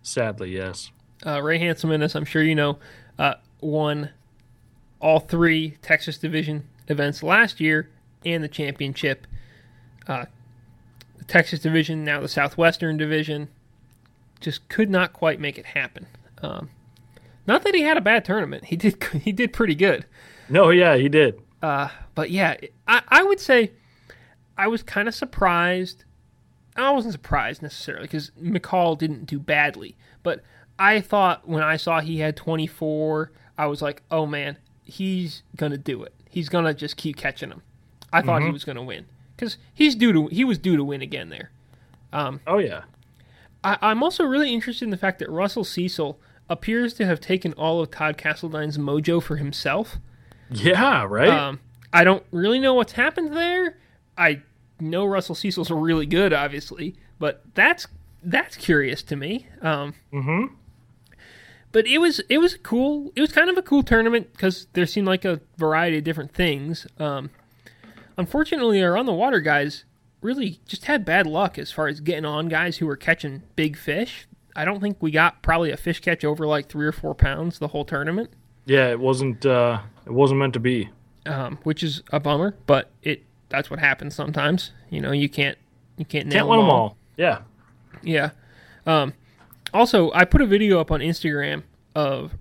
Sadly, 0.01 0.55
yes. 0.55 0.91
uh, 1.25 1.41
Ray 1.41 1.59
Hanselman, 1.59 2.03
as 2.03 2.15
I'm 2.15 2.25
sure 2.25 2.43
you 2.43 2.55
know, 2.55 2.77
uh, 3.17 3.35
won 3.61 4.11
all 4.99 5.19
three 5.19 5.77
Texas 5.81 6.17
Division 6.17 6.67
events 6.87 7.23
last 7.23 7.59
year 7.59 7.89
and 8.25 8.43
the 8.43 8.47
championship. 8.47 9.27
Uh, 10.07 10.25
the 11.17 11.25
Texas 11.25 11.59
Division, 11.59 12.03
now 12.03 12.19
the 12.19 12.27
Southwestern 12.27 12.97
Division, 12.97 13.49
just 14.39 14.67
could 14.69 14.89
not 14.89 15.13
quite 15.13 15.39
make 15.39 15.57
it 15.57 15.65
happen. 15.65 16.07
Um, 16.41 16.69
not 17.47 17.63
that 17.63 17.75
he 17.75 17.81
had 17.81 17.97
a 17.97 18.01
bad 18.01 18.25
tournament; 18.25 18.65
he 18.65 18.75
did 18.75 19.03
he 19.21 19.31
did 19.31 19.53
pretty 19.53 19.75
good. 19.75 20.05
No, 20.49 20.69
yeah, 20.69 20.95
he 20.97 21.09
did. 21.09 21.39
Uh, 21.61 21.89
but 22.13 22.29
yeah, 22.29 22.55
I, 22.87 23.01
I 23.07 23.23
would 23.23 23.39
say 23.39 23.71
I 24.57 24.67
was 24.67 24.83
kind 24.83 25.07
of 25.07 25.15
surprised. 25.15 26.04
I 26.75 26.91
wasn't 26.91 27.13
surprised 27.13 27.61
necessarily 27.61 28.03
because 28.03 28.31
McCall 28.41 28.97
didn't 28.97 29.25
do 29.25 29.39
badly, 29.39 29.95
but 30.23 30.41
I 30.77 30.99
thought 30.99 31.47
when 31.47 31.63
I 31.63 31.77
saw 31.77 32.01
he 32.01 32.19
had 32.19 32.35
24, 32.35 33.31
I 33.57 33.65
was 33.67 33.81
like, 33.81 34.03
oh 34.11 34.25
man, 34.25 34.57
he's 34.83 35.43
gonna 35.55 35.77
do 35.77 36.03
it. 36.03 36.13
He's 36.29 36.49
gonna 36.49 36.73
just 36.73 36.97
keep 36.97 37.15
catching 37.15 37.49
them. 37.49 37.61
I 38.11 38.21
thought 38.21 38.41
he 38.43 38.51
was 38.51 38.63
gonna 38.65 38.83
win 38.83 39.05
because 39.35 39.57
he's 39.73 39.95
due 39.95 40.13
to 40.13 40.27
he 40.27 40.43
was 40.43 40.57
due 40.57 40.77
to 40.77 40.83
win 40.83 41.01
again 41.01 41.29
there. 41.29 41.51
Oh 42.45 42.57
yeah. 42.57 42.83
I, 43.63 43.77
I'm 43.81 44.03
also 44.03 44.23
really 44.23 44.53
interested 44.53 44.85
in 44.85 44.91
the 44.91 44.97
fact 44.97 45.19
that 45.19 45.29
Russell 45.29 45.63
Cecil 45.63 46.19
appears 46.49 46.93
to 46.95 47.05
have 47.05 47.19
taken 47.19 47.53
all 47.53 47.81
of 47.81 47.91
Todd 47.91 48.17
Castledine's 48.17 48.77
mojo 48.77 49.21
for 49.21 49.37
himself. 49.37 49.97
Yeah, 50.49 51.05
right? 51.09 51.29
Um, 51.29 51.59
I 51.91 52.03
don't 52.03 52.23
really 52.31 52.59
know 52.59 52.73
what's 52.73 52.93
happened 52.93 53.35
there. 53.35 53.77
I 54.17 54.43
know 54.79 55.05
Russell 55.05 55.35
Cecil's 55.35 55.71
are 55.71 55.75
really 55.75 56.05
good, 56.05 56.33
obviously, 56.33 56.95
but 57.19 57.41
that's 57.53 57.87
that's 58.23 58.55
curious 58.55 59.03
to 59.03 59.15
me. 59.15 59.47
Um, 59.61 59.93
Mhm. 60.11 60.49
But 61.71 61.87
it 61.87 61.97
was 61.99 62.19
it 62.29 62.37
was 62.37 62.55
cool. 62.63 63.11
It 63.15 63.21
was 63.21 63.31
kind 63.31 63.49
of 63.49 63.57
a 63.57 63.61
cool 63.61 63.83
tournament 63.83 64.31
because 64.31 64.67
there 64.73 64.85
seemed 64.85 65.07
like 65.07 65.25
a 65.25 65.41
variety 65.57 65.97
of 65.97 66.03
different 66.05 66.33
things. 66.33 66.87
Um, 66.99 67.29
unfortunately, 68.17 68.81
our 68.83 68.97
on 68.97 69.05
the 69.05 69.13
water 69.13 69.39
guys 69.39 69.83
really 70.21 70.59
just 70.65 70.85
had 70.85 71.05
bad 71.05 71.27
luck 71.27 71.57
as 71.59 71.71
far 71.71 71.87
as 71.87 71.99
getting 71.99 72.25
on 72.25 72.47
guys 72.47 72.77
who 72.77 72.85
were 72.87 72.95
catching 72.95 73.43
big 73.55 73.77
fish. 73.77 74.27
I 74.55 74.63
don't 74.65 74.79
think 74.79 74.97
we 75.01 75.11
got 75.11 75.41
probably 75.43 75.69
a 75.71 75.77
fish 75.77 75.99
catch 75.99 76.23
over 76.23 76.47
like 76.47 76.69
three 76.69 76.85
or 76.87 76.93
four 76.93 77.13
pounds 77.13 77.59
the 77.59 77.67
whole 77.69 77.85
tournament. 77.85 78.29
yeah, 78.65 78.89
it 78.89 78.99
wasn't 78.99 79.45
uh 79.45 79.81
it 80.05 80.11
wasn't 80.13 80.39
meant 80.39 80.53
to 80.53 80.59
be. 80.59 80.89
um, 81.27 81.57
which 81.63 81.83
is 81.83 82.03
a 82.11 82.19
bummer. 82.19 82.55
But 82.67 82.89
it 83.03 83.23
that's 83.55 83.69
what 83.69 83.79
happens 83.79 84.15
sometimes. 84.15 84.71
You 84.89 85.01
know, 85.01 85.11
you 85.11 85.29
can't 85.29 85.57
you 85.97 86.05
can't 86.05 86.27
nail 86.27 86.39
Can't 86.39 86.47
win 86.49 86.59
them 86.59 86.69
all. 86.69 86.97
Yeah. 87.17 87.41
Yeah. 88.03 88.31
Um, 88.85 89.13
also, 89.73 90.11
I 90.13 90.25
put 90.25 90.41
a 90.41 90.45
video 90.45 90.79
up 90.79 90.91
on 90.91 90.99
Instagram 90.99 91.63
of 91.95 92.33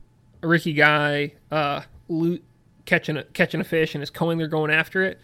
a 0.43 0.49
Ricky 0.49 0.73
Guy 0.73 1.35
uh, 1.51 1.83
lo- 2.09 2.39
catching 2.85 3.17
a 3.17 3.25
catching 3.25 3.61
a 3.61 3.65
fish 3.65 3.95
and 3.95 4.03
his 4.03 4.11
co-angler 4.11 4.49
going 4.49 4.71
after 4.71 5.03
it. 5.03 5.21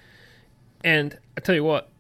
And 0.83 1.18
I 1.37 1.40
tell 1.40 1.55
you 1.55 1.64
what, 1.64 1.90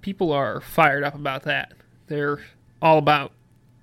people 0.00 0.32
are 0.32 0.60
fired 0.60 1.04
up 1.04 1.14
about 1.14 1.42
that. 1.44 1.72
They're 2.08 2.40
all 2.82 2.98
about. 2.98 3.32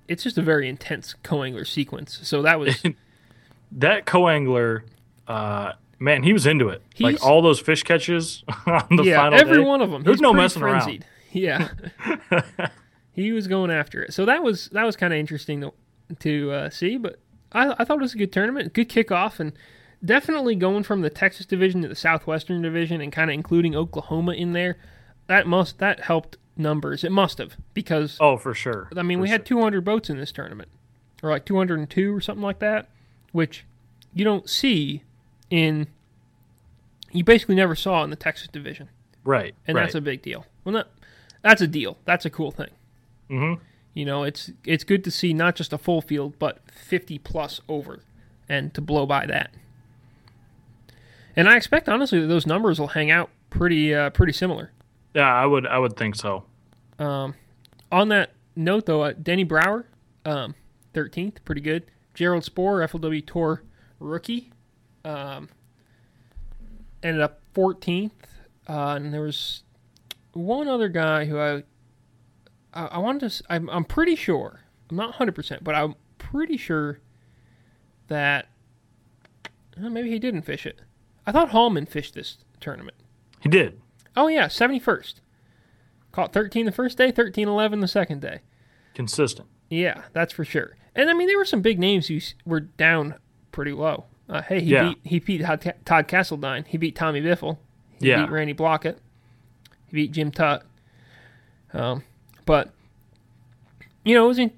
It's 0.06 0.22
just 0.22 0.36
a 0.36 0.42
very 0.42 0.68
intense 0.68 1.14
co-angler 1.22 1.64
sequence. 1.64 2.18
So 2.22 2.42
that 2.42 2.58
was 2.58 2.82
That 3.72 4.06
co-angler 4.06 4.84
uh 5.26 5.72
man, 6.04 6.22
he 6.22 6.32
was 6.32 6.46
into 6.46 6.68
it. 6.68 6.82
He's- 6.94 7.14
like 7.14 7.24
all 7.24 7.42
those 7.42 7.58
fish 7.60 7.82
catches 7.82 8.44
on 8.66 8.96
the 8.96 9.02
yeah, 9.04 9.16
final 9.16 9.38
every 9.40 9.56
day. 9.58 9.62
one 9.64 9.80
of 9.80 9.90
them. 9.90 10.02
There's 10.02 10.20
no 10.20 10.32
messing 10.32 10.62
around. 10.62 11.04
Yeah, 11.32 11.70
he 13.12 13.32
was 13.32 13.48
going 13.48 13.72
after 13.72 14.00
it. 14.04 14.14
So 14.14 14.24
that 14.24 14.44
was 14.44 14.68
that 14.68 14.84
was 14.84 14.94
kind 14.94 15.12
of 15.12 15.18
interesting 15.18 15.62
to 15.62 15.72
to 16.20 16.52
uh, 16.52 16.70
see. 16.70 16.96
But 16.96 17.18
I, 17.50 17.74
I 17.76 17.84
thought 17.84 17.98
it 17.98 18.02
was 18.02 18.14
a 18.14 18.18
good 18.18 18.32
tournament, 18.32 18.72
good 18.72 18.88
kickoff, 18.88 19.40
and 19.40 19.52
definitely 20.04 20.54
going 20.54 20.84
from 20.84 21.00
the 21.00 21.10
Texas 21.10 21.44
division 21.44 21.82
to 21.82 21.88
the 21.88 21.96
Southwestern 21.96 22.62
division 22.62 23.00
and 23.00 23.10
kind 23.12 23.30
of 23.30 23.34
including 23.34 23.74
Oklahoma 23.74 24.34
in 24.34 24.52
there. 24.52 24.76
That 25.26 25.48
must 25.48 25.78
that 25.78 26.00
helped 26.04 26.36
numbers. 26.56 27.02
It 27.02 27.10
must 27.10 27.38
have 27.38 27.56
because 27.72 28.16
Oh, 28.20 28.36
for 28.36 28.54
sure. 28.54 28.88
I 28.96 29.02
mean 29.02 29.18
For 29.18 29.22
we 29.22 29.28
had 29.30 29.44
200 29.44 29.84
boats 29.84 30.08
in 30.08 30.18
this 30.18 30.30
tournament, 30.30 30.68
or 31.20 31.30
like 31.30 31.44
202 31.46 32.14
or 32.14 32.20
something 32.20 32.44
like 32.44 32.60
that, 32.60 32.90
which 33.32 33.64
you 34.12 34.24
don't 34.24 34.48
see 34.48 35.02
in. 35.54 35.86
You 37.12 37.22
basically 37.22 37.54
never 37.54 37.76
saw 37.76 38.02
in 38.02 38.10
the 38.10 38.16
Texas 38.16 38.48
division 38.48 38.88
Right. 39.22 39.54
and 39.68 39.76
right. 39.76 39.84
that's 39.84 39.94
a 39.94 40.00
big 40.00 40.20
deal. 40.20 40.46
Well, 40.64 40.72
not 40.72 40.88
that's 41.42 41.60
a 41.62 41.66
deal. 41.68 41.96
That's 42.04 42.24
a 42.24 42.30
cool 42.30 42.50
thing. 42.50 42.70
Mhm. 43.30 43.60
You 43.94 44.04
know, 44.04 44.24
it's 44.24 44.50
it's 44.64 44.82
good 44.82 45.04
to 45.04 45.10
see 45.10 45.32
not 45.32 45.54
just 45.54 45.72
a 45.72 45.78
full 45.78 46.00
field, 46.02 46.34
but 46.40 46.58
fifty 46.70 47.18
plus 47.18 47.60
over, 47.68 48.00
and 48.48 48.74
to 48.74 48.80
blow 48.80 49.06
by 49.06 49.26
that. 49.26 49.52
And 51.36 51.48
I 51.48 51.56
expect 51.56 51.88
honestly 51.88 52.20
that 52.20 52.26
those 52.26 52.46
numbers 52.46 52.78
will 52.80 52.88
hang 52.88 53.10
out 53.10 53.30
pretty 53.50 53.94
uh, 53.94 54.10
pretty 54.10 54.32
similar. 54.32 54.72
Yeah, 55.14 55.32
I 55.32 55.46
would 55.46 55.66
I 55.66 55.78
would 55.78 55.96
think 55.96 56.16
so. 56.16 56.44
Um, 56.98 57.34
on 57.92 58.08
that 58.08 58.32
note, 58.56 58.86
though, 58.86 59.02
uh, 59.02 59.12
Denny 59.20 59.44
Brauer, 59.44 59.86
um, 60.24 60.54
13th, 60.94 61.36
pretty 61.44 61.60
good. 61.60 61.84
Gerald 62.14 62.44
Spohr, 62.44 62.80
FLW 62.86 63.24
Tour 63.26 63.62
rookie, 64.00 64.50
um, 65.04 65.48
ended 67.02 67.22
up 67.22 67.40
14th. 67.54 68.10
Uh, 68.68 68.94
and 68.96 69.12
there 69.12 69.20
was 69.20 69.62
one 70.32 70.68
other 70.68 70.88
guy 70.88 71.26
who 71.26 71.38
I 71.38 71.62
I, 72.74 72.86
I 72.86 72.98
wanted 72.98 73.30
to. 73.30 73.44
I'm, 73.48 73.70
I'm 73.70 73.84
pretty 73.84 74.16
sure. 74.16 74.60
I'm 74.90 74.96
not 74.96 75.10
100, 75.10 75.34
percent 75.34 75.64
but 75.64 75.74
I'm 75.74 75.94
pretty 76.18 76.56
sure 76.56 77.00
that 78.08 78.48
uh, 79.82 79.88
maybe 79.88 80.10
he 80.10 80.18
didn't 80.18 80.42
fish 80.42 80.66
it. 80.66 80.80
I 81.26 81.32
thought 81.32 81.50
Hallman 81.50 81.86
fished 81.86 82.14
this 82.14 82.38
tournament. 82.60 82.96
He 83.40 83.48
did. 83.48 83.80
Oh 84.16 84.28
yeah, 84.28 84.46
71st. 84.46 85.14
Caught 86.12 86.32
13 86.32 86.66
the 86.66 86.72
first 86.72 86.98
day, 86.98 87.10
13 87.10 87.48
11 87.48 87.80
the 87.80 87.88
second 87.88 88.20
day. 88.20 88.40
Consistent. 88.94 89.48
Yeah, 89.70 90.02
that's 90.12 90.32
for 90.32 90.44
sure. 90.44 90.76
And 90.94 91.10
I 91.10 91.14
mean, 91.14 91.26
there 91.26 91.38
were 91.38 91.44
some 91.44 91.62
big 91.62 91.78
names 91.78 92.06
who 92.06 92.20
were 92.44 92.60
down 92.60 93.14
pretty 93.50 93.72
low. 93.72 94.04
Uh, 94.28 94.42
hey, 94.42 94.60
he 94.60 94.70
Yeah. 94.70 94.88
beat 94.90 94.98
he 95.04 95.18
beat 95.18 95.42
Todd, 95.42 95.74
Todd 95.84 96.08
Castledine. 96.08 96.66
He 96.66 96.78
beat 96.78 96.94
Tommy 96.96 97.20
Biffle. 97.20 97.58
He 98.00 98.08
Yeah. 98.08 98.22
beat 98.24 98.30
Randy 98.32 98.54
Blaukat. 98.54 98.96
He 99.86 99.92
beat 99.96 100.12
Jim 100.12 100.30
Tutt. 100.30 100.64
Um, 101.72 102.02
but 102.46 102.72
you 104.04 104.14
know, 104.14 104.24
it 104.24 104.28
was 104.28 104.38
in, 104.38 104.52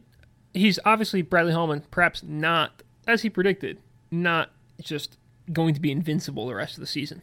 he's 0.55 0.79
obviously 0.85 1.23
Bradley 1.23 1.53
Hallman. 1.53 1.83
Perhaps 1.91 2.23
not 2.23 2.83
as 3.07 3.23
he 3.23 3.31
predicted, 3.31 3.79
not 4.11 4.51
just 4.81 5.17
going 5.53 5.75
to 5.75 5.81
be 5.81 5.91
invincible 5.93 6.47
the 6.47 6.55
rest 6.55 6.75
of 6.75 6.81
the 6.81 6.87
season. 6.87 7.23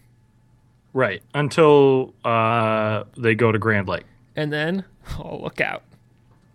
Right. 0.93 1.21
Until 1.33 2.13
uh 2.25 3.03
they 3.17 3.35
go 3.35 3.51
to 3.51 3.59
Grand 3.59 3.87
Lake. 3.87 4.05
And 4.35 4.51
then, 4.51 4.83
oh 5.19 5.37
look 5.41 5.61
out! 5.61 5.83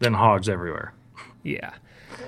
Then 0.01 0.15
hogs 0.15 0.49
everywhere. 0.49 0.93
Yeah. 1.43 1.71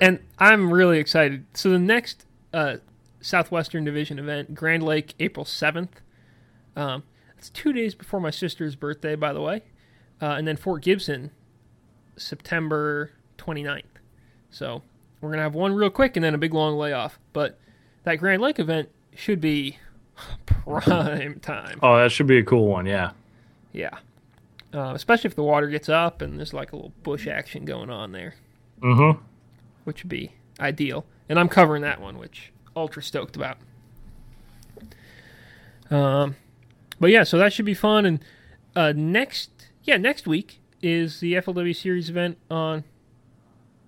And 0.00 0.18
I'm 0.38 0.72
really 0.72 0.98
excited. 0.98 1.44
So 1.54 1.70
the 1.70 1.78
next 1.78 2.24
uh, 2.52 2.76
Southwestern 3.20 3.84
Division 3.84 4.18
event, 4.18 4.54
Grand 4.54 4.82
Lake, 4.82 5.14
April 5.20 5.44
7th. 5.44 5.88
Um, 6.76 7.02
it's 7.36 7.50
two 7.50 7.72
days 7.72 7.94
before 7.94 8.20
my 8.20 8.30
sister's 8.30 8.76
birthday, 8.76 9.14
by 9.14 9.32
the 9.32 9.40
way. 9.40 9.62
Uh, 10.20 10.32
and 10.36 10.46
then 10.46 10.56
Fort 10.56 10.82
Gibson, 10.82 11.30
September 12.16 13.12
29th. 13.38 13.82
So 14.50 14.82
we're 15.20 15.30
going 15.30 15.38
to 15.38 15.42
have 15.44 15.54
one 15.54 15.74
real 15.74 15.90
quick 15.90 16.16
and 16.16 16.24
then 16.24 16.34
a 16.34 16.38
big 16.38 16.54
long 16.54 16.76
layoff. 16.76 17.18
But 17.32 17.58
that 18.04 18.16
Grand 18.16 18.42
Lake 18.42 18.58
event 18.58 18.88
should 19.14 19.40
be 19.40 19.78
prime 20.46 21.40
time. 21.40 21.78
Oh, 21.82 21.96
that 21.96 22.12
should 22.12 22.26
be 22.26 22.38
a 22.38 22.44
cool 22.44 22.66
one, 22.66 22.86
yeah. 22.86 23.12
Yeah. 23.72 23.98
Uh, 24.72 24.92
especially 24.94 25.28
if 25.28 25.34
the 25.34 25.42
water 25.42 25.68
gets 25.68 25.88
up 25.88 26.22
and 26.22 26.38
there's 26.38 26.52
like 26.54 26.72
a 26.72 26.76
little 26.76 26.92
bush 27.02 27.26
action 27.26 27.64
going 27.64 27.90
on 27.90 28.12
there. 28.12 28.34
Mm-hmm. 28.80 29.22
which 29.84 30.02
would 30.02 30.08
be 30.08 30.32
ideal. 30.58 31.04
And 31.28 31.38
I'm 31.38 31.50
covering 31.50 31.82
that 31.82 32.00
one, 32.00 32.16
which 32.16 32.50
ultra 32.76 33.02
stoked 33.02 33.36
about. 33.36 33.58
Um, 35.90 36.36
but 37.00 37.10
yeah, 37.10 37.24
so 37.24 37.38
that 37.38 37.52
should 37.52 37.64
be 37.64 37.74
fun. 37.74 38.06
And 38.06 38.20
uh, 38.76 38.92
next, 38.94 39.50
yeah, 39.84 39.96
next 39.96 40.26
week 40.26 40.60
is 40.82 41.20
the 41.20 41.34
FLW 41.34 41.74
Series 41.74 42.08
event 42.08 42.38
on. 42.50 42.84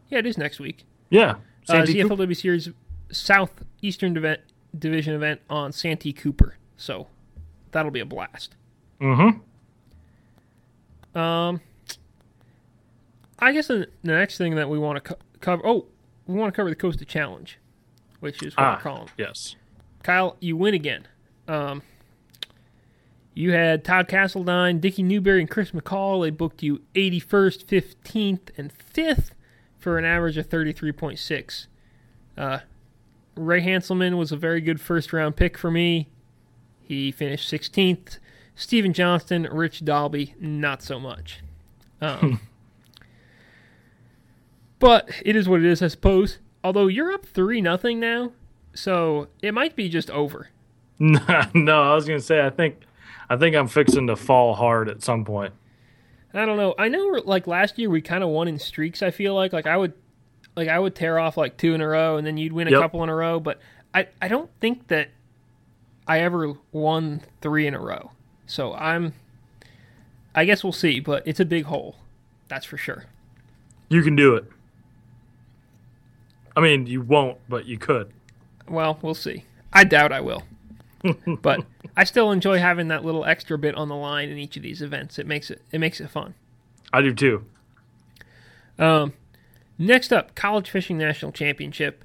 Yeah, 0.08 0.18
it 0.18 0.26
is 0.26 0.36
next 0.36 0.60
week. 0.60 0.84
Yeah. 1.10 1.30
Uh, 1.68 1.84
Santee 1.84 2.02
the 2.02 2.08
FLW 2.08 2.36
Series 2.36 2.68
Southeastern 3.10 4.14
Div- 4.14 4.38
Division 4.78 5.14
event 5.14 5.40
on 5.48 5.72
Santee 5.72 6.12
Cooper. 6.12 6.56
So 6.76 7.06
that'll 7.70 7.90
be 7.92 8.00
a 8.00 8.04
blast. 8.04 8.56
Mhm. 9.00 9.40
Um, 11.14 11.60
I 13.38 13.52
guess 13.52 13.66
the, 13.68 13.88
the 14.02 14.12
next 14.12 14.38
thing 14.38 14.54
that 14.56 14.68
we 14.68 14.78
want 14.78 14.96
to 14.96 15.14
co- 15.14 15.20
cover. 15.40 15.62
Oh, 15.64 15.86
we 16.26 16.34
want 16.38 16.52
to 16.52 16.56
cover 16.56 16.70
the 16.70 16.76
Costa 16.76 17.04
Challenge, 17.04 17.58
which 18.22 18.40
is 18.42 18.56
what 18.56 18.62
Ah, 18.64 18.74
we're 18.76 18.82
calling. 18.82 19.08
yes. 19.18 19.56
Kyle, 20.04 20.36
you 20.40 20.56
win 20.56 20.74
again. 20.74 21.06
Um, 21.48 21.82
you 23.34 23.52
had 23.52 23.84
Todd 23.84 24.08
Castledine, 24.08 24.80
Dickie 24.80 25.02
Newberry, 25.02 25.40
and 25.40 25.50
Chris 25.50 25.72
McCall. 25.72 26.22
They 26.22 26.30
booked 26.30 26.62
you 26.62 26.82
81st, 26.94 27.64
15th, 27.66 28.50
and 28.56 28.72
5th 28.94 29.30
for 29.78 29.98
an 29.98 30.04
average 30.04 30.36
of 30.36 30.48
33.6. 30.48 31.66
Uh, 32.38 32.58
Ray 33.34 33.60
Hanselman 33.62 34.16
was 34.18 34.30
a 34.32 34.36
very 34.36 34.60
good 34.60 34.80
first 34.80 35.12
round 35.12 35.34
pick 35.36 35.58
for 35.58 35.70
me. 35.70 36.08
He 36.80 37.10
finished 37.10 37.50
16th. 37.52 38.18
Stephen 38.54 38.92
Johnston, 38.92 39.44
Rich 39.50 39.84
Dalby, 39.84 40.34
not 40.38 40.82
so 40.82 41.00
much. 41.00 41.40
Um, 42.00 42.40
but 44.78 45.08
it 45.24 45.36
is 45.36 45.48
what 45.48 45.60
it 45.60 45.66
is, 45.66 45.82
I 45.82 45.88
suppose. 45.88 46.38
Although 46.64 46.86
you're 46.86 47.12
up 47.12 47.24
3 47.26 47.60
nothing 47.60 47.98
now, 48.00 48.32
so 48.74 49.28
it 49.42 49.52
might 49.52 49.74
be 49.76 49.88
just 49.88 50.10
over. 50.10 50.48
no, 50.98 51.20
I 51.82 51.94
was 51.94 52.06
gonna 52.06 52.20
say 52.20 52.44
I 52.44 52.50
think 52.50 52.76
I 53.28 53.36
think 53.36 53.56
I'm 53.56 53.66
fixing 53.68 54.06
to 54.08 54.16
fall 54.16 54.54
hard 54.54 54.88
at 54.88 55.02
some 55.02 55.24
point. 55.24 55.52
I 56.34 56.44
don't 56.46 56.56
know. 56.56 56.74
I 56.78 56.88
know, 56.88 57.20
like 57.24 57.46
last 57.46 57.78
year, 57.78 57.90
we 57.90 58.00
kind 58.00 58.22
of 58.24 58.30
won 58.30 58.48
in 58.48 58.58
streaks. 58.58 59.02
I 59.02 59.10
feel 59.10 59.34
like, 59.34 59.52
like 59.52 59.66
I 59.66 59.76
would, 59.76 59.92
like 60.56 60.68
I 60.68 60.78
would 60.78 60.94
tear 60.94 61.18
off 61.18 61.36
like 61.36 61.56
two 61.58 61.74
in 61.74 61.80
a 61.82 61.88
row, 61.88 62.16
and 62.16 62.26
then 62.26 62.36
you'd 62.38 62.52
win 62.54 62.68
a 62.68 62.70
Yep. 62.70 62.80
couple 62.80 63.02
in 63.02 63.08
a 63.10 63.14
row. 63.14 63.38
But 63.40 63.60
I, 63.92 64.06
I 64.22 64.28
don't 64.28 64.50
think 64.60 64.88
that 64.88 65.10
I 66.06 66.20
ever 66.20 66.54
won 66.72 67.20
three 67.42 67.66
in 67.66 67.74
a 67.74 67.80
row. 67.80 68.12
So 68.46 68.72
I'm, 68.74 69.12
I 70.34 70.44
guess 70.46 70.62
we'll 70.64 70.72
see. 70.72 71.00
But 71.00 71.22
it's 71.26 71.40
a 71.40 71.44
big 71.44 71.64
hole, 71.64 71.96
that's 72.48 72.64
for 72.64 72.78
sure. 72.78 73.04
You 73.90 74.02
can 74.02 74.16
do 74.16 74.34
it. 74.34 74.44
I 76.56 76.60
mean, 76.60 76.86
you 76.86 77.00
won't, 77.00 77.38
but 77.48 77.66
you 77.66 77.78
could. 77.78 78.12
Well, 78.68 78.98
we'll 79.02 79.14
see. 79.14 79.44
I 79.72 79.84
doubt 79.84 80.12
I 80.12 80.20
will. 80.20 80.42
but 81.26 81.64
I 81.96 82.04
still 82.04 82.30
enjoy 82.30 82.58
having 82.58 82.88
that 82.88 83.04
little 83.04 83.24
extra 83.24 83.58
bit 83.58 83.74
on 83.74 83.88
the 83.88 83.96
line 83.96 84.28
in 84.28 84.38
each 84.38 84.56
of 84.56 84.62
these 84.62 84.82
events. 84.82 85.18
It 85.18 85.26
makes 85.26 85.50
it 85.50 85.62
it 85.72 85.78
makes 85.78 86.00
it 86.00 86.10
fun. 86.10 86.34
I 86.92 87.02
do 87.02 87.14
too. 87.14 87.44
Um, 88.78 89.14
next 89.78 90.12
up, 90.12 90.34
College 90.34 90.70
Fishing 90.70 90.98
National 90.98 91.32
Championship. 91.32 92.04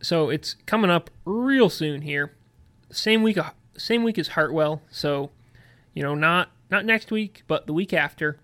So 0.00 0.30
it's 0.30 0.54
coming 0.66 0.90
up 0.90 1.10
real 1.24 1.68
soon 1.68 2.02
here. 2.02 2.32
Same 2.90 3.22
week, 3.22 3.38
same 3.76 4.04
week 4.04 4.18
as 4.18 4.28
Hartwell. 4.28 4.82
So, 4.90 5.30
you 5.94 6.02
know, 6.02 6.14
not 6.14 6.50
not 6.70 6.84
next 6.84 7.10
week, 7.10 7.42
but 7.46 7.66
the 7.66 7.72
week 7.72 7.92
after. 7.92 8.38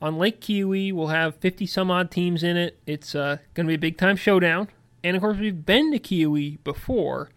On 0.00 0.18
Lake 0.18 0.40
Keowee, 0.40 0.92
we'll 0.92 1.08
have 1.08 1.36
50 1.36 1.66
some 1.66 1.90
odd 1.90 2.10
teams 2.10 2.42
in 2.42 2.56
it. 2.56 2.78
It's 2.86 3.14
uh, 3.14 3.38
going 3.54 3.66
to 3.66 3.70
be 3.70 3.74
a 3.74 3.78
big 3.78 3.96
time 3.96 4.16
showdown. 4.16 4.68
And 5.02 5.16
of 5.16 5.22
course, 5.22 5.38
we've 5.38 5.64
been 5.64 5.92
to 5.92 5.98
Keowee 5.98 6.58
before, 6.64 7.30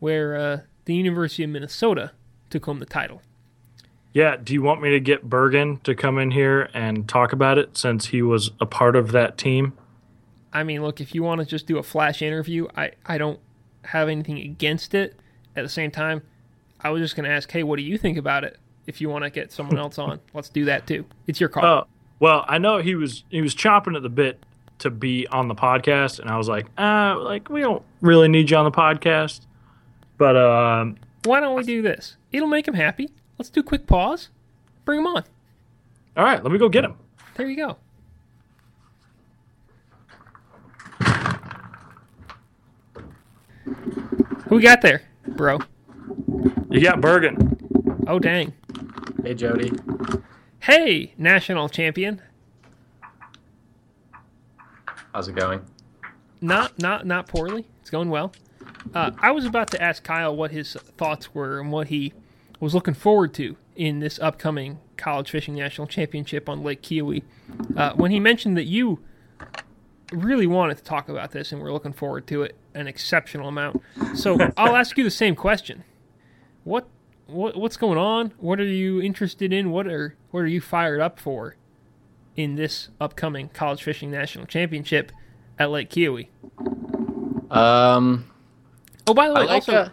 where 0.00 0.36
uh, 0.36 0.60
the 0.84 0.94
University 0.94 1.44
of 1.44 1.50
Minnesota 1.50 2.12
took 2.50 2.66
home 2.66 2.78
the 2.78 2.86
title. 2.86 3.22
Yeah. 4.12 4.36
Do 4.36 4.52
you 4.52 4.62
want 4.62 4.82
me 4.82 4.90
to 4.90 5.00
get 5.00 5.28
Bergen 5.28 5.78
to 5.80 5.94
come 5.94 6.18
in 6.18 6.30
here 6.30 6.68
and 6.74 7.08
talk 7.08 7.32
about 7.32 7.58
it 7.58 7.76
since 7.76 8.06
he 8.06 8.22
was 8.22 8.50
a 8.60 8.66
part 8.66 8.96
of 8.96 9.12
that 9.12 9.38
team? 9.38 9.72
I 10.52 10.62
mean, 10.62 10.82
look, 10.82 11.00
if 11.00 11.14
you 11.14 11.22
want 11.22 11.40
to 11.40 11.46
just 11.46 11.66
do 11.66 11.78
a 11.78 11.82
flash 11.82 12.22
interview, 12.22 12.68
I, 12.76 12.92
I 13.04 13.18
don't 13.18 13.40
have 13.82 14.08
anything 14.08 14.38
against 14.38 14.94
it. 14.94 15.18
At 15.56 15.62
the 15.62 15.68
same 15.68 15.90
time, 15.90 16.22
I 16.80 16.90
was 16.90 17.00
just 17.00 17.16
going 17.16 17.28
to 17.28 17.34
ask, 17.34 17.50
hey, 17.50 17.62
what 17.62 17.76
do 17.76 17.82
you 17.82 17.98
think 17.98 18.18
about 18.18 18.44
it? 18.44 18.58
If 18.86 19.00
you 19.00 19.08
want 19.08 19.24
to 19.24 19.30
get 19.30 19.50
someone 19.50 19.78
else 19.78 19.98
on, 19.98 20.20
let's 20.34 20.48
do 20.48 20.66
that 20.66 20.86
too. 20.86 21.06
It's 21.26 21.40
your 21.40 21.48
call. 21.48 21.64
Oh, 21.64 21.86
well, 22.20 22.44
I 22.48 22.58
know 22.58 22.78
he 22.78 22.94
was 22.94 23.24
he 23.28 23.40
was 23.42 23.54
chomping 23.54 23.96
at 23.96 24.02
the 24.02 24.08
bit 24.08 24.42
to 24.80 24.90
be 24.90 25.26
on 25.28 25.48
the 25.48 25.54
podcast, 25.54 26.18
and 26.18 26.30
I 26.30 26.36
was 26.36 26.48
like, 26.48 26.66
uh, 26.78 27.18
like 27.20 27.48
we 27.48 27.60
don't 27.60 27.82
really 28.00 28.28
need 28.28 28.50
you 28.50 28.56
on 28.56 28.64
the 28.64 28.70
podcast, 28.70 29.40
but 30.18 30.36
um, 30.36 30.96
Why 31.24 31.40
don't 31.40 31.54
we 31.56 31.62
do 31.62 31.82
this? 31.82 32.16
It'll 32.32 32.48
make 32.48 32.66
him 32.66 32.74
happy. 32.74 33.10
Let's 33.38 33.50
do 33.50 33.60
a 33.60 33.64
quick 33.64 33.86
pause. 33.86 34.28
Bring 34.84 35.00
him 35.00 35.06
on. 35.06 35.24
all 36.16 36.24
right, 36.24 36.42
let 36.42 36.52
me 36.52 36.58
go 36.58 36.68
get 36.68 36.84
him. 36.84 36.94
There 37.36 37.46
you 37.48 37.56
go. 37.56 37.76
Who 44.48 44.56
we 44.56 44.62
got 44.62 44.82
there, 44.82 45.02
bro? 45.28 45.58
You 46.70 46.80
got 46.80 47.00
Bergen. 47.00 47.56
Oh, 48.06 48.18
dang. 48.18 48.52
Hey, 49.22 49.34
Jody. 49.34 49.72
Hey, 50.64 51.12
national 51.18 51.68
champion. 51.68 52.22
How's 55.12 55.28
it 55.28 55.34
going? 55.34 55.60
Not 56.40 56.78
not 56.78 57.06
not 57.06 57.28
poorly. 57.28 57.66
It's 57.82 57.90
going 57.90 58.08
well. 58.08 58.32
Uh, 58.94 59.10
I 59.18 59.30
was 59.30 59.44
about 59.44 59.70
to 59.72 59.82
ask 59.82 60.02
Kyle 60.02 60.34
what 60.34 60.52
his 60.52 60.72
thoughts 60.96 61.34
were 61.34 61.60
and 61.60 61.70
what 61.70 61.88
he 61.88 62.14
was 62.60 62.74
looking 62.74 62.94
forward 62.94 63.34
to 63.34 63.58
in 63.76 64.00
this 64.00 64.18
upcoming 64.20 64.78
college 64.96 65.30
fishing 65.30 65.54
national 65.54 65.86
championship 65.86 66.48
on 66.48 66.62
Lake 66.62 66.80
Keowee. 66.80 67.24
Uh, 67.76 67.92
when 67.92 68.10
he 68.10 68.18
mentioned 68.18 68.56
that 68.56 68.64
you 68.64 69.00
really 70.12 70.46
wanted 70.46 70.78
to 70.78 70.82
talk 70.82 71.10
about 71.10 71.32
this 71.32 71.52
and 71.52 71.60
we're 71.60 71.74
looking 71.74 71.92
forward 71.92 72.26
to 72.28 72.42
it 72.42 72.56
an 72.72 72.86
exceptional 72.86 73.48
amount. 73.48 73.82
So 74.14 74.38
I'll 74.56 74.76
ask 74.76 74.96
you 74.96 75.04
the 75.04 75.10
same 75.10 75.36
question. 75.36 75.84
What 76.62 76.88
what 77.26 77.56
what's 77.56 77.76
going 77.76 77.98
on? 77.98 78.32
What 78.38 78.60
are 78.60 78.64
you 78.64 79.00
interested 79.00 79.52
in? 79.52 79.70
What 79.70 79.86
are 79.86 80.14
what 80.30 80.40
are 80.40 80.46
you 80.46 80.60
fired 80.60 81.00
up 81.00 81.18
for 81.18 81.56
in 82.36 82.56
this 82.56 82.88
upcoming 83.00 83.48
college 83.50 83.82
fishing 83.82 84.10
national 84.10 84.46
championship 84.46 85.12
at 85.58 85.70
Lake 85.70 85.90
Keowee? 85.90 86.28
Um, 87.50 88.30
Oh, 89.06 89.14
by 89.14 89.28
the 89.28 89.34
way, 89.34 89.40
like 89.42 89.50
also 89.50 89.72
uh, 89.74 89.88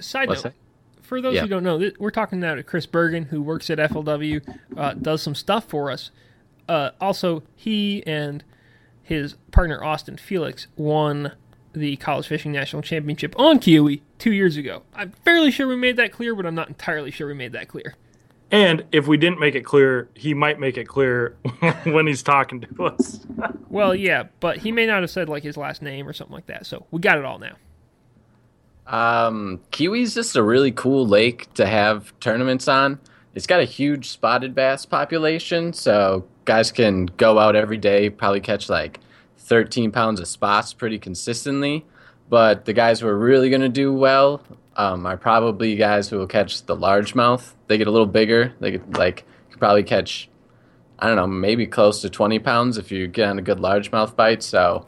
side 0.00 0.28
note 0.28 0.42
that? 0.44 0.54
for 1.02 1.20
those 1.20 1.34
Yeah. 1.34 1.42
who 1.42 1.48
don't 1.48 1.64
know, 1.64 1.78
th- 1.78 1.96
we're 1.98 2.10
talking 2.12 2.38
now 2.40 2.54
to 2.54 2.62
Chris 2.62 2.86
Bergen, 2.86 3.24
who 3.26 3.42
works 3.42 3.68
at 3.68 3.78
FLW, 3.78 4.40
uh, 4.76 4.94
does 4.94 5.20
some 5.22 5.34
stuff 5.34 5.64
for 5.64 5.90
us. 5.90 6.10
Uh, 6.68 6.90
also, 7.00 7.42
he 7.56 8.02
and 8.06 8.44
his 9.02 9.34
partner 9.50 9.82
Austin 9.82 10.16
Felix 10.16 10.66
won 10.76 11.32
the 11.74 11.96
College 11.96 12.26
Fishing 12.26 12.52
National 12.52 12.82
Championship 12.82 13.34
on 13.38 13.58
Keowee 13.58 14.00
two 14.18 14.32
years 14.32 14.56
ago. 14.56 14.82
I'm 14.94 15.12
fairly 15.24 15.50
sure 15.50 15.68
we 15.68 15.76
made 15.76 15.96
that 15.96 16.12
clear, 16.12 16.34
but 16.34 16.46
I'm 16.46 16.54
not 16.54 16.68
entirely 16.68 17.10
sure 17.10 17.26
we 17.26 17.34
made 17.34 17.52
that 17.52 17.68
clear. 17.68 17.96
And 18.50 18.84
if 18.92 19.06
we 19.08 19.16
didn't 19.16 19.40
make 19.40 19.54
it 19.54 19.62
clear, 19.64 20.08
he 20.14 20.32
might 20.32 20.60
make 20.60 20.76
it 20.76 20.86
clear 20.86 21.36
when 21.84 22.06
he's 22.06 22.22
talking 22.22 22.60
to 22.60 22.84
us. 22.84 23.20
Well, 23.68 23.92
yeah, 23.92 24.28
but 24.38 24.58
he 24.58 24.70
may 24.70 24.86
not 24.86 25.00
have 25.02 25.10
said 25.10 25.28
like 25.28 25.42
his 25.42 25.56
last 25.56 25.82
name 25.82 26.06
or 26.06 26.12
something 26.12 26.32
like 26.32 26.46
that. 26.46 26.64
So 26.64 26.86
we 26.92 27.00
got 27.00 27.18
it 27.18 27.24
all 27.24 27.40
now. 27.40 27.56
Um, 28.86 29.60
Keowee's 29.72 30.14
just 30.14 30.36
a 30.36 30.44
really 30.44 30.70
cool 30.70 31.08
lake 31.08 31.52
to 31.54 31.66
have 31.66 32.12
tournaments 32.20 32.68
on. 32.68 33.00
It's 33.34 33.48
got 33.48 33.58
a 33.58 33.64
huge 33.64 34.10
spotted 34.10 34.54
bass 34.54 34.86
population, 34.86 35.72
so 35.72 36.24
guys 36.44 36.70
can 36.70 37.06
go 37.16 37.40
out 37.40 37.56
every 37.56 37.78
day, 37.78 38.10
probably 38.10 38.40
catch 38.40 38.68
like 38.68 39.00
13 39.44 39.92
pounds 39.92 40.20
of 40.20 40.28
spots 40.28 40.72
pretty 40.72 40.98
consistently. 40.98 41.84
But 42.28 42.64
the 42.64 42.72
guys 42.72 43.00
who 43.00 43.08
are 43.08 43.18
really 43.18 43.50
going 43.50 43.60
to 43.60 43.68
do 43.68 43.92
well 43.92 44.42
um, 44.76 45.06
are 45.06 45.16
probably 45.16 45.76
guys 45.76 46.08
who 46.08 46.18
will 46.18 46.26
catch 46.26 46.64
the 46.64 46.76
largemouth. 46.76 47.52
They 47.68 47.78
get 47.78 47.86
a 47.86 47.90
little 47.90 48.06
bigger. 48.06 48.54
They 48.60 48.72
could 48.72 48.96
like 48.96 49.24
could 49.50 49.60
probably 49.60 49.84
catch, 49.84 50.28
I 50.98 51.06
don't 51.06 51.16
know, 51.16 51.26
maybe 51.26 51.66
close 51.66 52.00
to 52.00 52.10
20 52.10 52.38
pounds 52.40 52.78
if 52.78 52.90
you 52.90 53.06
get 53.06 53.28
on 53.28 53.38
a 53.38 53.42
good 53.42 53.58
largemouth 53.58 54.16
bite. 54.16 54.42
So 54.42 54.86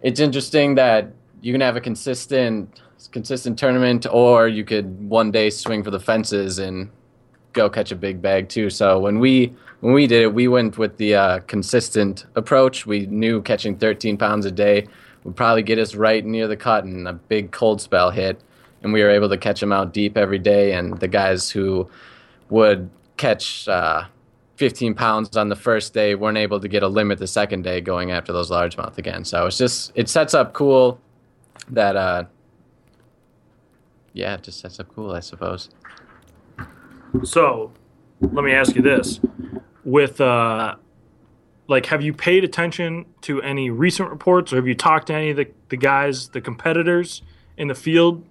it's 0.00 0.20
interesting 0.20 0.76
that 0.76 1.12
you 1.40 1.52
can 1.52 1.60
have 1.60 1.76
a 1.76 1.80
consistent 1.80 2.80
consistent 3.12 3.58
tournament 3.58 4.06
or 4.10 4.48
you 4.48 4.64
could 4.64 5.08
one 5.08 5.30
day 5.30 5.50
swing 5.50 5.82
for 5.82 5.90
the 5.90 6.00
fences 6.00 6.58
and 6.58 6.90
go 7.52 7.68
catch 7.68 7.92
a 7.92 7.96
big 7.96 8.20
bag 8.20 8.48
too 8.48 8.68
so 8.68 8.98
when 8.98 9.18
we 9.18 9.54
when 9.86 9.94
we 9.94 10.08
did 10.08 10.20
it 10.20 10.34
we 10.34 10.48
went 10.48 10.78
with 10.78 10.96
the 10.96 11.14
uh, 11.14 11.38
consistent 11.46 12.26
approach. 12.34 12.86
We 12.86 13.06
knew 13.06 13.40
catching 13.40 13.78
13 13.78 14.16
pounds 14.16 14.44
a 14.44 14.50
day 14.50 14.88
would 15.22 15.36
probably 15.36 15.62
get 15.62 15.78
us 15.78 15.94
right 15.94 16.24
near 16.24 16.48
the 16.48 16.56
cut 16.56 16.82
and 16.82 17.06
a 17.06 17.12
big 17.12 17.52
cold 17.52 17.80
spell 17.80 18.10
hit 18.10 18.42
and 18.82 18.92
we 18.92 19.00
were 19.00 19.10
able 19.10 19.28
to 19.28 19.36
catch 19.36 19.60
them 19.60 19.70
out 19.70 19.92
deep 19.92 20.16
every 20.16 20.40
day 20.40 20.72
and 20.72 20.98
the 20.98 21.06
guys 21.06 21.50
who 21.50 21.88
would 22.50 22.90
catch 23.16 23.68
uh, 23.68 24.02
15 24.56 24.92
pounds 24.96 25.36
on 25.36 25.50
the 25.50 25.54
first 25.54 25.94
day 25.94 26.16
weren't 26.16 26.36
able 26.36 26.58
to 26.58 26.66
get 26.66 26.82
a 26.82 26.88
limit 26.88 27.20
the 27.20 27.28
second 27.28 27.62
day 27.62 27.80
going 27.80 28.10
after 28.10 28.32
those 28.32 28.50
largemouth 28.50 28.98
again. 28.98 29.24
So 29.24 29.46
it's 29.46 29.56
just 29.56 29.92
it 29.94 30.08
sets 30.08 30.34
up 30.34 30.52
cool 30.52 31.00
that 31.70 31.94
uh 31.94 32.24
yeah 34.14 34.34
it 34.34 34.42
just 34.42 34.58
sets 34.58 34.80
up 34.80 34.88
cool 34.92 35.12
i 35.12 35.20
suppose. 35.20 35.70
So, 37.22 37.70
let 38.20 38.44
me 38.44 38.52
ask 38.52 38.74
you 38.74 38.82
this: 38.82 39.20
with 39.86 40.20
uh, 40.20 40.74
like, 41.68 41.86
have 41.86 42.02
you 42.02 42.12
paid 42.12 42.44
attention 42.44 43.06
to 43.22 43.40
any 43.40 43.70
recent 43.70 44.10
reports, 44.10 44.52
or 44.52 44.56
have 44.56 44.66
you 44.66 44.74
talked 44.74 45.06
to 45.06 45.14
any 45.14 45.30
of 45.30 45.36
the, 45.36 45.48
the 45.68 45.76
guys, 45.76 46.28
the 46.28 46.40
competitors 46.40 47.22
in 47.56 47.68
the 47.68 47.74
field, 47.74 48.24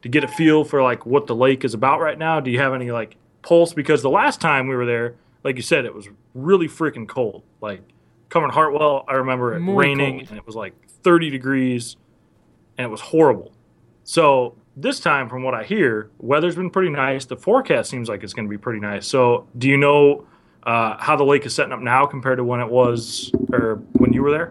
to 0.00 0.08
get 0.08 0.24
a 0.24 0.28
feel 0.28 0.64
for 0.64 0.82
like 0.82 1.06
what 1.06 1.26
the 1.28 1.34
lake 1.34 1.64
is 1.64 1.74
about 1.74 2.00
right 2.00 2.18
now? 2.18 2.40
Do 2.40 2.50
you 2.50 2.58
have 2.58 2.74
any 2.74 2.90
like 2.90 3.16
pulse? 3.42 3.74
Because 3.74 4.02
the 4.02 4.10
last 4.10 4.40
time 4.40 4.66
we 4.66 4.74
were 4.74 4.86
there, 4.86 5.14
like 5.44 5.56
you 5.56 5.62
said, 5.62 5.84
it 5.84 5.94
was 5.94 6.08
really 6.34 6.66
freaking 6.66 7.06
cold. 7.06 7.42
Like 7.60 7.82
coming 8.30 8.50
Hartwell, 8.50 9.04
I 9.06 9.14
remember 9.14 9.54
it 9.54 9.60
Muy 9.60 9.76
raining 9.76 10.18
cold. 10.20 10.30
and 10.30 10.38
it 10.38 10.46
was 10.46 10.56
like 10.56 10.72
30 10.88 11.28
degrees, 11.28 11.96
and 12.78 12.86
it 12.86 12.90
was 12.90 13.02
horrible. 13.02 13.52
So 14.04 14.56
this 14.76 14.98
time, 14.98 15.28
from 15.28 15.42
what 15.42 15.52
I 15.52 15.64
hear, 15.64 16.10
weather's 16.18 16.56
been 16.56 16.70
pretty 16.70 16.90
nice. 16.90 17.26
The 17.26 17.36
forecast 17.36 17.90
seems 17.90 18.08
like 18.08 18.22
it's 18.22 18.32
going 18.32 18.46
to 18.46 18.50
be 18.50 18.58
pretty 18.58 18.80
nice. 18.80 19.06
So, 19.06 19.46
do 19.58 19.68
you 19.68 19.76
know 19.76 20.26
uh, 20.64 20.96
how 20.98 21.16
the 21.16 21.24
lake 21.24 21.44
is 21.46 21.54
setting 21.54 21.72
up 21.72 21.80
now 21.80 22.06
compared 22.06 22.38
to 22.38 22.44
when 22.44 22.60
it 22.60 22.68
was 22.68 23.32
or 23.52 23.76
when 23.94 24.12
you 24.12 24.22
were 24.22 24.30
there? 24.30 24.50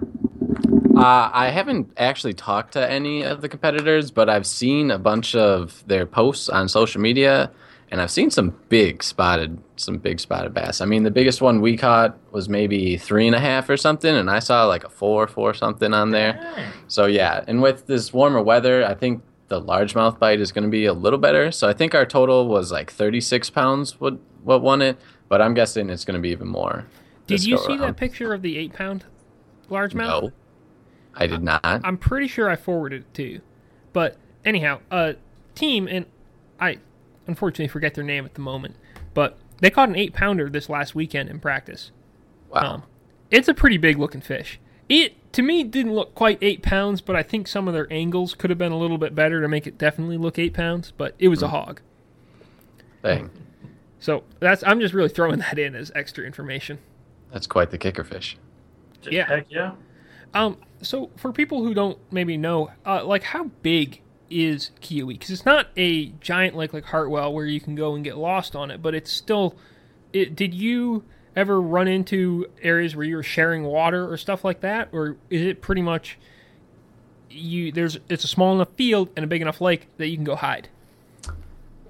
Uh, 0.95 1.31
I 1.33 1.49
haven't 1.49 1.91
actually 1.97 2.33
talked 2.33 2.73
to 2.73 2.91
any 2.91 3.23
of 3.23 3.41
the 3.41 3.49
competitors, 3.49 4.11
but 4.11 4.29
I've 4.29 4.45
seen 4.45 4.91
a 4.91 4.99
bunch 4.99 5.35
of 5.35 5.83
their 5.87 6.05
posts 6.05 6.49
on 6.49 6.67
social 6.67 7.01
media, 7.01 7.49
and 7.89 8.01
I've 8.01 8.11
seen 8.11 8.29
some 8.29 8.55
big 8.69 9.01
spotted, 9.01 9.57
some 9.77 9.97
big 9.97 10.19
spotted 10.19 10.53
bass. 10.53 10.81
I 10.81 10.85
mean, 10.85 11.03
the 11.03 11.11
biggest 11.11 11.41
one 11.41 11.61
we 11.61 11.77
caught 11.77 12.17
was 12.31 12.49
maybe 12.49 12.97
three 12.97 13.25
and 13.25 13.35
a 13.35 13.39
half 13.39 13.69
or 13.69 13.77
something, 13.77 14.13
and 14.13 14.29
I 14.29 14.39
saw 14.39 14.65
like 14.65 14.83
a 14.83 14.89
four, 14.89 15.27
four 15.27 15.53
something 15.53 15.93
on 15.93 16.11
there. 16.11 16.39
So 16.87 17.05
yeah, 17.05 17.43
and 17.47 17.61
with 17.61 17.87
this 17.87 18.13
warmer 18.13 18.41
weather, 18.41 18.85
I 18.85 18.93
think 18.93 19.23
the 19.47 19.61
largemouth 19.61 20.19
bite 20.19 20.39
is 20.39 20.51
going 20.51 20.63
to 20.63 20.69
be 20.69 20.85
a 20.85 20.93
little 20.93 21.19
better. 21.19 21.51
So 21.51 21.67
I 21.67 21.73
think 21.73 21.95
our 21.95 22.05
total 22.05 22.47
was 22.47 22.71
like 22.71 22.91
36 22.91 23.49
pounds. 23.49 23.99
What 23.99 24.19
what 24.43 24.61
won 24.61 24.81
it? 24.81 24.99
But 25.31 25.41
I'm 25.41 25.53
guessing 25.53 25.89
it's 25.89 26.03
going 26.03 26.15
to 26.15 26.21
be 26.21 26.31
even 26.31 26.49
more. 26.49 26.87
Did 27.25 27.45
you 27.45 27.57
see 27.57 27.67
around. 27.69 27.79
that 27.79 27.95
picture 27.95 28.33
of 28.33 28.41
the 28.41 28.57
eight 28.57 28.73
pound 28.73 29.05
largemouth? 29.69 30.23
No, 30.23 30.31
I 31.15 31.25
did 31.25 31.41
not. 31.41 31.61
I'm 31.63 31.97
pretty 31.97 32.27
sure 32.27 32.49
I 32.49 32.57
forwarded 32.57 33.03
it 33.03 33.13
to 33.13 33.23
you. 33.23 33.41
But 33.93 34.17
anyhow, 34.43 34.81
a 34.91 35.15
team 35.55 35.87
and 35.87 36.05
I 36.59 36.79
unfortunately 37.27 37.69
forget 37.69 37.93
their 37.93 38.03
name 38.03 38.25
at 38.25 38.33
the 38.33 38.41
moment, 38.41 38.75
but 39.13 39.37
they 39.61 39.69
caught 39.69 39.87
an 39.87 39.95
eight 39.95 40.13
pounder 40.13 40.49
this 40.49 40.67
last 40.67 40.95
weekend 40.95 41.29
in 41.29 41.39
practice. 41.39 41.91
Wow. 42.49 42.61
Um, 42.61 42.83
it's 43.29 43.47
a 43.47 43.53
pretty 43.53 43.77
big 43.77 43.97
looking 43.97 44.19
fish. 44.19 44.59
It 44.89 45.15
to 45.31 45.41
me 45.41 45.63
didn't 45.63 45.93
look 45.93 46.13
quite 46.13 46.39
eight 46.41 46.61
pounds, 46.61 46.99
but 46.99 47.15
I 47.15 47.23
think 47.23 47.47
some 47.47 47.69
of 47.69 47.73
their 47.73 47.87
angles 47.89 48.35
could 48.35 48.49
have 48.49 48.59
been 48.59 48.73
a 48.73 48.77
little 48.77 48.97
bit 48.97 49.15
better 49.15 49.39
to 49.39 49.47
make 49.47 49.65
it 49.65 49.77
definitely 49.77 50.17
look 50.17 50.37
eight 50.37 50.53
pounds. 50.53 50.91
But 50.91 51.15
it 51.19 51.29
was 51.29 51.39
mm. 51.39 51.43
a 51.43 51.47
hmm. 51.47 51.55
hog. 51.55 51.81
Dang. 53.01 53.29
So 54.01 54.23
that's 54.39 54.63
I'm 54.65 54.81
just 54.81 54.93
really 54.93 55.07
throwing 55.07 55.39
that 55.39 55.57
in 55.57 55.75
as 55.75 55.91
extra 55.95 56.25
information. 56.25 56.79
That's 57.31 57.47
quite 57.47 57.71
the 57.71 57.77
kicker 57.77 58.03
fish. 58.03 58.37
Yeah. 59.03 59.27
Heck 59.27 59.45
yeah. 59.49 59.71
Um. 60.33 60.57
So 60.81 61.11
for 61.15 61.31
people 61.31 61.63
who 61.63 61.73
don't 61.73 61.97
maybe 62.11 62.35
know, 62.35 62.71
uh, 62.85 63.05
like 63.05 63.23
how 63.23 63.45
big 63.61 64.01
is 64.29 64.71
Keowee? 64.81 65.09
Because 65.09 65.29
it's 65.29 65.45
not 65.45 65.67
a 65.77 66.07
giant 66.19 66.55
lake 66.55 66.73
like 66.73 66.85
Hartwell 66.85 67.33
where 67.33 67.45
you 67.45 67.61
can 67.61 67.75
go 67.75 67.95
and 67.95 68.03
get 68.03 68.17
lost 68.17 68.55
on 68.55 68.69
it, 68.69 68.81
but 68.81 68.93
it's 68.93 69.11
still. 69.11 69.55
It 70.11 70.35
did 70.35 70.53
you 70.53 71.05
ever 71.35 71.61
run 71.61 71.87
into 71.87 72.47
areas 72.61 72.95
where 72.95 73.05
you 73.05 73.15
were 73.15 73.23
sharing 73.23 73.63
water 73.63 74.11
or 74.11 74.17
stuff 74.17 74.43
like 74.43 74.61
that, 74.61 74.89
or 74.91 75.15
is 75.29 75.41
it 75.41 75.61
pretty 75.61 75.81
much 75.81 76.17
you? 77.29 77.71
There's 77.71 77.97
it's 78.09 78.23
a 78.23 78.27
small 78.27 78.55
enough 78.55 78.71
field 78.75 79.09
and 79.15 79.23
a 79.23 79.27
big 79.27 79.41
enough 79.41 79.61
lake 79.61 79.87
that 79.97 80.07
you 80.07 80.17
can 80.17 80.25
go 80.25 80.35
hide. 80.35 80.69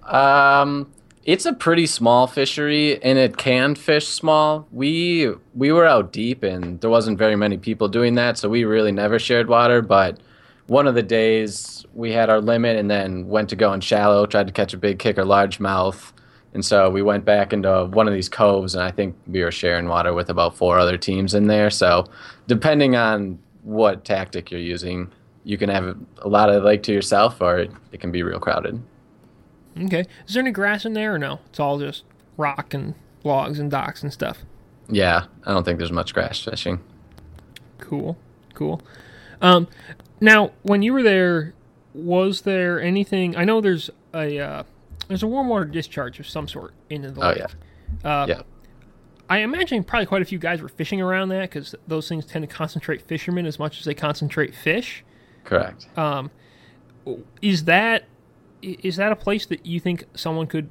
Um, 0.03 0.91
it's 1.23 1.45
a 1.45 1.53
pretty 1.53 1.85
small 1.85 2.27
fishery, 2.27 3.01
and 3.03 3.17
it 3.17 3.37
can 3.37 3.75
fish 3.75 4.07
small. 4.07 4.67
We 4.71 5.33
we 5.53 5.71
were 5.71 5.85
out 5.85 6.11
deep, 6.11 6.43
and 6.43 6.79
there 6.81 6.89
wasn't 6.89 7.17
very 7.17 7.35
many 7.35 7.57
people 7.57 7.87
doing 7.87 8.15
that, 8.15 8.37
so 8.37 8.49
we 8.49 8.63
really 8.63 8.91
never 8.91 9.19
shared 9.19 9.47
water. 9.47 9.81
But 9.81 10.19
one 10.67 10.87
of 10.87 10.95
the 10.95 11.03
days 11.03 11.85
we 11.93 12.11
had 12.11 12.29
our 12.29 12.41
limit, 12.41 12.77
and 12.77 12.89
then 12.89 13.27
went 13.27 13.49
to 13.49 13.55
go 13.55 13.73
in 13.73 13.81
shallow, 13.81 14.25
tried 14.25 14.47
to 14.47 14.53
catch 14.53 14.73
a 14.73 14.77
big 14.77 14.99
kicker 14.99 15.23
largemouth 15.23 16.11
and 16.53 16.65
so 16.65 16.89
we 16.89 17.01
went 17.01 17.23
back 17.23 17.53
into 17.53 17.85
one 17.85 18.07
of 18.07 18.13
these 18.13 18.27
coves, 18.27 18.75
and 18.75 18.83
I 18.83 18.91
think 18.91 19.15
we 19.27 19.43
were 19.43 19.51
sharing 19.51 19.87
water 19.87 20.13
with 20.13 20.29
about 20.29 20.55
four 20.55 20.77
other 20.77 20.97
teams 20.97 21.33
in 21.33 21.47
there. 21.47 21.69
So, 21.69 22.05
depending 22.47 22.95
on 22.95 23.39
what 23.63 24.03
tactic 24.03 24.51
you're 24.51 24.59
using, 24.59 25.11
you 25.43 25.57
can 25.57 25.69
have 25.69 25.97
a 26.19 26.27
lot 26.27 26.49
of 26.49 26.63
lake 26.63 26.83
to 26.83 26.93
yourself, 26.93 27.41
or 27.41 27.59
it, 27.59 27.71
it 27.93 28.01
can 28.01 28.11
be 28.11 28.21
real 28.21 28.39
crowded. 28.39 28.81
Okay. 29.77 30.05
Is 30.27 30.33
there 30.33 30.41
any 30.41 30.51
grass 30.51 30.85
in 30.85 30.93
there, 30.93 31.15
or 31.15 31.19
no? 31.19 31.39
It's 31.47 31.59
all 31.59 31.79
just 31.79 32.03
rock 32.37 32.73
and 32.73 32.95
logs 33.23 33.59
and 33.59 33.69
docks 33.69 34.03
and 34.03 34.11
stuff. 34.11 34.39
Yeah, 34.89 35.25
I 35.45 35.53
don't 35.53 35.63
think 35.63 35.77
there's 35.77 35.91
much 35.91 36.13
grass 36.13 36.39
fishing. 36.43 36.81
Cool, 37.77 38.17
cool. 38.53 38.81
Um, 39.41 39.67
now, 40.19 40.51
when 40.63 40.81
you 40.81 40.93
were 40.93 41.03
there, 41.03 41.53
was 41.93 42.41
there 42.41 42.81
anything? 42.81 43.35
I 43.35 43.43
know 43.43 43.61
there's 43.61 43.89
a 44.13 44.39
uh, 44.39 44.63
there's 45.07 45.23
a 45.23 45.27
warm 45.27 45.47
water 45.47 45.65
discharge 45.65 46.19
of 46.19 46.27
some 46.27 46.47
sort 46.47 46.73
into 46.89 47.11
the 47.11 47.21
oh, 47.21 47.29
lake. 47.29 47.41
Oh 47.41 47.47
yeah. 48.03 48.21
Uh, 48.21 48.25
yeah. 48.27 48.41
I 49.29 49.39
imagine 49.39 49.85
probably 49.85 50.07
quite 50.07 50.21
a 50.21 50.25
few 50.25 50.37
guys 50.39 50.61
were 50.61 50.67
fishing 50.67 51.01
around 51.01 51.29
that 51.29 51.49
because 51.49 51.73
those 51.87 52.09
things 52.09 52.25
tend 52.25 52.47
to 52.47 52.53
concentrate 52.53 53.01
fishermen 53.01 53.45
as 53.45 53.57
much 53.57 53.79
as 53.79 53.85
they 53.85 53.93
concentrate 53.93 54.53
fish. 54.53 55.05
Correct. 55.45 55.87
Um, 55.97 56.31
is 57.41 57.63
that 57.63 58.03
is 58.61 58.95
that 58.97 59.11
a 59.11 59.15
place 59.15 59.45
that 59.47 59.65
you 59.65 59.79
think 59.79 60.05
someone 60.13 60.47
could 60.47 60.69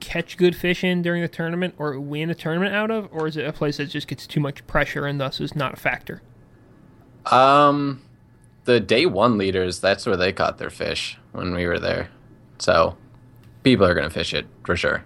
catch 0.00 0.36
good 0.36 0.56
fish 0.56 0.82
in 0.82 1.00
during 1.00 1.22
the 1.22 1.28
tournament 1.28 1.74
or 1.78 1.98
win 1.98 2.28
a 2.28 2.34
tournament 2.34 2.74
out 2.74 2.90
of, 2.90 3.08
or 3.12 3.26
is 3.26 3.36
it 3.36 3.46
a 3.46 3.52
place 3.52 3.76
that 3.76 3.86
just 3.86 4.08
gets 4.08 4.26
too 4.26 4.40
much 4.40 4.66
pressure 4.66 5.06
and 5.06 5.20
thus 5.20 5.40
is 5.40 5.54
not 5.54 5.74
a 5.74 5.76
factor? 5.76 6.20
Um, 7.26 8.02
the 8.64 8.80
day 8.80 9.06
one 9.06 9.38
leaders, 9.38 9.80
that's 9.80 10.04
where 10.04 10.16
they 10.16 10.32
caught 10.32 10.58
their 10.58 10.70
fish 10.70 11.18
when 11.30 11.54
we 11.54 11.66
were 11.66 11.78
there. 11.78 12.08
So 12.58 12.96
people 13.62 13.86
are 13.86 13.94
going 13.94 14.08
to 14.08 14.12
fish 14.12 14.34
it 14.34 14.46
for 14.64 14.76
sure. 14.76 15.04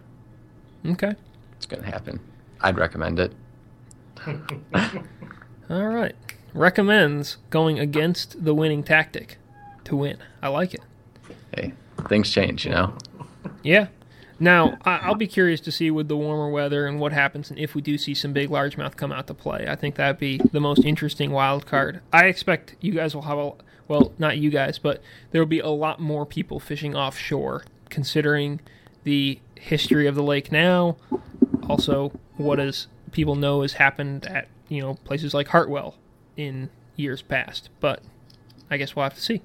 Okay. 0.87 1.15
It's 1.57 1.67
going 1.67 1.83
to 1.83 1.91
happen. 1.91 2.21
I'd 2.61 2.79
recommend 2.79 3.21
it. 3.21 3.33
All 5.71 5.87
right. 5.89 6.15
Recommends 6.55 7.37
going 7.51 7.79
against 7.79 8.45
the 8.45 8.55
winning 8.55 8.83
tactic 8.83 9.37
to 9.85 9.95
win. 9.97 10.19
I 10.43 10.49
like 10.49 10.73
it. 10.73 10.81
Hey, 11.57 11.73
things 12.09 12.31
change, 12.31 12.65
you 12.65 12.71
know? 12.71 12.97
Yeah. 13.63 13.89
Now, 14.39 14.77
I'll 14.85 15.15
be 15.15 15.27
curious 15.27 15.61
to 15.63 15.73
see 15.73 15.91
with 15.91 16.09
the 16.09 16.17
warmer 16.17 16.51
weather 16.51 16.87
and 16.87 17.01
what 17.01 17.13
happens 17.13 17.49
and 17.51 17.59
if 17.59 17.75
we 17.75 17.81
do 17.81 17.97
see 17.97 18.13
some 18.13 18.35
big 18.35 18.51
largemouth 18.51 18.97
come 18.97 19.11
out 19.11 19.27
to 19.29 19.35
play. 19.35 19.67
I 19.67 19.77
think 19.77 19.95
that'd 19.95 20.19
be 20.19 20.39
the 20.53 20.61
most 20.61 20.85
interesting 20.85 21.31
wild 21.31 21.65
card. 21.65 22.03
I 22.13 22.27
expect 22.27 22.77
you 22.81 22.93
guys 22.93 23.15
will 23.15 23.23
have 23.23 23.39
a 23.39 23.53
well, 23.89 24.13
not 24.19 24.37
you 24.39 24.51
guys, 24.51 24.79
but 24.79 25.01
there 25.31 25.41
will 25.41 25.47
be 25.47 25.61
a 25.61 25.69
lot 25.69 26.01
more 26.01 26.27
people 26.27 26.59
fishing 26.59 26.95
offshore 26.97 27.65
considering 27.89 28.61
the 29.05 29.39
history 29.55 30.07
of 30.07 30.17
the 30.17 30.23
lake 30.23 30.51
now, 30.51 30.97
also 31.69 32.13
what 32.37 32.59
as 32.59 32.89
people 33.13 33.37
know 33.37 33.63
has 33.63 33.75
happened 33.75 34.27
at 34.27 34.49
you 34.69 34.83
know 34.83 34.95
places 35.05 35.33
like 35.33 35.49
Hartwell 35.49 35.97
in 36.37 36.69
years 36.97 37.23
past. 37.23 37.71
But 37.81 38.03
I 38.71 38.77
guess 38.77 38.95
we'll 38.95 39.05
have 39.05 39.15
to 39.15 39.23
see. 39.23 39.43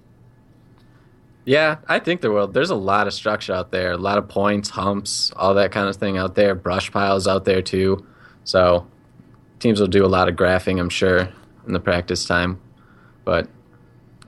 Yeah, 1.46 1.78
I 1.88 2.00
think 2.00 2.22
there 2.22 2.32
will. 2.32 2.48
There's 2.48 2.70
a 2.70 2.76
lot 2.76 3.08
of 3.08 3.14
structure 3.14 3.54
out 3.54 3.72
there, 3.72 3.94
a 3.94 3.98
lot 3.98 4.18
of 4.18 4.28
points, 4.28 4.70
humps, 4.70 5.32
all 5.36 5.56
that 5.56 5.72
kind 5.72 5.88
of 5.88 5.96
thing 5.96 6.18
out 6.18 6.36
there. 6.36 6.54
Brush 6.54 6.92
piles 6.92 7.28
out 7.28 7.46
there 7.46 7.62
too. 7.62 8.06
So 8.44 8.88
teams 9.60 9.80
will 9.80 9.88
do 9.88 10.06
a 10.06 10.08
lot 10.08 10.30
of 10.30 10.36
graphing, 10.36 10.80
I'm 10.80 10.90
sure, 10.90 11.30
in 11.66 11.74
the 11.74 11.80
practice 11.80 12.26
time. 12.26 12.62
But 13.26 13.48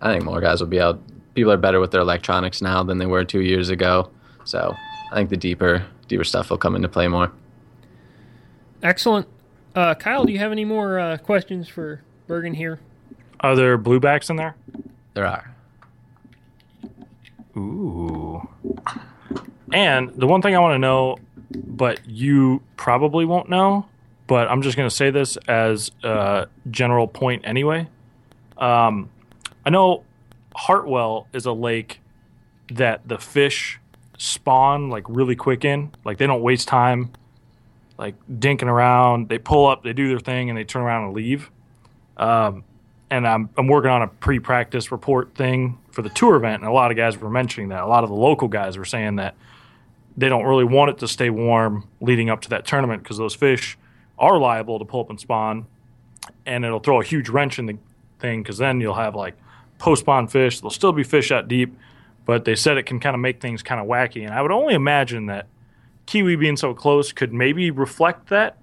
I 0.02 0.12
think 0.12 0.24
more 0.24 0.42
guys 0.42 0.60
will 0.60 0.68
be 0.68 0.82
out 0.82 1.00
people 1.34 1.52
are 1.52 1.58
better 1.58 1.80
with 1.80 1.92
their 1.92 2.02
electronics 2.02 2.62
now 2.62 2.84
than 2.84 2.98
they 2.98 3.06
were 3.06 3.24
two 3.24 3.42
years 3.42 3.70
ago. 3.70 4.10
So 4.44 4.76
I 5.12 5.16
think 5.16 5.30
the 5.30 5.38
deeper 5.38 5.86
deeper 6.08 6.24
stuff 6.24 6.50
will 6.50 6.58
come 6.58 6.76
into 6.76 6.90
play 6.90 7.08
more. 7.08 7.32
Excellent. 8.82 9.28
Uh, 9.76 9.96
Kyle, 9.96 10.26
do 10.26 10.34
you 10.34 10.40
have 10.40 10.52
any 10.52 10.66
more 10.66 11.00
uh, 11.00 11.18
questions 11.18 11.68
for 11.68 12.02
Bergen 12.28 12.54
here? 12.54 12.80
Are 13.40 13.56
there 13.56 13.78
bluebacks 13.78 14.30
in 14.30 14.36
there? 14.36 14.56
There 15.14 15.26
are. 15.26 15.53
Ooh. 17.56 18.48
And 19.72 20.10
the 20.16 20.28
one 20.28 20.42
thing 20.42 20.56
I 20.56 20.60
want 20.60 20.76
to 20.76 20.80
know, 20.80 21.18
but 21.52 22.08
you 22.08 22.62
probably 22.78 23.26
won't 23.26 23.50
know, 23.50 23.88
but 24.28 24.48
I'm 24.50 24.62
just 24.62 24.78
going 24.78 24.90
to 24.90 24.96
say 24.96 25.10
this 25.10 25.38
as 25.48 25.92
a 26.04 26.48
general 26.70 27.08
point 27.08 27.44
anyway. 27.46 27.88
Um, 28.58 29.10
I 29.66 29.70
know 29.70 30.04
Hartwell 30.56 31.28
is 31.34 31.46
a 31.46 31.52
lake 31.54 32.00
that 32.70 33.08
the 33.08 33.18
fish 33.18 33.80
spawn 34.18 34.90
like 34.90 35.06
really 35.08 35.36
quick 35.36 35.66
in. 35.66 35.92
Like 36.06 36.18
they 36.18 36.28
don't 36.28 36.42
waste 36.42 36.68
time 36.68 37.12
like 37.98 38.16
dinking 38.30 38.68
around. 38.68 39.30
They 39.30 39.38
pull 39.38 39.68
up, 39.68 39.84
they 39.84 39.94
do 39.94 40.08
their 40.08 40.20
thing, 40.20 40.50
and 40.50 40.58
they 40.58 40.64
turn 40.64 40.82
around 40.82 41.06
and 41.06 41.14
leave. 41.14 41.50
Um, 42.18 42.64
and 43.10 43.28
I'm 43.28 43.50
I'm 43.58 43.68
working 43.68 43.92
on 43.92 44.02
a 44.02 44.08
pre-practice 44.08 44.92
report 44.92 45.36
thing 45.36 45.78
for 45.94 46.02
the 46.02 46.10
tour 46.10 46.36
event, 46.36 46.62
and 46.62 46.70
a 46.70 46.74
lot 46.74 46.90
of 46.90 46.98
guys 46.98 47.18
were 47.18 47.30
mentioning 47.30 47.70
that. 47.70 47.84
A 47.84 47.86
lot 47.88 48.04
of 48.04 48.10
the 48.10 48.16
local 48.16 48.48
guys 48.48 48.80
were 48.80 48.86
saying 48.86 49.18
that 49.18 49.36
they 50.18 50.28
don't 50.28 50.44
really 50.44 50.64
want 50.64 50.90
it 50.90 50.98
to 50.98 51.08
stay 51.08 51.30
warm 51.30 51.88
leading 52.02 52.32
up 52.32 52.42
to 52.42 52.50
that 52.50 52.66
tournament 52.66 53.04
because 53.04 53.20
those 53.20 53.36
fish 53.36 53.78
are 54.18 54.40
liable 54.40 54.80
to 54.80 54.86
pull 54.86 55.02
up 55.02 55.12
and 55.12 55.20
spawn, 55.20 55.68
and 56.48 56.66
it'll 56.66 56.80
throw 56.80 57.00
a 57.00 57.04
huge 57.04 57.30
wrench 57.30 57.60
in 57.60 57.68
the 57.68 57.78
thing 58.20 58.42
because 58.42 58.58
then 58.58 58.82
you'll 58.82 58.96
have 58.96 59.16
like 59.16 59.36
post 59.78 60.02
spawn 60.02 60.28
fish. 60.28 60.60
There'll 60.60 60.72
still 60.72 60.94
be 60.94 61.04
fish 61.04 61.32
out 61.32 61.48
deep, 61.48 61.78
but 62.26 62.44
they 62.44 62.56
said 62.56 62.78
it 62.78 62.88
can 62.88 63.00
kind 63.00 63.14
of 63.14 63.20
make 63.20 63.40
things 63.40 63.62
kind 63.62 63.80
of 63.80 63.86
wacky. 63.86 64.26
And 64.26 64.34
I 64.34 64.42
would 64.42 64.52
only 64.52 64.74
imagine 64.74 65.28
that 65.28 65.46
Keowee 66.08 66.40
being 66.40 66.58
so 66.58 66.74
close 66.74 67.12
could 67.12 67.34
maybe 67.34 67.70
reflect 67.70 68.30
that 68.30 68.58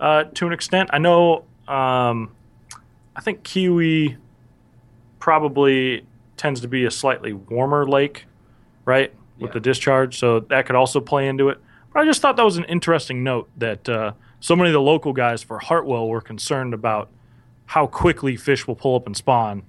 uh, 0.00 0.24
to 0.34 0.48
an 0.48 0.52
extent. 0.52 0.90
I 0.92 0.98
know, 0.98 1.44
um, 1.68 2.32
I 3.14 3.20
think 3.20 3.44
Keowee 3.44 4.16
probably 5.20 6.04
tends 6.36 6.60
to 6.60 6.68
be 6.68 6.84
a 6.84 6.90
slightly 6.90 7.32
warmer 7.32 7.86
lake, 7.86 8.26
right, 8.84 9.12
with 9.38 9.50
yeah. 9.50 9.54
the 9.54 9.60
discharge. 9.60 10.18
So 10.18 10.40
that 10.40 10.66
could 10.66 10.76
also 10.76 11.00
play 11.00 11.28
into 11.28 11.48
it. 11.48 11.58
But 11.92 12.00
I 12.00 12.04
just 12.04 12.22
thought 12.22 12.36
that 12.36 12.44
was 12.44 12.56
an 12.56 12.64
interesting 12.64 13.22
note 13.22 13.50
that 13.56 13.88
uh, 13.88 14.12
so 14.40 14.56
many 14.56 14.70
of 14.70 14.74
the 14.74 14.80
local 14.80 15.12
guys 15.12 15.42
for 15.42 15.58
Hartwell 15.58 16.08
were 16.08 16.20
concerned 16.20 16.74
about 16.74 17.10
how 17.66 17.86
quickly 17.86 18.36
fish 18.36 18.66
will 18.66 18.74
pull 18.74 18.96
up 18.96 19.06
and 19.06 19.16
spawn 19.16 19.62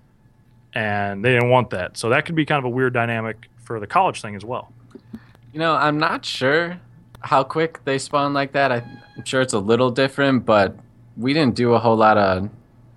and 0.74 1.24
they 1.24 1.34
didn't 1.34 1.50
want 1.50 1.70
that. 1.72 1.98
So 1.98 2.10
that 2.10 2.26
could 2.26 2.36
be 2.36 2.46
kind 2.46 2.60
of 2.60 2.66
a 2.66 2.70
weird 2.70 2.94
dynamic 2.94 3.50
for 3.58 3.80
the 3.80 3.88
college 3.88 4.22
thing 4.22 4.36
as 4.36 4.44
well. 4.44 4.72
You 5.52 5.60
know, 5.60 5.76
I'm 5.76 6.00
not 6.00 6.26
sure 6.26 6.80
how 7.22 7.44
quick 7.44 7.84
they 7.86 7.98
spawn 8.00 8.34
like 8.34 8.54
that. 8.54 8.72
I'm 8.72 9.24
sure 9.24 9.42
it's 9.42 9.54
a 9.54 9.60
little 9.60 9.92
different, 9.92 10.46
but 10.46 10.76
we 11.16 11.34
didn't 11.34 11.56
do 11.56 11.74
a 11.74 11.80
whole 11.80 11.96
lot 11.96 12.18
of 12.18 12.50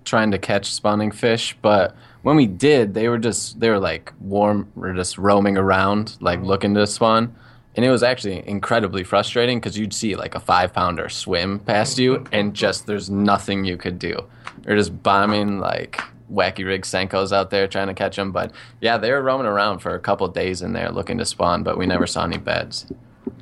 trying 0.05 0.31
to 0.31 0.39
catch 0.39 0.73
spawning 0.73 1.11
fish. 1.11 1.55
But 1.61 1.95
when 2.27 2.35
we 2.35 2.45
did, 2.45 2.93
they 2.93 3.07
were 3.07 3.17
just 3.17 3.57
they 3.61 3.69
were 3.69 3.79
like 3.79 4.11
warm, 4.19 4.69
or 4.75 4.93
just 4.93 5.17
roaming 5.17 5.57
around, 5.57 6.17
like 6.19 6.41
looking 6.41 6.73
to 6.73 6.85
spawn, 6.85 7.33
and 7.73 7.85
it 7.85 7.89
was 7.89 8.03
actually 8.03 8.45
incredibly 8.45 9.05
frustrating 9.05 9.61
because 9.61 9.77
you'd 9.77 9.93
see 9.93 10.13
like 10.17 10.35
a 10.35 10.39
five 10.41 10.73
pounder 10.73 11.07
swim 11.07 11.59
past 11.59 11.97
you, 11.97 12.25
and 12.33 12.53
just 12.53 12.85
there's 12.85 13.09
nothing 13.09 13.63
you 13.63 13.77
could 13.77 13.97
do. 13.97 14.27
They're 14.63 14.75
just 14.75 15.01
bombing 15.01 15.59
like 15.59 16.01
wacky 16.29 16.65
rig 16.65 16.81
senkos 16.81 17.31
out 17.31 17.49
there 17.49 17.65
trying 17.65 17.87
to 17.87 17.93
catch 17.93 18.17
them. 18.17 18.33
But 18.33 18.51
yeah, 18.81 18.97
they 18.97 19.09
were 19.13 19.21
roaming 19.21 19.47
around 19.47 19.79
for 19.79 19.95
a 19.95 19.99
couple 19.99 20.27
days 20.27 20.61
in 20.61 20.73
there 20.73 20.91
looking 20.91 21.19
to 21.19 21.25
spawn, 21.25 21.63
but 21.63 21.77
we 21.77 21.85
never 21.85 22.05
saw 22.05 22.25
any 22.25 22.37
beds. 22.37 22.87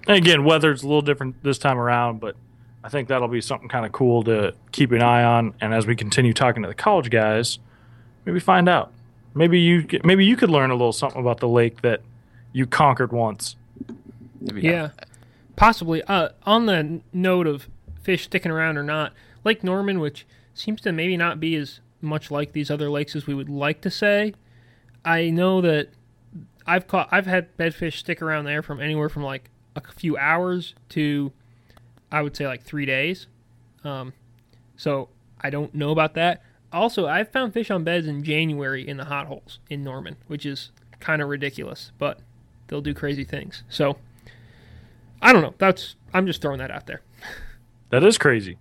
And 0.08 0.16
again, 0.16 0.44
weather's 0.44 0.84
a 0.84 0.86
little 0.86 1.02
different 1.02 1.42
this 1.42 1.58
time 1.58 1.80
around, 1.80 2.20
but 2.20 2.36
I 2.84 2.90
think 2.90 3.08
that'll 3.08 3.30
be 3.30 3.42
something 3.42 3.68
kind 3.68 3.88
of 3.88 3.94
cool 3.94 4.22
to 4.26 4.54
keep 4.72 4.92
an 4.92 5.02
eye 5.02 5.24
on. 5.24 5.56
And 5.60 5.74
as 5.74 5.88
we 5.88 5.96
continue 5.96 6.34
talking 6.34 6.62
to 6.62 6.70
the 6.70 6.76
college 6.76 7.10
guys, 7.10 7.58
maybe 8.26 8.40
find 8.40 8.68
out. 8.68 8.92
Maybe 9.34 9.60
you 9.60 9.86
maybe 10.04 10.26
you 10.26 10.38
could 10.38 10.50
learn 10.50 10.72
a 10.72 10.76
little 10.76 10.94
something 10.94 11.20
about 11.20 11.40
the 11.40 11.48
lake 11.48 11.82
that 11.82 12.02
you 12.54 12.66
conquered 12.66 13.12
once. 13.12 13.56
Maybe 14.40 14.62
Yeah, 14.62 14.92
possibly. 15.56 16.02
Uh, 16.04 16.30
on 16.44 16.66
the 16.66 17.02
note 17.12 17.48
of 17.48 17.68
fish 18.02 18.24
sticking 18.24 18.52
around 18.52 18.78
or 18.78 18.84
not, 18.84 19.14
Lake 19.44 19.64
Norman, 19.64 20.00
which 20.00 20.26
seems 20.54 20.80
to 20.82 20.92
maybe 20.92 21.18
not 21.18 21.40
be 21.40 21.56
as 21.56 21.82
much 22.02 22.32
like 22.32 22.54
these 22.54 22.72
other 22.72 22.90
lakes 22.90 23.16
as 23.16 23.28
we 23.28 23.34
would 23.34 23.50
like 23.50 23.82
to 23.82 23.92
say. 23.92 24.34
I 25.04 25.30
know 25.30 25.62
that 25.62 25.90
I've 26.66 26.88
caught, 26.88 27.10
I've 27.12 27.26
had 27.26 27.56
bedfish 27.58 27.98
stick 27.98 28.22
around 28.22 28.46
there 28.46 28.62
from 28.62 28.80
anywhere 28.80 29.10
from 29.10 29.24
like 29.24 29.50
a 29.76 29.82
few 29.82 30.18
hours 30.18 30.74
to, 30.90 31.32
I 32.12 32.22
would 32.22 32.36
say 32.36 32.48
like 32.48 32.64
three 32.64 32.86
days. 32.86 33.28
Um, 33.84 34.14
so 34.78 35.10
I 35.42 35.50
don't 35.50 35.76
know 35.76 35.92
about 35.92 36.14
that. 36.16 36.42
Also, 36.74 37.08
I've 37.08 37.32
found 37.32 37.54
fish 37.54 37.72
on 37.72 37.84
beds 37.84 38.08
in 38.08 38.24
January 38.24 38.88
in 38.88 38.98
the 38.98 39.06
hot 39.06 39.28
holes 39.28 39.60
in 39.70 39.84
Norman, 39.84 40.18
which 40.28 40.46
is 40.46 40.72
kind 41.00 41.22
of 41.22 41.30
ridiculous, 41.30 41.92
but 41.98 42.20
they'll 42.68 42.82
do 42.82 42.94
crazy 42.94 43.24
things. 43.24 43.64
So 43.70 43.98
I 45.22 45.32
don't 45.34 45.42
know. 45.42 45.54
That's 45.58 45.96
I'm 46.14 46.28
just 46.28 46.42
throwing 46.42 46.60
that 46.60 46.72
out 46.72 46.88
there. 46.88 47.02
That 47.92 48.04
is 48.04 48.18
crazy. 48.18 48.58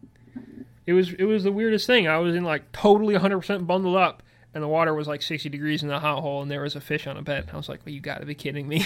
It 0.87 0.93
was 0.93 1.13
it 1.15 1.25
was 1.25 1.45
the 1.45 1.51
weirdest 1.51 1.87
thing. 1.87 2.07
I 2.07 2.19
was 2.19 2.37
in 2.37 2.45
like 2.45 2.71
totally 2.73 3.15
100% 3.15 3.67
bundled 3.67 3.97
up, 3.97 4.23
and 4.53 4.63
the 4.63 4.69
water 4.69 4.95
was 4.95 5.09
like 5.09 5.23
60 5.23 5.49
degrees 5.49 5.83
in 5.83 5.89
the 5.89 5.99
hot 5.99 6.21
hole, 6.21 6.43
and 6.43 6.51
there 6.51 6.61
was 6.61 6.77
a 6.77 6.81
fish 6.81 7.07
on 7.07 7.17
a 7.17 7.23
bed. 7.23 7.49
I 7.53 7.57
was 7.57 7.69
like, 7.69 7.81
"Well, 7.85 7.95
you 7.95 8.01
got 8.01 8.19
to 8.21 8.27
be 8.27 8.35
kidding 8.35 8.69
me!" 8.69 8.85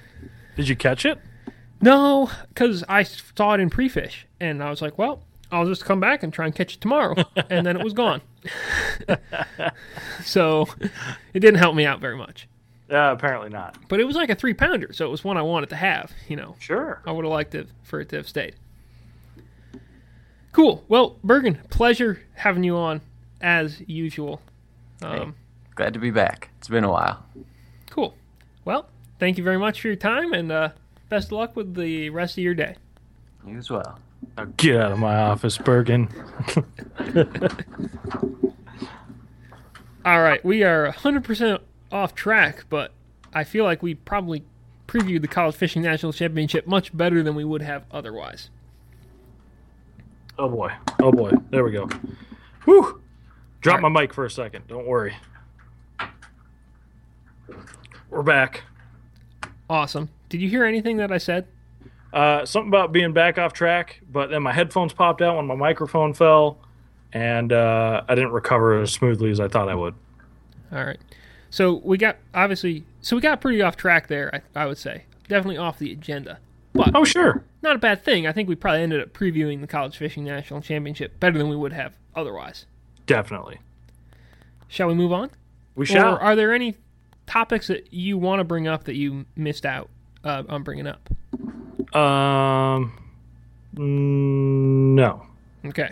Did 0.56 0.68
you 0.68 0.74
catch 0.74 1.04
it? 1.04 1.18
no, 1.82 2.30
because 2.48 2.82
I 2.88 3.02
saw 3.02 3.52
it 3.54 3.60
in 3.60 3.68
pre-fish, 3.68 4.26
and 4.40 4.62
I 4.62 4.70
was 4.70 4.80
like, 4.80 4.96
"Well, 4.96 5.22
I'll 5.54 5.66
just 5.66 5.84
come 5.84 6.00
back 6.00 6.22
and 6.22 6.32
try 6.32 6.44
and 6.46 6.54
catch 6.54 6.74
it 6.74 6.80
tomorrow," 6.80 7.14
and 7.50 7.66
then 7.66 7.76
it 7.76 7.84
was 7.84 7.92
gone. 7.92 8.20
so 10.24 10.68
it 11.32 11.40
didn't 11.40 11.56
help 11.58 11.74
me 11.74 11.86
out 11.86 12.00
very 12.00 12.16
much. 12.16 12.48
Uh, 12.90 13.12
apparently 13.16 13.48
not. 13.48 13.76
But 13.88 14.00
it 14.00 14.04
was 14.04 14.14
like 14.16 14.28
a 14.30 14.34
three 14.34 14.52
pounder, 14.54 14.92
so 14.92 15.06
it 15.06 15.10
was 15.10 15.24
one 15.24 15.36
I 15.36 15.42
wanted 15.42 15.70
to 15.70 15.76
have. 15.76 16.12
You 16.28 16.36
know, 16.36 16.56
Sure. 16.58 17.00
I 17.06 17.12
would 17.12 17.24
have 17.24 17.32
liked 17.32 17.54
it 17.54 17.68
for 17.82 18.00
it 18.00 18.08
to 18.10 18.16
have 18.16 18.28
stayed. 18.28 18.56
Cool. 20.52 20.84
Well, 20.86 21.16
Bergen, 21.24 21.60
pleasure 21.70 22.20
having 22.34 22.62
you 22.62 22.76
on 22.76 23.00
as 23.40 23.80
usual. 23.86 24.40
Um, 25.02 25.34
Glad 25.74 25.94
to 25.94 25.98
be 25.98 26.10
back. 26.10 26.50
It's 26.58 26.68
been 26.68 26.84
a 26.84 26.90
while. 26.90 27.24
Cool. 27.90 28.14
Well, 28.64 28.88
thank 29.18 29.38
you 29.38 29.44
very 29.44 29.58
much 29.58 29.80
for 29.80 29.88
your 29.88 29.96
time, 29.96 30.32
and 30.32 30.52
uh, 30.52 30.68
best 31.08 31.28
of 31.28 31.32
luck 31.32 31.56
with 31.56 31.74
the 31.74 32.10
rest 32.10 32.38
of 32.38 32.44
your 32.44 32.54
day. 32.54 32.76
You 33.46 33.58
as 33.58 33.70
well. 33.70 33.98
Now 34.36 34.44
get 34.56 34.76
out 34.76 34.92
of 34.92 34.98
my 34.98 35.16
office, 35.16 35.58
Bergen. 35.58 36.08
All 40.04 40.20
right, 40.20 40.44
we 40.44 40.62
are 40.62 40.92
100% 40.92 41.60
off 41.90 42.14
track, 42.14 42.64
but 42.68 42.92
I 43.32 43.44
feel 43.44 43.64
like 43.64 43.82
we 43.82 43.94
probably 43.94 44.44
previewed 44.86 45.22
the 45.22 45.28
College 45.28 45.54
Fishing 45.54 45.82
National 45.82 46.12
Championship 46.12 46.66
much 46.66 46.94
better 46.96 47.22
than 47.22 47.34
we 47.34 47.44
would 47.44 47.62
have 47.62 47.84
otherwise. 47.90 48.50
Oh 50.38 50.48
boy. 50.48 50.72
Oh 51.00 51.12
boy. 51.12 51.30
There 51.50 51.64
we 51.64 51.72
go. 51.72 51.88
Whew. 52.64 53.00
Drop 53.60 53.80
my 53.80 53.88
mic 53.88 54.12
for 54.12 54.24
a 54.24 54.30
second. 54.30 54.66
Don't 54.66 54.86
worry. 54.86 55.16
We're 58.10 58.22
back. 58.22 58.64
Awesome. 59.70 60.10
Did 60.28 60.42
you 60.42 60.48
hear 60.48 60.64
anything 60.64 60.98
that 60.98 61.10
I 61.10 61.18
said? 61.18 61.46
Uh, 62.14 62.46
something 62.46 62.68
about 62.68 62.92
being 62.92 63.12
back 63.12 63.38
off 63.38 63.52
track, 63.52 64.00
but 64.10 64.30
then 64.30 64.42
my 64.42 64.52
headphones 64.52 64.92
popped 64.92 65.20
out 65.20 65.36
when 65.36 65.46
my 65.46 65.56
microphone 65.56 66.14
fell, 66.14 66.58
and 67.12 67.52
uh, 67.52 68.02
I 68.08 68.14
didn't 68.14 68.30
recover 68.30 68.80
as 68.80 68.92
smoothly 68.92 69.30
as 69.32 69.40
I 69.40 69.48
thought 69.48 69.68
I 69.68 69.74
would. 69.74 69.94
All 70.72 70.84
right. 70.84 71.00
So 71.50 71.80
we 71.84 71.98
got 71.98 72.16
obviously, 72.32 72.84
so 73.00 73.16
we 73.16 73.22
got 73.22 73.40
pretty 73.40 73.60
off 73.62 73.76
track 73.76 74.06
there. 74.06 74.42
I, 74.54 74.62
I 74.62 74.66
would 74.66 74.78
say 74.78 75.04
definitely 75.28 75.56
off 75.58 75.78
the 75.80 75.90
agenda, 75.92 76.38
but 76.72 76.92
Oh, 76.94 77.04
sure. 77.04 77.42
not 77.62 77.74
a 77.76 77.78
bad 77.80 78.04
thing. 78.04 78.26
I 78.28 78.32
think 78.32 78.48
we 78.48 78.54
probably 78.54 78.82
ended 78.82 79.00
up 79.02 79.12
previewing 79.12 79.60
the 79.60 79.66
College 79.66 79.96
Fishing 79.96 80.22
National 80.24 80.60
Championship 80.60 81.18
better 81.18 81.36
than 81.36 81.48
we 81.48 81.56
would 81.56 81.72
have 81.72 81.96
otherwise. 82.14 82.66
Definitely. 83.06 83.58
Shall 84.68 84.86
we 84.88 84.94
move 84.94 85.12
on? 85.12 85.30
We 85.74 85.84
shall. 85.86 86.14
Or 86.14 86.20
are 86.20 86.36
there 86.36 86.52
any 86.54 86.76
topics 87.26 87.66
that 87.66 87.92
you 87.92 88.18
want 88.18 88.38
to 88.40 88.44
bring 88.44 88.68
up 88.68 88.84
that 88.84 88.94
you 88.94 89.26
missed 89.36 89.66
out 89.66 89.88
uh, 90.22 90.44
on 90.48 90.62
bringing 90.62 90.86
up? 90.86 91.08
Um, 91.94 92.92
mm, 93.74 94.94
no. 94.94 95.26
Okay. 95.64 95.90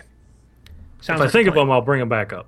Sounds 0.99 1.17
If 1.17 1.21
I 1.21 1.23
like 1.25 1.31
think 1.31 1.47
of 1.47 1.55
them, 1.55 1.71
I'll 1.71 1.81
bring 1.81 1.99
them 1.99 2.09
back 2.09 2.33
up. 2.33 2.47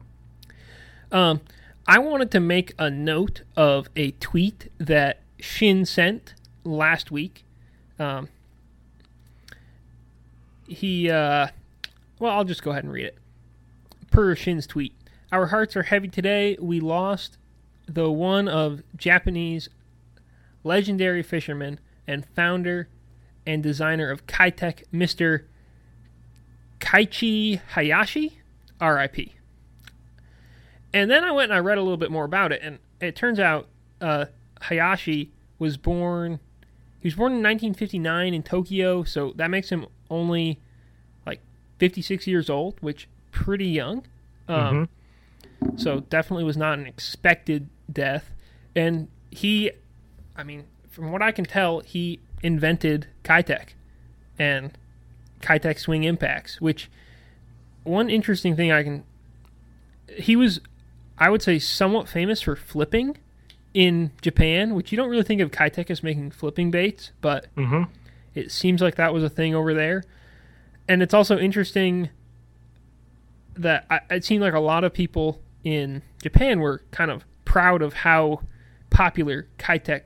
Um, 1.11 1.41
I 1.87 1.99
wanted 1.99 2.31
to 2.31 2.39
make 2.39 2.73
a 2.77 2.89
note 2.89 3.43
of 3.55 3.87
a 3.95 4.11
tweet 4.11 4.69
that 4.77 5.21
Shin 5.39 5.85
sent 5.85 6.33
last 6.63 7.11
week. 7.11 7.45
Um, 7.99 8.29
he, 10.67 11.09
uh, 11.09 11.47
well, 12.19 12.31
I'll 12.31 12.43
just 12.43 12.63
go 12.63 12.71
ahead 12.71 12.83
and 12.83 12.91
read 12.91 13.05
it. 13.05 13.17
Per 14.11 14.35
Shin's 14.35 14.67
tweet, 14.67 14.93
our 15.31 15.47
hearts 15.47 15.75
are 15.75 15.83
heavy 15.83 16.07
today. 16.07 16.57
We 16.59 16.79
lost 16.79 17.37
the 17.87 18.09
one 18.09 18.47
of 18.47 18.81
Japanese 18.97 19.69
legendary 20.63 21.21
fisherman 21.21 21.79
and 22.07 22.25
founder 22.25 22.87
and 23.45 23.61
designer 23.63 24.09
of 24.11 24.25
Keitech, 24.27 24.83
Mr. 24.93 25.43
Kaichi 26.79 27.61
Hayashi, 27.73 28.39
R.I.P. 28.79 29.33
And 30.93 31.09
then 31.11 31.23
I 31.23 31.31
went 31.31 31.51
and 31.51 31.57
I 31.57 31.59
read 31.59 31.77
a 31.77 31.81
little 31.81 31.97
bit 31.97 32.11
more 32.11 32.25
about 32.25 32.51
it, 32.51 32.61
and 32.63 32.79
it 33.01 33.15
turns 33.15 33.39
out 33.39 33.67
uh, 34.01 34.25
Hayashi 34.61 35.31
was 35.59 35.77
born. 35.77 36.39
He 36.99 37.07
was 37.07 37.15
born 37.15 37.33
in 37.33 37.43
1959 37.43 38.33
in 38.33 38.43
Tokyo, 38.43 39.03
so 39.03 39.33
that 39.35 39.49
makes 39.49 39.69
him 39.69 39.85
only 40.09 40.59
like 41.25 41.41
56 41.79 42.27
years 42.27 42.49
old, 42.49 42.77
which 42.81 43.07
pretty 43.31 43.67
young. 43.67 44.05
Um, 44.47 44.89
So 45.77 46.01
definitely 46.01 46.43
was 46.43 46.57
not 46.57 46.77
an 46.77 46.85
expected 46.85 47.69
death. 47.91 48.31
And 48.75 49.07
he, 49.31 49.71
I 50.35 50.43
mean, 50.43 50.65
from 50.89 51.11
what 51.11 51.21
I 51.21 51.31
can 51.31 51.45
tell, 51.45 51.79
he 51.79 52.19
invented 52.43 53.07
Keitech 53.23 53.69
and 54.37 54.77
Keitech 55.41 55.79
swing 55.79 56.03
impacts, 56.03 56.59
which 56.61 56.89
one 57.83 58.09
interesting 58.09 58.55
thing 58.55 58.71
I 58.71 58.83
can 58.83 59.03
he 60.17 60.35
was 60.35 60.59
I 61.17 61.29
would 61.29 61.41
say 61.41 61.59
somewhat 61.59 62.09
famous 62.09 62.41
for 62.41 62.55
flipping 62.55 63.17
in 63.73 64.11
Japan, 64.21 64.73
which 64.75 64.91
you 64.91 64.95
don't 64.97 65.09
really 65.09 65.23
think 65.23 65.41
of 65.41 65.51
Keitech 65.51 65.89
as 65.89 66.03
making 66.03 66.31
flipping 66.31 66.71
baits, 66.71 67.11
but 67.21 67.47
Mhm. 67.55 67.87
it 68.33 68.51
seems 68.51 68.81
like 68.81 68.95
that 68.95 69.13
was 69.13 69.23
a 69.23 69.29
thing 69.29 69.53
over 69.55 69.73
there. 69.73 70.03
And 70.87 71.01
it's 71.01 71.13
also 71.13 71.37
interesting 71.37 72.09
that 73.55 73.85
I, 73.89 74.01
it 74.09 74.25
seemed 74.25 74.41
like 74.41 74.53
a 74.53 74.59
lot 74.59 74.83
of 74.83 74.93
people 74.93 75.41
in 75.63 76.01
Japan 76.21 76.59
were 76.59 76.81
kind 76.91 77.09
of 77.09 77.25
proud 77.45 77.81
of 77.81 77.93
how 77.93 78.41
popular 78.89 79.47
Keitech 79.57 80.01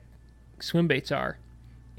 swim 0.60 0.86
baits 0.86 1.10
are 1.12 1.38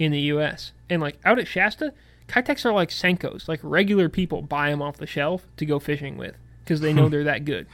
in 0.01 0.11
the 0.11 0.19
U.S. 0.21 0.71
And 0.89 0.99
like 0.99 1.19
out 1.23 1.37
at 1.37 1.47
Shasta, 1.47 1.93
Keitechs 2.27 2.65
are 2.65 2.73
like 2.73 2.89
Senkos. 2.89 3.47
Like 3.47 3.59
regular 3.61 4.09
people 4.09 4.41
buy 4.41 4.71
them 4.71 4.81
off 4.81 4.97
the 4.97 5.05
shelf 5.05 5.45
to 5.57 5.65
go 5.65 5.77
fishing 5.79 6.17
with 6.17 6.35
because 6.63 6.81
they 6.81 6.91
know 6.91 7.07
they're 7.09 7.23
that 7.25 7.45
good. 7.45 7.67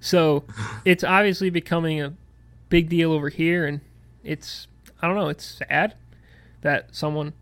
so 0.00 0.44
it's 0.84 1.02
obviously 1.02 1.50
becoming 1.50 2.00
a 2.00 2.14
big 2.68 2.88
deal 2.88 3.12
over 3.12 3.28
here, 3.28 3.66
and 3.66 3.80
it's 4.22 4.68
I 5.02 5.08
don't 5.08 5.16
know. 5.16 5.28
It's 5.28 5.44
sad 5.68 5.94
that 6.60 6.94
someone 6.94 7.32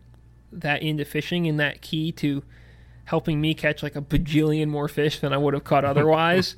that 0.51 0.81
into 0.81 1.05
fishing 1.05 1.47
and 1.47 1.59
that 1.59 1.81
key 1.81 2.11
to 2.11 2.41
helping 3.05 3.39
me 3.39 3.53
catch 3.53 3.83
like 3.83 3.95
a 3.95 4.01
bajillion 4.01 4.67
more 4.67 4.87
fish 4.87 5.19
than 5.19 5.31
I 5.31 5.37
would 5.37 5.53
have 5.53 5.63
caught 5.63 5.85
otherwise 5.85 6.55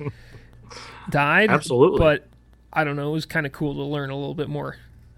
died. 1.10 1.50
Absolutely. 1.50 1.98
But 1.98 2.26
I 2.72 2.84
don't 2.84 2.96
know. 2.96 3.10
It 3.10 3.12
was 3.12 3.26
kind 3.26 3.44
of 3.44 3.52
cool 3.52 3.74
to 3.74 3.82
learn 3.82 4.08
a 4.08 4.16
little 4.16 4.34
bit 4.34 4.48
more, 4.48 4.76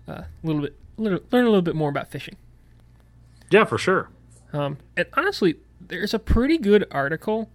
a 0.08 0.10
uh, 0.10 0.24
little 0.42 0.62
bit, 0.62 0.76
learn 0.96 1.20
a 1.32 1.34
little 1.34 1.62
bit 1.62 1.74
more 1.74 1.90
about 1.90 2.10
fishing. 2.10 2.36
Yeah, 3.50 3.64
for 3.64 3.78
sure. 3.78 4.10
Um, 4.52 4.78
and 4.96 5.06
honestly, 5.14 5.56
there's 5.80 6.14
a 6.14 6.18
pretty 6.18 6.58
good 6.58 6.86
article. 6.90 7.50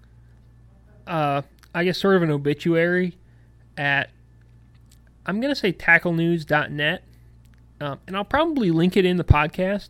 Uh, 1.07 1.41
I 1.73 1.83
guess 1.83 1.97
sort 1.97 2.15
of 2.15 2.23
an 2.23 2.31
obituary 2.31 3.17
at 3.77 4.09
I'm 5.25 5.39
going 5.39 5.53
to 5.53 5.59
say 5.59 5.71
tacklenews.net, 5.71 7.03
um, 7.79 7.99
and 8.07 8.15
I'll 8.15 8.25
probably 8.25 8.71
link 8.71 8.97
it 8.97 9.05
in 9.05 9.17
the 9.17 9.23
podcast 9.23 9.89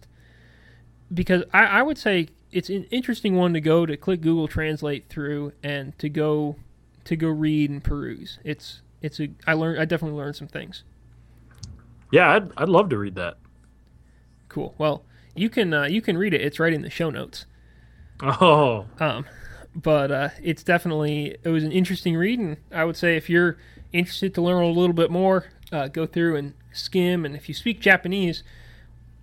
because 1.14 1.44
I, 1.54 1.66
I 1.66 1.82
would 1.82 1.98
say 1.98 2.28
it's 2.52 2.70
an 2.70 2.86
interesting 2.86 3.36
one 3.36 3.54
to 3.54 3.62
go 3.62 3.86
to 3.86 3.96
click 3.98 4.22
Google 4.22 4.48
Translate 4.48 5.08
through 5.10 5.54
and 5.64 5.98
to 6.00 6.10
go 6.10 6.58
to 7.06 7.16
go 7.16 7.30
read 7.30 7.70
and 7.70 7.84
peruse. 7.84 8.40
It's 8.44 8.82
it's 9.02 9.20
a 9.20 9.30
I 9.48 9.54
learned 9.54 9.80
I 9.80 9.86
definitely 9.86 10.18
learned 10.18 10.36
some 10.36 10.48
things. 10.48 10.84
Yeah, 12.12 12.30
I'd 12.32 12.52
I'd 12.58 12.70
love 12.70 12.90
to 12.90 12.98
read 12.98 13.16
that. 13.16 13.38
Cool. 14.52 14.76
Well, 14.78 15.06
you 15.34 15.50
can 15.50 15.74
uh, 15.74 15.86
you 15.86 16.02
can 16.02 16.18
read 16.18 16.34
it. 16.34 16.42
It's 16.42 16.60
right 16.60 16.74
in 16.74 16.82
the 16.82 16.90
show 16.90 17.10
notes. 17.10 17.46
Oh, 18.22 18.86
Um, 19.00 19.26
but 19.74 20.12
uh, 20.12 20.30
it's 20.44 20.62
definitely 20.62 21.38
it 21.42 21.48
was 21.48 21.64
an 21.64 21.72
interesting 21.72 22.18
read, 22.18 22.38
and 22.38 22.58
I 22.70 22.84
would 22.84 22.98
say 22.98 23.16
if 23.16 23.30
you're 23.30 23.56
interested 23.94 24.34
to 24.36 24.42
learn 24.42 24.62
a 24.62 24.68
little 24.68 24.94
bit 24.94 25.10
more, 25.10 25.46
uh, 25.72 25.88
go 25.88 26.06
through 26.06 26.36
and 26.36 26.54
skim. 26.74 27.24
And 27.26 27.34
if 27.34 27.48
you 27.48 27.56
speak 27.56 27.80
Japanese, 27.80 28.44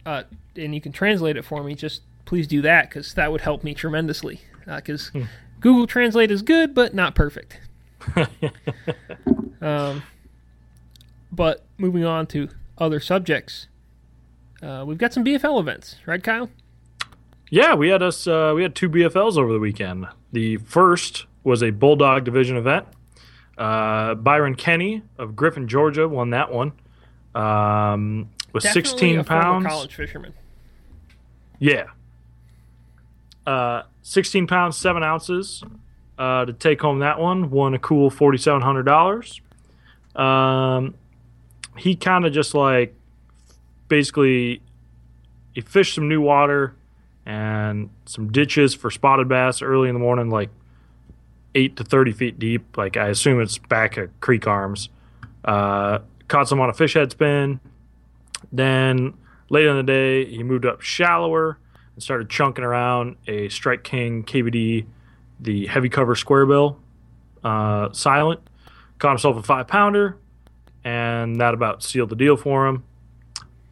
uh, 0.06 0.22
and 0.56 0.74
you 0.74 0.80
can 0.80 0.92
translate 0.92 1.36
it 1.36 1.44
for 1.44 1.62
me, 1.62 1.74
just 1.74 2.00
please 2.24 2.46
do 2.46 2.62
that 2.62 2.88
because 2.88 3.12
that 3.12 3.30
would 3.30 3.42
help 3.42 3.62
me 3.62 3.74
tremendously. 3.74 4.40
Because 4.64 5.12
Google 5.60 5.86
Translate 5.86 6.30
is 6.30 6.40
good, 6.40 6.74
but 6.74 6.94
not 6.94 7.14
perfect. 7.14 7.60
um, 9.60 10.02
but 11.30 11.66
moving 11.76 12.06
on 12.06 12.26
to 12.28 12.48
other 12.78 12.98
subjects, 13.00 13.66
uh, 14.62 14.84
we've 14.86 14.98
got 14.98 15.12
some 15.12 15.24
BFL 15.24 15.60
events, 15.60 15.96
right, 16.06 16.22
Kyle? 16.22 16.50
yeah. 17.50 17.74
We 17.74 17.88
had 17.88 18.02
us. 18.02 18.26
Uh, 18.26 18.52
we 18.54 18.62
had 18.62 18.74
two 18.74 18.88
BFLs 18.90 19.36
over 19.38 19.52
the 19.52 19.58
weekend. 19.58 20.06
The 20.32 20.56
first 20.58 21.26
was 21.44 21.62
a 21.62 21.70
Bulldog 21.70 22.24
Division 22.24 22.56
event. 22.56 22.86
Uh, 23.56 24.14
Byron 24.14 24.54
Kenny 24.54 25.02
of 25.18 25.34
Griffin, 25.34 25.66
Georgia, 25.68 26.06
won 26.08 26.30
that 26.30 26.52
one. 26.52 26.72
Um, 27.34 28.30
with 28.52 28.62
Definitely 28.64 28.90
16 28.90 29.18
a 29.20 29.24
former 29.24 29.42
pounds. 29.42 29.66
college 29.66 29.94
fisherman. 29.94 30.34
Yeah. 31.58 31.86
Uh, 33.46 33.82
16 34.02 34.46
pounds, 34.46 34.76
7 34.76 35.02
ounces 35.02 35.62
uh, 36.18 36.44
to 36.44 36.52
take 36.52 36.80
home 36.80 36.98
that 37.00 37.18
one. 37.18 37.50
Won 37.50 37.74
a 37.74 37.78
cool 37.78 38.10
$4,700. 38.10 39.40
Um, 40.20 40.94
he 41.76 41.96
kind 41.96 42.26
of 42.26 42.32
just 42.32 42.54
like 42.54 42.94
basically 43.88 44.62
he 45.52 45.60
fished 45.60 45.94
some 45.94 46.08
new 46.08 46.20
water 46.20 46.74
and 47.26 47.90
some 48.06 48.30
ditches 48.30 48.74
for 48.74 48.90
spotted 48.90 49.28
bass 49.28 49.60
early 49.60 49.88
in 49.88 49.94
the 49.94 50.00
morning, 50.00 50.30
like 50.30 50.50
8 51.54 51.76
to 51.76 51.84
30 51.84 52.12
feet 52.12 52.38
deep. 52.38 52.76
Like 52.76 52.96
I 52.96 53.08
assume 53.08 53.40
it's 53.40 53.58
back 53.58 53.98
at 53.98 54.20
creek 54.20 54.46
arms. 54.46 54.88
Uh, 55.44 55.98
caught 56.28 56.48
some 56.48 56.60
on 56.60 56.70
a 56.70 56.74
fish 56.74 56.94
head 56.94 57.10
spin. 57.10 57.60
Then 58.52 59.14
later 59.50 59.70
in 59.70 59.76
the 59.76 59.82
day, 59.82 60.24
he 60.26 60.42
moved 60.42 60.64
up 60.64 60.80
shallower 60.80 61.58
and 61.94 62.02
started 62.02 62.30
chunking 62.30 62.64
around 62.64 63.16
a 63.26 63.48
Strike 63.48 63.82
King 63.82 64.22
KVD, 64.22 64.86
the 65.40 65.66
heavy 65.66 65.88
cover 65.88 66.14
square 66.14 66.46
bill, 66.46 66.78
uh, 67.42 67.92
silent. 67.92 68.40
Caught 68.98 69.10
himself 69.10 69.36
a 69.36 69.42
five 69.42 69.68
pounder, 69.68 70.16
and 70.84 71.40
that 71.40 71.54
about 71.54 71.82
sealed 71.82 72.08
the 72.10 72.16
deal 72.16 72.36
for 72.36 72.66
him. 72.66 72.84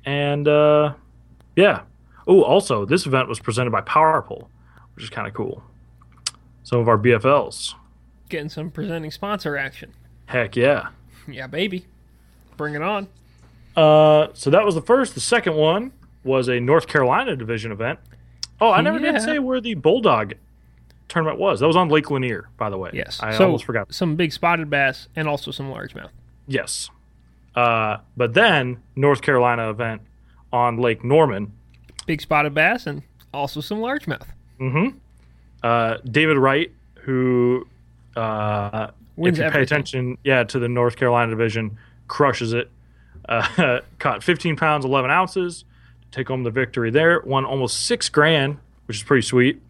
And 0.07 0.47
uh, 0.49 0.95
yeah. 1.57 1.83
Oh, 2.29 2.43
also, 2.43 2.85
this 2.87 3.07
event 3.07 3.29
was 3.29 3.39
presented 3.39 3.71
by 3.71 3.83
PowerPole, 3.83 4.47
which 4.95 5.05
is 5.05 5.11
kind 5.11 5.29
of 5.29 5.35
cool. 5.35 5.63
Some 6.65 6.81
of 6.81 6.89
our 6.89 6.99
BFLs. 6.99 7.75
Getting 8.29 8.49
some 8.49 8.71
presenting 8.71 9.11
sponsor 9.11 9.57
action. 9.57 9.93
Heck 10.27 10.57
yeah. 10.57 10.89
Yeah, 11.29 11.47
baby. 11.47 11.87
Bring 12.57 12.75
it 12.75 12.83
on. 12.83 13.09
Uh, 13.77 14.29
so 14.33 14.51
that 14.51 14.65
was 14.65 14.75
the 14.75 14.81
first. 14.83 15.15
The 15.15 15.21
second 15.21 15.55
one 15.55 15.93
was 16.25 16.49
a 16.49 16.59
North 16.59 16.87
Carolina 16.89 17.37
division 17.37 17.71
event. 17.71 17.99
Oh, 18.61 18.71
I 18.73 18.81
never 18.81 18.99
Yeah. 18.99 19.13
did 19.13 19.23
say 19.23 19.39
where 19.39 19.61
the 19.61 19.75
Bulldog 19.75 20.35
tournament 21.09 21.39
was. 21.39 21.61
That 21.61 21.67
was 21.69 21.77
on 21.77 21.89
Lake 21.89 22.11
Lanier, 22.11 22.49
by 22.57 22.71
the 22.71 22.79
way. 22.79 22.91
Yes. 22.95 23.21
I 23.23 23.37
so 23.37 23.45
almost 23.45 23.65
forgot. 23.65 23.93
some 23.95 24.17
big 24.17 24.33
spotted 24.33 24.71
bass 24.71 25.09
and 25.15 25.29
also 25.29 25.51
some 25.53 25.71
largemouth. 25.71 26.09
Yes. 26.49 26.91
Uh, 27.57 27.99
but 28.17 28.35
then 28.35 28.83
North 28.95 29.23
Carolina 29.23 29.71
event 29.71 30.03
on 30.53 30.77
Lake 30.77 31.03
Norman. 31.03 31.53
Big 32.07 32.21
spotted 32.21 32.55
bass 32.55 32.87
and 32.87 33.03
also 33.33 33.61
some 33.61 33.79
largemouth. 33.79 34.27
Mm-hmm. 34.61 34.99
Uh, 35.63 35.97
David 36.05 36.39
Wright, 36.39 36.71
who, 37.01 37.67
uh, 38.15 38.89
Wins 39.17 39.39
if 39.39 39.47
you 39.47 39.51
pay 39.51 39.63
attention, 39.63 40.19
yeah, 40.23 40.45
to 40.45 40.59
the 40.59 40.69
North 40.69 40.97
Carolina 40.97 41.31
division, 41.31 41.79
crushes 42.07 42.53
it. 42.53 42.71
Uh, 43.29 43.81
caught 43.99 44.23
15 44.23 44.57
pounds, 44.57 44.85
11 44.85 45.11
ounces, 45.11 45.65
to 46.03 46.19
take 46.19 46.29
home 46.29 46.43
the 46.43 46.51
victory 46.51 46.91
there. 46.91 47.21
Won 47.23 47.45
almost 47.45 47.87
six 47.87 48.09
grand, 48.09 48.59
which 48.87 48.99
is 48.99 49.03
pretty 49.03 49.27
sweet. 49.27 49.61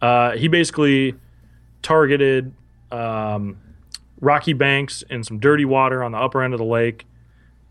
Uh, 0.00 0.32
he 0.32 0.48
basically 0.48 1.14
targeted 1.80 2.52
um, 2.90 3.56
rocky 4.20 4.52
banks 4.52 5.04
and 5.08 5.24
some 5.24 5.38
dirty 5.38 5.64
water 5.64 6.02
on 6.02 6.12
the 6.12 6.18
upper 6.18 6.42
end 6.42 6.52
of 6.52 6.58
the 6.58 6.64
lake, 6.66 7.06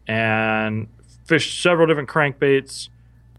and 0.07 0.87
fished 1.25 1.61
several 1.61 1.87
different 1.87 2.09
crankbaits. 2.09 2.89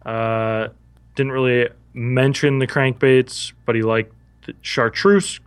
Uh, 0.05 0.69
didn't 1.15 1.33
really 1.33 1.69
mention 1.95 2.59
the 2.59 2.67
crankbaits, 2.67 3.53
but 3.67 3.75
he 3.75 3.83
liked 3.83 4.13
the 4.47 4.55
chartreuse 4.63 5.41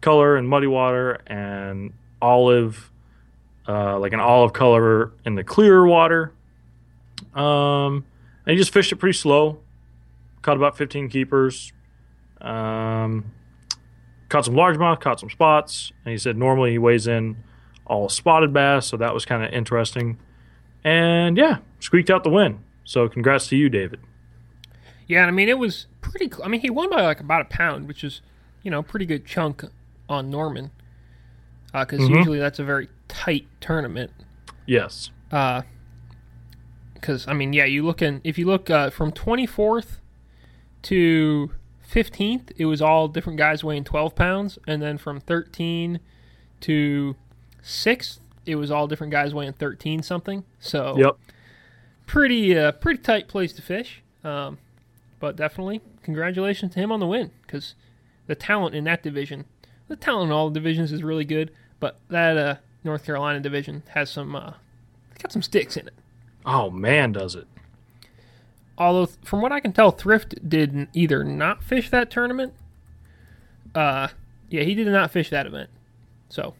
color 0.00 0.36
and 0.36 0.48
muddy 0.48 0.66
water 0.66 1.20
and 1.26 1.92
olive, 2.20 2.90
uh, 3.66 3.98
like 3.98 4.12
an 4.12 4.20
olive 4.20 4.52
color 4.52 5.12
in 5.24 5.34
the 5.34 5.44
clearer 5.44 5.86
water. 5.86 6.32
Um, 7.34 8.04
and 8.44 8.52
he 8.52 8.56
just 8.56 8.72
fished 8.72 8.92
it 8.92 8.96
pretty 8.96 9.16
slow. 9.16 9.60
Caught 10.42 10.56
about 10.56 10.76
15 10.76 11.08
keepers. 11.08 11.72
Um, 12.40 13.32
caught 14.28 14.44
some 14.44 14.54
largemouth, 14.54 15.00
caught 15.00 15.20
some 15.20 15.30
spots. 15.30 15.92
And 16.04 16.12
he 16.12 16.18
said 16.18 16.36
normally 16.36 16.72
he 16.72 16.78
weighs 16.78 17.06
in 17.06 17.36
all 17.86 18.08
spotted 18.08 18.52
bass, 18.52 18.86
so 18.86 18.96
that 18.96 19.14
was 19.14 19.24
kind 19.24 19.44
of 19.44 19.52
interesting. 19.52 20.18
And 20.84 21.36
yeah, 21.36 21.58
squeaked 21.80 22.10
out 22.10 22.24
the 22.24 22.30
win. 22.30 22.60
So 22.84 23.08
congrats 23.08 23.46
to 23.48 23.56
you, 23.56 23.68
David. 23.68 24.00
Yeah, 25.06 25.26
I 25.26 25.30
mean 25.30 25.48
it 25.48 25.58
was 25.58 25.86
pretty. 26.00 26.28
Cl- 26.28 26.44
I 26.44 26.48
mean 26.48 26.60
he 26.60 26.70
won 26.70 26.90
by 26.90 27.02
like 27.02 27.20
about 27.20 27.42
a 27.42 27.44
pound, 27.46 27.86
which 27.88 28.02
is 28.04 28.20
you 28.62 28.70
know 28.70 28.80
a 28.80 28.82
pretty 28.82 29.06
good 29.06 29.24
chunk 29.26 29.64
on 30.08 30.30
Norman, 30.30 30.70
because 31.72 32.00
Mhm. 32.00 32.16
usually 32.16 32.38
that's 32.38 32.58
a 32.58 32.64
very 32.64 32.88
tight 33.08 33.46
tournament. 33.60 34.10
Yes. 34.66 35.10
Because 36.94 37.26
I 37.28 37.32
mean, 37.32 37.52
yeah, 37.52 37.64
you 37.64 37.84
look 37.84 38.00
in 38.02 38.20
if 38.24 38.38
you 38.38 38.46
look 38.46 38.70
uh, 38.70 38.90
from 38.90 39.12
24th 39.12 39.98
to 40.82 41.50
15th, 41.88 42.52
it 42.56 42.66
was 42.66 42.80
all 42.82 43.08
different 43.08 43.38
guys 43.38 43.62
weighing 43.64 43.84
12 43.84 44.14
pounds, 44.14 44.58
and 44.66 44.80
then 44.82 44.98
from 44.98 45.20
13 45.20 46.00
to 46.60 47.16
6th, 47.62 48.18
it 48.46 48.56
was 48.56 48.70
all 48.70 48.86
different 48.86 49.10
guys 49.12 49.34
weighing 49.34 49.52
13 49.52 50.02
something. 50.02 50.44
So 50.60 50.96
Yep. 50.98 51.16
pretty 52.06 52.56
uh, 52.58 52.72
pretty 52.72 53.00
tight 53.02 53.28
place 53.28 53.52
to 53.54 53.62
fish. 53.62 54.02
Um, 54.24 54.58
but 55.20 55.36
definitely 55.36 55.80
congratulations 56.02 56.74
to 56.74 56.80
him 56.80 56.90
on 56.92 57.00
the 57.00 57.06
win 57.06 57.30
because 57.42 57.74
the 58.26 58.34
talent 58.34 58.74
in 58.74 58.84
that 58.84 59.02
division, 59.02 59.44
the 59.88 59.96
talent 59.96 60.26
in 60.30 60.32
all 60.32 60.48
the 60.48 60.54
divisions 60.54 60.92
is 60.92 61.02
really 61.02 61.24
good, 61.24 61.50
but 61.80 61.98
that 62.08 62.36
uh, 62.36 62.56
North 62.84 63.04
Carolina 63.04 63.40
division 63.40 63.82
has 63.90 64.10
some 64.10 64.34
uh, 64.34 64.54
got 65.22 65.32
some 65.32 65.42
sticks 65.42 65.76
in 65.76 65.86
it. 65.86 65.94
Oh 66.44 66.70
man, 66.70 67.12
does 67.12 67.34
it? 67.36 67.46
Although 68.78 69.06
from 69.22 69.42
what 69.42 69.52
I 69.52 69.60
can 69.60 69.72
tell, 69.72 69.90
Thrift 69.92 70.48
did 70.48 70.88
either 70.92 71.22
not 71.24 71.62
fish 71.62 71.90
that 71.90 72.10
tournament. 72.10 72.54
Uh, 73.74 74.08
yeah, 74.50 74.62
he 74.62 74.74
did 74.74 74.86
not 74.88 75.10
fish 75.10 75.30
that 75.30 75.46
event. 75.46 75.70
So 76.28 76.54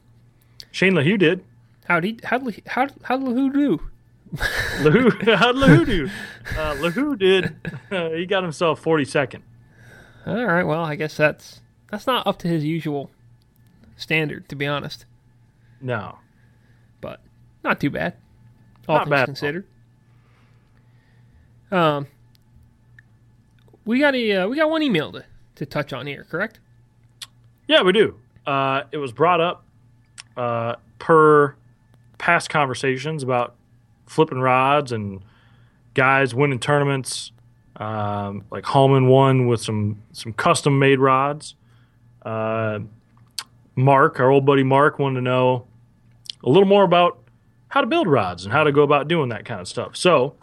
Shane 0.71 0.93
LaHue 0.95 1.19
did. 1.19 1.45
How'd 1.85 2.05
he 2.05 2.19
how'd 2.25 2.43
Le- 2.43 2.53
how'd 2.67 2.93
how'd 3.03 3.21
LaHue 3.23 3.53
do? 3.53 3.81
How'd 4.37 5.57
LaHue 5.57 5.87
do? 5.87 6.11
Uh, 6.57 7.17
did. 7.17 7.57
Uh, 7.91 8.11
he 8.11 8.25
got 8.25 8.43
himself 8.43 8.83
42nd. 8.83 9.43
All 10.27 10.47
right, 10.47 10.63
well 10.63 10.83
I 10.83 10.95
guess 10.97 11.17
that's 11.17 11.61
that's 11.91 12.07
not 12.07 12.27
up 12.27 12.39
to 12.39 12.49
his 12.49 12.65
usual 12.65 13.11
standard, 13.97 14.49
to 14.49 14.57
be 14.57 14.67
honest. 14.67 15.05
No. 15.81 16.19
but 17.01 17.21
not 17.63 17.81
too 17.81 17.91
bad. 17.91 18.15
All 18.89 18.97
Not 18.97 19.05
things 19.05 19.11
bad 19.11 19.25
considered. 19.27 19.67
Um, 21.71 22.07
we 23.85 23.99
got 23.99 24.15
a 24.15 24.33
uh, 24.33 24.49
we 24.49 24.57
got 24.57 24.71
one 24.71 24.83
email 24.83 25.13
to, 25.13 25.25
to 25.57 25.67
touch 25.67 25.93
on 25.93 26.07
here, 26.07 26.25
correct? 26.31 26.61
Yeah, 27.67 27.83
we 27.83 27.93
do. 27.93 28.17
Uh, 28.47 28.83
it 28.93 28.99
was 28.99 29.13
brought 29.13 29.41
up 29.41 29.65
uh, 30.37 30.77
per 30.99 31.55
past 32.19 32.51
conversations 32.51 33.23
about 33.23 33.55
flipping 34.07 34.39
rods 34.39 34.93
and 34.93 35.23
guys 35.95 36.35
winning 36.35 36.59
tournaments. 36.59 37.33
Um, 37.77 38.45
like 38.51 38.65
Hallman 38.65 39.09
won 39.09 39.47
with 39.47 39.61
some 39.61 40.03
some 40.13 40.33
custom 40.33 40.79
made 40.79 40.99
rods. 40.99 41.55
Uh, 42.23 42.81
Mark, 43.75 44.21
our 44.21 44.31
old 44.31 44.45
buddy 44.45 44.63
Mark, 44.63 44.99
wanted 44.99 45.17
to 45.17 45.23
know 45.23 45.67
a 46.45 46.49
little 46.49 46.69
more 46.69 46.85
about 46.85 47.19
how 47.69 47.81
to 47.81 47.87
build 47.87 48.07
rods 48.07 48.45
and 48.45 48.53
how 48.53 48.65
to 48.65 48.73
go 48.73 48.83
about 48.83 49.09
doing 49.09 49.31
that 49.31 49.45
kind 49.45 49.61
of 49.61 49.67
stuff. 49.67 49.97
So 49.97 50.35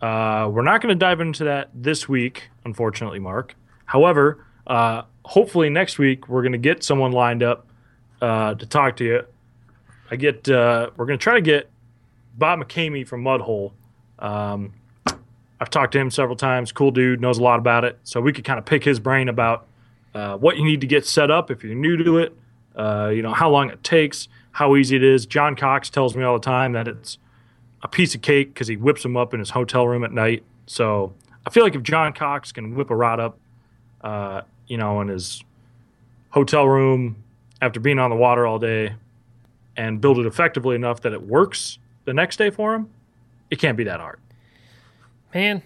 uh, 0.00 0.48
we're 0.50 0.62
not 0.62 0.80
going 0.80 0.92
to 0.92 0.98
dive 0.98 1.20
into 1.20 1.44
that 1.44 1.70
this 1.72 2.08
week, 2.08 2.50
unfortunately, 2.64 3.20
Mark. 3.20 3.54
However, 3.84 4.44
uh, 4.66 5.02
hopefully 5.24 5.70
next 5.70 5.98
week 5.98 6.28
we're 6.28 6.42
going 6.42 6.52
to 6.52 6.58
get 6.58 6.82
someone 6.82 7.12
lined 7.12 7.42
up 7.42 7.66
uh, 8.20 8.54
to 8.54 8.66
talk 8.66 8.96
to 8.96 9.04
you. 9.04 9.22
I 10.10 10.16
get 10.16 10.48
uh, 10.48 10.90
we're 10.96 11.06
to 11.06 11.16
try 11.16 11.34
to 11.34 11.40
get 11.40 11.68
Bob 12.36 12.60
McCamey 12.60 13.06
from 13.06 13.24
Mudhole. 13.24 13.72
Um, 14.18 14.72
I've 15.60 15.70
talked 15.70 15.92
to 15.92 15.98
him 15.98 16.10
several 16.10 16.36
times. 16.36 16.70
Cool 16.70 16.90
dude, 16.90 17.20
knows 17.20 17.38
a 17.38 17.42
lot 17.42 17.58
about 17.58 17.84
it. 17.84 17.98
So 18.04 18.20
we 18.20 18.32
could 18.32 18.44
kind 18.44 18.58
of 18.58 18.66
pick 18.66 18.84
his 18.84 19.00
brain 19.00 19.28
about 19.28 19.66
uh, 20.14 20.36
what 20.36 20.56
you 20.56 20.64
need 20.64 20.80
to 20.82 20.86
get 20.86 21.06
set 21.06 21.30
up 21.30 21.50
if 21.50 21.64
you're 21.64 21.74
new 21.74 21.96
to 21.96 22.18
it. 22.18 22.36
Uh, 22.74 23.10
you 23.12 23.22
know 23.22 23.32
how 23.32 23.48
long 23.48 23.70
it 23.70 23.82
takes, 23.82 24.28
how 24.52 24.76
easy 24.76 24.96
it 24.96 25.02
is. 25.02 25.24
John 25.26 25.56
Cox 25.56 25.88
tells 25.88 26.14
me 26.14 26.22
all 26.22 26.38
the 26.38 26.44
time 26.44 26.72
that 26.72 26.86
it's 26.86 27.18
a 27.82 27.88
piece 27.88 28.14
of 28.14 28.20
cake 28.20 28.52
because 28.52 28.68
he 28.68 28.76
whips 28.76 29.02
them 29.02 29.16
up 29.16 29.32
in 29.32 29.40
his 29.40 29.50
hotel 29.50 29.88
room 29.88 30.04
at 30.04 30.12
night. 30.12 30.44
So 30.66 31.14
I 31.46 31.50
feel 31.50 31.64
like 31.64 31.74
if 31.74 31.82
John 31.82 32.12
Cox 32.12 32.52
can 32.52 32.74
whip 32.74 32.90
a 32.90 32.96
rod 32.96 33.18
up, 33.18 33.38
uh, 34.02 34.42
you 34.66 34.76
know, 34.76 35.00
in 35.00 35.08
his 35.08 35.42
hotel 36.30 36.68
room 36.68 37.22
after 37.62 37.80
being 37.80 37.98
on 37.98 38.10
the 38.10 38.16
water 38.16 38.46
all 38.46 38.58
day 38.58 38.94
and 39.76 40.00
build 40.00 40.18
it 40.18 40.26
effectively 40.26 40.74
enough 40.74 41.00
that 41.02 41.12
it 41.12 41.22
works 41.22 41.78
the 42.04 42.14
next 42.14 42.36
day 42.36 42.50
for 42.50 42.74
him, 42.74 42.90
it 43.50 43.58
can't 43.58 43.76
be 43.76 43.84
that 43.84 44.00
hard. 44.00 44.20
Man, 45.34 45.62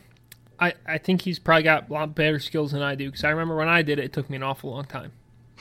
I, 0.58 0.74
I 0.86 0.98
think 0.98 1.22
he's 1.22 1.38
probably 1.38 1.62
got 1.62 1.88
a 1.88 1.92
lot 1.92 2.14
better 2.14 2.38
skills 2.38 2.72
than 2.72 2.82
I 2.82 2.94
do 2.94 3.06
because 3.06 3.24
I 3.24 3.30
remember 3.30 3.56
when 3.56 3.68
I 3.68 3.82
did 3.82 3.98
it, 3.98 4.06
it 4.06 4.12
took 4.12 4.28
me 4.28 4.36
an 4.36 4.42
awful 4.42 4.70
long 4.70 4.84
time. 4.84 5.12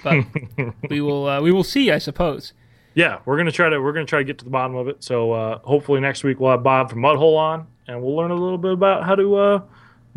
But 0.04 0.26
we 0.90 1.02
will 1.02 1.28
uh, 1.28 1.42
we 1.42 1.52
will 1.52 1.64
see, 1.64 1.92
I 1.92 1.98
suppose. 1.98 2.54
Yeah, 2.96 3.20
we're 3.26 3.38
gonna 3.38 3.52
try 3.52 3.70
to 3.70 3.80
we're 3.80 3.94
gonna 3.94 4.06
try 4.06 4.20
to 4.20 4.26
get 4.26 4.38
to 4.40 4.46
the 4.46 4.52
bottom 4.52 4.76
of 4.76 4.88
it. 4.88 5.04
So 5.04 5.32
uh, 5.32 5.60
hopefully 5.60 6.00
next 6.00 6.24
week 6.24 6.40
we'll 6.40 6.52
have 6.52 6.64
Bob 6.64 6.90
from 6.90 7.00
Mudhole 7.00 7.38
on, 7.38 7.68
and 7.88 8.02
we'll 8.02 8.16
learn 8.16 8.32
a 8.32 8.36
little 8.36 8.58
bit 8.58 8.74
about 8.74 9.06
how 9.06 9.16
to 9.16 9.36
uh, 9.36 9.62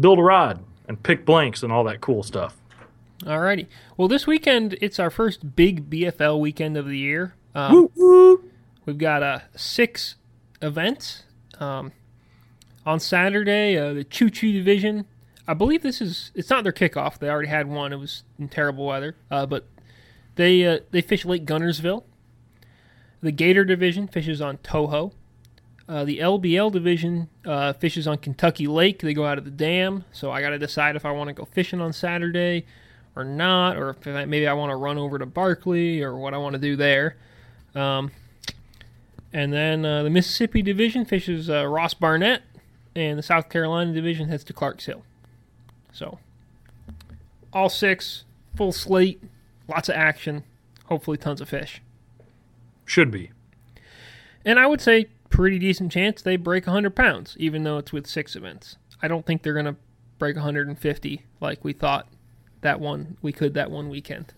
build 0.00 0.18
a 0.18 0.22
rod 0.22 0.64
and 0.88 1.00
pick 1.02 1.24
blanks 1.24 1.62
and 1.62 1.72
all 1.72 1.84
that 1.84 2.00
cool 2.00 2.22
stuff. 2.22 2.56
Alrighty. 3.20 3.66
Well, 3.96 4.08
this 4.08 4.26
weekend 4.26 4.76
it's 4.80 4.98
our 4.98 5.10
first 5.10 5.54
big 5.54 5.88
BFL 5.90 6.40
weekend 6.40 6.76
of 6.76 6.86
the 6.86 6.98
year. 6.98 7.34
Um, 7.54 7.90
we've 8.86 8.98
got 8.98 9.22
uh, 9.22 9.40
six 9.54 10.16
events. 10.60 11.24
Um, 11.60 11.92
on 12.84 12.98
Saturday, 12.98 13.76
uh, 13.76 13.92
the 13.92 14.04
Choo 14.04 14.30
Choo 14.30 14.52
Division. 14.52 15.06
I 15.46 15.54
believe 15.54 15.82
this 15.82 16.00
is 16.00 16.32
it's 16.34 16.50
not 16.50 16.64
their 16.64 16.72
kickoff. 16.72 17.18
They 17.18 17.28
already 17.28 17.48
had 17.48 17.68
one. 17.68 17.92
It 17.92 17.96
was 17.96 18.24
in 18.38 18.48
terrible 18.48 18.86
weather. 18.86 19.16
Uh, 19.30 19.46
but 19.46 19.66
they 20.36 20.66
uh, 20.66 20.78
they 20.90 21.00
fish 21.00 21.24
Lake 21.24 21.44
Guntersville. 21.44 22.04
The 23.20 23.32
Gator 23.32 23.64
Division 23.64 24.08
fishes 24.08 24.40
on 24.40 24.58
Toho. 24.58 25.12
Uh, 25.88 26.04
the 26.04 26.18
LBL 26.18 26.72
Division 26.72 27.28
uh, 27.44 27.72
fishes 27.72 28.06
on 28.06 28.18
Kentucky 28.18 28.66
Lake. 28.66 29.00
They 29.00 29.14
go 29.14 29.26
out 29.26 29.38
of 29.38 29.44
the 29.44 29.50
dam. 29.50 30.04
So 30.12 30.30
I 30.30 30.40
got 30.40 30.50
to 30.50 30.58
decide 30.58 30.96
if 30.96 31.04
I 31.04 31.12
want 31.12 31.28
to 31.28 31.34
go 31.34 31.44
fishing 31.44 31.80
on 31.80 31.92
Saturday 31.92 32.66
or 33.14 33.24
not, 33.24 33.76
or 33.76 33.90
if 33.90 34.06
I, 34.06 34.24
maybe 34.24 34.46
I 34.46 34.54
want 34.54 34.70
to 34.70 34.76
run 34.76 34.96
over 34.96 35.18
to 35.18 35.26
Barkley 35.26 36.02
or 36.02 36.16
what 36.16 36.34
I 36.34 36.38
want 36.38 36.54
to 36.54 36.60
do 36.60 36.76
there. 36.76 37.16
Um, 37.74 38.10
and 39.32 39.52
then 39.52 39.84
uh, 39.84 40.02
the 40.02 40.10
Mississippi 40.10 40.62
Division 40.62 41.04
fishes 41.04 41.48
uh, 41.48 41.66
Ross 41.66 41.94
Barnett, 41.94 42.42
and 42.94 43.18
the 43.18 43.22
South 43.22 43.48
Carolina 43.48 43.92
Division 43.92 44.28
heads 44.28 44.44
to 44.44 44.52
Clarks 44.52 44.86
Hill. 44.86 45.02
So, 45.92 46.18
all 47.52 47.68
six, 47.68 48.24
full 48.54 48.72
slate, 48.72 49.22
lots 49.68 49.88
of 49.88 49.94
action, 49.94 50.44
hopefully 50.86 51.16
tons 51.16 51.40
of 51.40 51.48
fish. 51.48 51.80
Should 52.84 53.10
be. 53.10 53.30
And 54.44 54.58
I 54.58 54.66
would 54.66 54.80
say 54.80 55.06
pretty 55.30 55.58
decent 55.58 55.90
chance 55.92 56.20
they 56.20 56.36
break 56.36 56.66
100 56.66 56.94
pounds, 56.94 57.36
even 57.38 57.64
though 57.64 57.78
it's 57.78 57.92
with 57.92 58.06
six 58.06 58.36
events. 58.36 58.76
I 59.00 59.08
don't 59.08 59.24
think 59.24 59.42
they're 59.42 59.54
going 59.54 59.66
to 59.66 59.76
break 60.18 60.36
150 60.36 61.22
like 61.40 61.64
we 61.64 61.72
thought 61.72 62.08
that 62.60 62.78
one 62.78 63.16
we 63.22 63.32
could 63.32 63.54
that 63.54 63.70
one 63.70 63.88
weekend. 63.88 64.32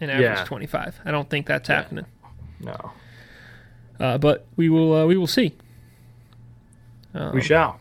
And 0.00 0.10
average 0.10 0.38
Yeah. 0.38 0.44
25. 0.44 1.00
I 1.04 1.10
don't 1.10 1.28
think 1.28 1.46
that's 1.46 1.68
happening. 1.68 2.06
No, 2.60 2.92
Uh, 4.00 4.18
but 4.18 4.46
we 4.56 4.68
will 4.68 4.94
uh, 4.94 5.06
we 5.06 5.16
will 5.16 5.26
see. 5.26 5.54
Um, 7.14 7.34
we 7.34 7.40
shall. 7.40 7.80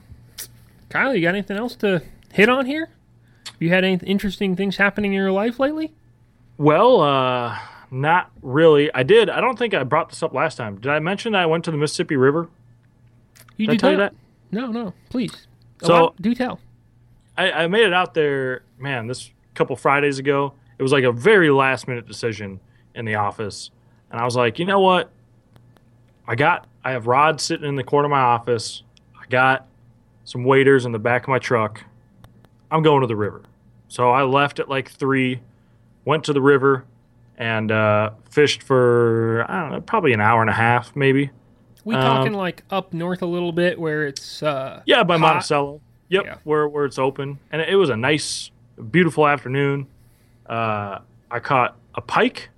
Kyle, 0.89 1.13
you 1.13 1.22
got 1.22 1.30
anything 1.36 1.57
else 1.57 1.76
to 1.78 2.01
hit 2.32 2.49
on 2.49 2.65
here? 2.65 2.89
Have 3.47 3.55
You 3.61 3.70
had 3.70 3.84
any 3.84 3.99
interesting 4.05 4.55
things 4.55 4.78
happening 4.78 5.13
in 5.13 5.18
your 5.18 5.32
life 5.32 5.59
lately? 5.59 5.93
Well, 6.57 7.01
uh, 7.01 7.57
not 7.91 8.32
really. 8.41 8.93
I 8.93 9.03
did. 9.03 9.30
I 9.30 9.41
don't 9.41 9.57
think 9.59 9.74
I 9.74 9.84
brought 9.84 10.09
this 10.09 10.24
up 10.24 10.34
last 10.34 10.55
time. 10.55 10.80
Did 10.80 10.91
I 10.91 10.99
mention 10.99 11.36
I 11.36 11.45
went 11.45 11.65
to 11.65 11.72
the 11.72 11.78
Mississippi 11.78 12.15
River? 12.15 12.49
You 13.57 13.68
Did 13.68 13.74
I 13.74 13.78
tell 13.78 13.91
you 13.91 13.97
that? 13.97 14.13
No, 14.51 14.68
no. 14.72 14.93
Please. 15.09 15.47
So- 15.84 15.93
Allow- 15.93 16.13
do 16.22 16.34
tell. 16.34 16.59
I, 17.38 17.51
I 17.51 17.68
made 17.68 17.86
it 17.86 17.93
out 17.93 18.13
there, 18.15 18.63
man, 18.80 19.05
this 19.07 19.30
couple 19.53 19.76
Fridays 19.76 20.18
ago. 20.20 20.53
It 20.78 20.84
was 20.84 20.91
like 20.91 21.03
a 21.03 21.11
very 21.11 21.49
last 21.49 21.88
minute 21.88 22.07
decision 22.07 22.59
in 22.95 23.05
the 23.05 23.15
office. 23.15 23.71
And 24.11 24.19
I 24.21 24.25
was 24.25 24.36
like, 24.36 24.59
you 24.59 24.65
know 24.65 24.80
what? 24.80 25.09
I 26.28 26.36
got, 26.36 26.67
I 26.84 26.91
have 26.91 27.07
Rod 27.07 27.39
sitting 27.41 27.67
in 27.67 27.75
the 27.75 27.84
corner 27.84 28.05
of 28.05 28.11
my 28.11 28.19
office. 28.19 28.84
I 29.19 29.25
got 29.30 29.67
some 30.23 30.43
waders 30.43 30.86
in 30.86 30.91
the 30.91 30.99
back 30.99 31.23
of 31.23 31.30
my 31.30 31.39
truck. 31.39 31.84
I'm 32.69 32.84
going 32.84 33.01
to 33.01 33.07
the 33.07 33.15
river. 33.15 33.43
So 33.88 34.11
I 34.11 34.23
left 34.23 34.59
at 34.59 34.67
like 34.69 34.89
three, 34.91 35.39
went 36.05 36.25
to 36.25 36.34
the 36.34 36.41
river, 36.41 36.84
and 37.38 37.71
uh, 37.71 38.11
fished 38.30 38.61
for, 38.63 39.45
I 39.47 39.61
don't 39.61 39.71
know, 39.71 39.82
probably 39.82 40.11
an 40.13 40.19
hour 40.21 40.41
and 40.41 40.49
a 40.49 40.53
half, 40.53 40.95
maybe. 40.95 41.30
We 41.86 41.95
Um, 41.95 42.01
talking 42.01 42.34
like 42.34 42.63
up 42.69 42.93
north 42.93 43.21
a 43.21 43.25
little 43.25 43.53
bit 43.53 43.80
where 43.80 44.05
it's 44.05 44.43
uh 44.43 44.82
Yeah, 44.86 45.03
by 45.03 45.13
hot? 45.17 45.21
Monticello. 45.21 45.80
Yep, 46.09 46.25
Yeah. 46.25 46.36
where 46.43 46.67
where 46.67 46.84
it's 46.86 46.99
open, 46.99 47.39
and 47.51 47.61
it 47.61 47.75
was 47.75 47.89
a 47.89 47.95
nice, 47.95 48.51
beautiful 48.91 49.25
afternoon. 49.28 49.88
Uh, 50.47 50.99
I 51.29 51.39
caught 51.39 51.77
a 51.95 52.01
pike 52.01 52.49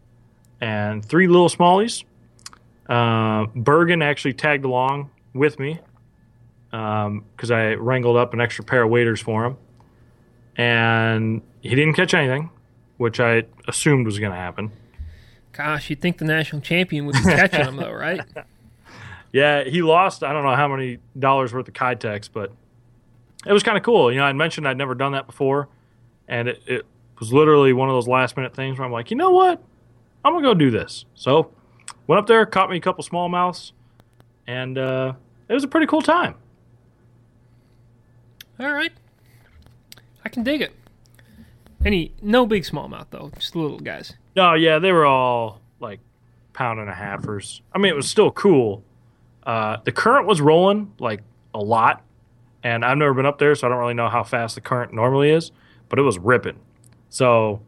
and 0.61 1.03
three 1.03 1.27
little 1.27 1.49
smallies. 1.49 2.03
Uh, 2.87 3.45
Bergen 3.55 4.01
actually 4.01 4.33
tagged 4.33 4.65
along 4.65 5.09
with 5.33 5.59
me 5.59 5.79
because 6.71 7.51
I 7.51 7.73
wrangled 7.73 8.17
up 8.17 8.33
an 8.33 8.41
extra 8.41 8.63
pair 8.63 8.83
of 8.83 8.89
waders 8.89 9.21
for 9.21 9.45
him, 9.45 9.57
and 10.55 11.41
he 11.61 11.69
didn't 11.69 11.93
catch 11.93 12.13
anything, 12.13 12.49
which 12.97 13.19
I 13.19 13.43
assumed 13.67 14.05
was 14.05 14.19
going 14.19 14.31
to 14.31 14.37
happen. 14.37 14.71
Gosh, 15.51 15.89
you'd 15.89 16.01
think 16.01 16.17
the 16.19 16.25
national 16.25 16.61
champion 16.61 17.05
would 17.05 17.13
be 17.15 17.21
catching 17.23 17.63
them 17.65 17.77
though, 17.77 17.91
right? 17.91 18.21
Yeah, 19.31 19.63
he 19.63 19.83
lost. 19.83 20.23
I 20.23 20.33
don't 20.33 20.43
know 20.43 20.55
how 20.55 20.67
many 20.67 20.97
dollars 21.17 21.53
worth 21.53 21.67
of 21.67 21.73
Keitechs, 21.75 22.29
but 22.33 22.51
it 23.45 23.53
was 23.53 23.61
kind 23.61 23.77
of 23.77 23.83
cool. 23.83 24.11
You 24.11 24.17
know, 24.17 24.25
I'd 24.25 24.35
mentioned 24.35 24.67
I'd 24.67 24.77
never 24.77 24.95
done 24.95 25.11
that 25.11 25.27
before, 25.27 25.69
and 26.27 26.47
it, 26.47 26.63
it 26.65 26.85
was 27.19 27.33
literally 27.33 27.73
one 27.73 27.89
of 27.89 27.95
those 27.95 28.07
last 28.07 28.37
minute 28.37 28.55
things 28.55 28.77
where 28.77 28.85
I'm 28.85 28.91
like, 28.91 29.11
you 29.11 29.17
know 29.17 29.31
what, 29.31 29.61
I'm 30.23 30.33
gonna 30.33 30.47
go 30.47 30.53
do 30.53 30.71
this. 30.71 31.05
So 31.13 31.51
went 32.07 32.19
up 32.19 32.27
there, 32.27 32.45
caught 32.45 32.69
me 32.69 32.77
a 32.77 32.81
couple 32.81 33.03
smallmouths, 33.03 33.71
and 34.47 34.77
uh, 34.77 35.13
it 35.47 35.53
was 35.53 35.63
a 35.63 35.67
pretty 35.67 35.87
cool 35.87 36.01
time. 36.01 36.35
All 38.59 38.71
right. 38.71 38.91
I 40.25 40.29
can 40.29 40.43
dig 40.43 40.61
it. 40.61 40.73
Any 41.85 42.13
no 42.21 42.45
big 42.45 42.63
smallmouth 42.63 43.07
though, 43.09 43.31
just 43.37 43.55
little 43.55 43.79
guys. 43.79 44.13
No, 44.35 44.53
yeah, 44.53 44.79
they 44.79 44.91
were 44.91 45.05
all 45.05 45.61
like 45.79 45.99
pound 46.53 46.79
and 46.79 46.89
a 46.89 46.93
halfers. 46.93 47.61
I 47.73 47.77
mean, 47.77 47.91
it 47.91 47.95
was 47.95 48.09
still 48.09 48.31
cool. 48.31 48.83
Uh, 49.43 49.77
the 49.85 49.91
current 49.91 50.27
was 50.27 50.41
rolling 50.41 50.93
like 50.99 51.21
a 51.53 51.59
lot, 51.59 52.03
and 52.63 52.83
I've 52.83 52.97
never 52.97 53.13
been 53.13 53.25
up 53.25 53.39
there, 53.39 53.55
so 53.55 53.67
I 53.67 53.69
don't 53.69 53.79
really 53.79 53.93
know 53.93 54.09
how 54.09 54.23
fast 54.23 54.55
the 54.55 54.61
current 54.61 54.93
normally 54.93 55.29
is, 55.29 55.51
but 55.87 55.97
it 55.97 56.01
was 56.01 56.19
ripping. 56.19 56.59
So, 57.09 57.61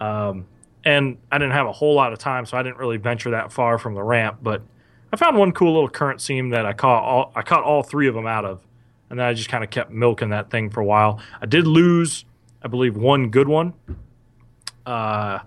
um, 0.00 0.46
and 0.84 1.18
I 1.32 1.38
didn't 1.38 1.54
have 1.54 1.66
a 1.66 1.72
whole 1.72 1.94
lot 1.94 2.12
of 2.12 2.18
time, 2.18 2.46
so 2.46 2.56
I 2.56 2.62
didn't 2.62 2.78
really 2.78 2.96
venture 2.96 3.30
that 3.30 3.52
far 3.52 3.78
from 3.78 3.94
the 3.94 4.02
ramp. 4.02 4.38
But 4.42 4.62
I 5.12 5.16
found 5.16 5.36
one 5.36 5.52
cool 5.52 5.72
little 5.72 5.88
current 5.88 6.20
seam 6.20 6.50
that 6.50 6.66
I 6.66 6.72
caught 6.72 7.02
all 7.02 7.32
I 7.34 7.42
caught 7.42 7.64
all 7.64 7.82
three 7.82 8.06
of 8.06 8.14
them 8.14 8.26
out 8.26 8.44
of, 8.44 8.62
and 9.10 9.18
then 9.18 9.26
I 9.26 9.34
just 9.34 9.48
kind 9.48 9.64
of 9.64 9.70
kept 9.70 9.90
milking 9.90 10.30
that 10.30 10.50
thing 10.50 10.70
for 10.70 10.80
a 10.80 10.84
while. 10.84 11.20
I 11.40 11.46
did 11.46 11.66
lose, 11.66 12.24
I 12.62 12.68
believe, 12.68 12.96
one 12.96 13.30
good 13.30 13.48
one. 13.48 13.74
Uh, 14.84 15.40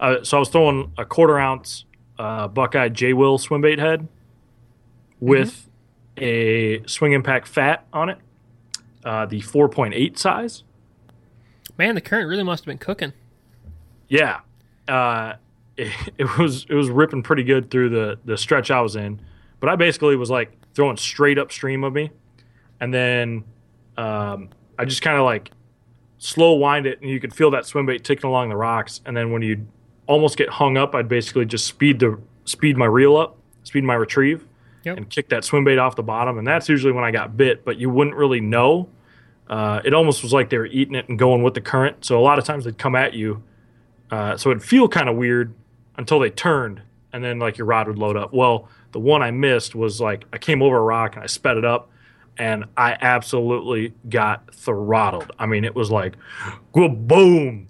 uh, 0.00 0.22
so 0.22 0.36
I 0.36 0.40
was 0.40 0.48
throwing 0.50 0.92
a 0.98 1.04
quarter 1.04 1.38
ounce 1.38 1.86
uh, 2.18 2.48
Buckeye 2.48 2.88
J 2.88 3.12
Will 3.12 3.38
swim 3.38 3.62
bait 3.62 3.78
head 3.78 4.08
with 5.20 5.68
a 6.16 6.86
swing 6.86 7.12
impact 7.12 7.48
fat 7.48 7.86
on 7.92 8.08
it, 8.08 8.18
uh, 9.04 9.26
the 9.26 9.40
4.8 9.40 10.18
size. 10.18 10.64
Man, 11.78 11.94
the 11.94 12.00
current 12.00 12.28
really 12.28 12.42
must 12.44 12.62
have 12.64 12.66
been 12.66 12.78
cooking. 12.78 13.12
Yeah, 14.08 14.40
uh, 14.88 15.34
it, 15.76 15.92
it 16.18 16.38
was 16.38 16.66
it 16.68 16.74
was 16.74 16.88
ripping 16.90 17.22
pretty 17.22 17.42
good 17.44 17.70
through 17.70 17.90
the 17.90 18.18
the 18.24 18.36
stretch 18.36 18.70
I 18.70 18.80
was 18.80 18.96
in, 18.96 19.20
but 19.60 19.68
I 19.68 19.76
basically 19.76 20.16
was 20.16 20.30
like 20.30 20.52
throwing 20.74 20.96
straight 20.96 21.38
upstream 21.38 21.84
of 21.84 21.92
me, 21.92 22.10
and 22.80 22.92
then 22.92 23.44
um, 23.96 24.50
I 24.78 24.84
just 24.84 25.02
kind 25.02 25.16
of 25.18 25.24
like 25.24 25.50
slow 26.18 26.54
wind 26.54 26.86
it, 26.86 27.00
and 27.00 27.10
you 27.10 27.20
could 27.20 27.34
feel 27.34 27.50
that 27.50 27.66
swim 27.66 27.86
bait 27.86 28.04
ticking 28.04 28.28
along 28.28 28.48
the 28.50 28.56
rocks, 28.56 29.00
and 29.06 29.16
then 29.16 29.32
when 29.32 29.42
you 29.42 29.66
almost 30.06 30.36
get 30.36 30.48
hung 30.48 30.76
up, 30.76 30.94
I'd 30.94 31.08
basically 31.08 31.44
just 31.46 31.66
speed 31.66 31.98
the 31.98 32.20
speed 32.44 32.76
my 32.76 32.86
reel 32.86 33.16
up, 33.16 33.36
speed 33.64 33.84
my 33.84 33.94
retrieve, 33.94 34.46
Yep. 34.84 34.96
and 34.98 35.08
kick 35.10 35.28
that 35.30 35.44
swim 35.44 35.64
bait 35.64 35.78
off 35.78 35.96
the 35.96 36.02
bottom, 36.02 36.38
and 36.38 36.46
that's 36.46 36.68
usually 36.68 36.92
when 36.92 37.04
I 37.04 37.10
got 37.10 37.36
bit. 37.36 37.64
But 37.64 37.78
you 37.78 37.90
wouldn't 37.90 38.14
really 38.16 38.40
know. 38.40 38.88
Uh, 39.48 39.80
it 39.84 39.92
almost 39.92 40.22
was 40.22 40.32
like 40.32 40.50
they 40.50 40.58
were 40.58 40.66
eating 40.66 40.94
it 40.94 41.08
and 41.08 41.18
going 41.18 41.42
with 41.42 41.54
the 41.54 41.60
current. 41.60 42.04
So 42.04 42.18
a 42.18 42.22
lot 42.22 42.38
of 42.38 42.44
times 42.44 42.64
they'd 42.64 42.78
come 42.78 42.96
at 42.96 43.14
you, 43.14 43.42
uh, 44.10 44.36
so 44.36 44.50
it'd 44.50 44.62
feel 44.62 44.88
kind 44.88 45.08
of 45.08 45.16
weird 45.16 45.54
until 45.96 46.18
they 46.18 46.30
turned, 46.30 46.82
and 47.12 47.22
then 47.22 47.38
like 47.38 47.58
your 47.58 47.66
rod 47.66 47.86
would 47.86 47.98
load 47.98 48.16
up. 48.16 48.32
Well, 48.32 48.68
the 48.92 49.00
one 49.00 49.22
I 49.22 49.30
missed 49.30 49.74
was 49.74 50.00
like 50.00 50.24
I 50.32 50.38
came 50.38 50.62
over 50.62 50.78
a 50.78 50.82
rock 50.82 51.14
and 51.14 51.22
I 51.22 51.26
sped 51.26 51.56
it 51.56 51.64
up, 51.64 51.90
and 52.38 52.64
I 52.76 52.96
absolutely 53.00 53.92
got 54.08 54.54
throttled. 54.54 55.30
I 55.38 55.46
mean, 55.46 55.64
it 55.64 55.74
was 55.74 55.90
like, 55.90 56.14
boom, 56.72 57.68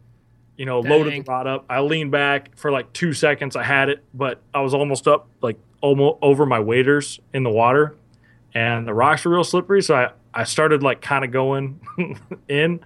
you 0.56 0.66
know, 0.66 0.80
loaded 0.80 1.24
the 1.24 1.30
rod 1.30 1.46
up. 1.46 1.64
I 1.68 1.80
leaned 1.80 2.12
back 2.12 2.56
for 2.56 2.70
like 2.70 2.92
two 2.92 3.12
seconds. 3.12 3.56
I 3.56 3.64
had 3.64 3.88
it, 3.88 4.04
but 4.14 4.40
I 4.52 4.60
was 4.60 4.74
almost 4.74 5.08
up, 5.08 5.28
like 5.42 5.58
almost 5.80 6.18
over 6.22 6.46
my 6.46 6.60
waders 6.60 7.20
in 7.32 7.42
the 7.42 7.50
water, 7.50 7.96
and 8.54 8.86
the 8.86 8.94
rocks 8.94 9.24
were 9.24 9.32
real 9.32 9.44
slippery. 9.44 9.82
So 9.82 9.96
I 9.96 10.12
I 10.34 10.44
started 10.44 10.82
like 10.82 11.00
kind 11.00 11.24
of 11.24 11.30
going 11.30 11.80
in, 12.48 12.80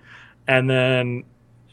and 0.46 0.68
then 0.68 1.24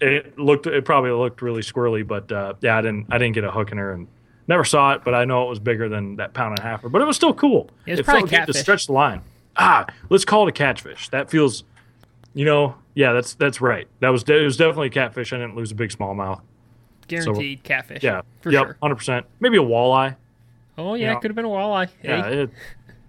it 0.01 0.37
looked 0.39 0.67
it 0.67 0.85
probably 0.85 1.11
looked 1.11 1.41
really 1.41 1.61
squirrely, 1.61 2.05
but 2.05 2.31
uh, 2.31 2.53
yeah, 2.61 2.77
I 2.77 2.81
didn't 2.81 3.07
I 3.11 3.17
didn't 3.17 3.35
get 3.35 3.43
a 3.43 3.51
hook 3.51 3.71
in 3.71 3.77
her 3.77 3.91
and. 3.91 4.07
Never 4.47 4.63
saw 4.63 4.93
it, 4.93 5.03
but 5.03 5.15
I 5.15 5.25
know 5.25 5.47
it 5.47 5.49
was 5.49 5.57
bigger 5.57 5.89
than 5.89 6.17
that 6.17 6.35
pound 6.35 6.51
and 6.51 6.59
a 6.59 6.61
half. 6.61 6.83
But 6.83 7.01
it 7.01 7.05
was 7.05 7.15
still 7.15 7.33
cool. 7.33 7.71
Yeah, 7.87 7.93
it's 7.93 8.01
it 8.01 8.03
probably 8.03 8.29
felt 8.29 8.29
good 8.29 8.35
to 8.35 8.45
catfish. 8.45 8.61
stretch 8.61 8.85
the 8.85 8.93
line. 8.93 9.21
Ah, 9.57 9.87
let's 10.11 10.23
call 10.23 10.45
it 10.45 10.49
a 10.49 10.51
catfish. 10.51 11.09
That 11.09 11.31
feels, 11.31 11.63
you 12.35 12.45
know, 12.45 12.75
yeah, 12.93 13.11
that's 13.11 13.33
that's 13.33 13.59
right. 13.59 13.87
That 14.01 14.09
was 14.09 14.21
it 14.21 14.43
was 14.43 14.55
definitely 14.55 14.89
a 14.89 14.91
catfish. 14.91 15.33
I 15.33 15.37
didn't 15.37 15.55
lose 15.55 15.71
a 15.71 15.75
big 15.75 15.89
smallmouth. 15.89 16.41
Guaranteed 17.07 17.63
catfish. 17.63 18.03
Yeah, 18.03 18.21
for 18.41 18.51
yep, 18.51 18.65
sure. 18.65 18.77
hundred 18.83 18.97
percent. 18.97 19.25
Maybe 19.39 19.57
a 19.57 19.61
walleye. 19.61 20.15
Oh 20.77 20.93
yeah, 20.93 21.05
Yeah. 21.07 21.17
it 21.17 21.21
could 21.21 21.31
have 21.31 21.35
been 21.35 21.45
a 21.45 21.49
walleye. 21.49 21.89
Hey. 22.03 22.09
Yeah, 22.09 22.27
it, 22.27 22.49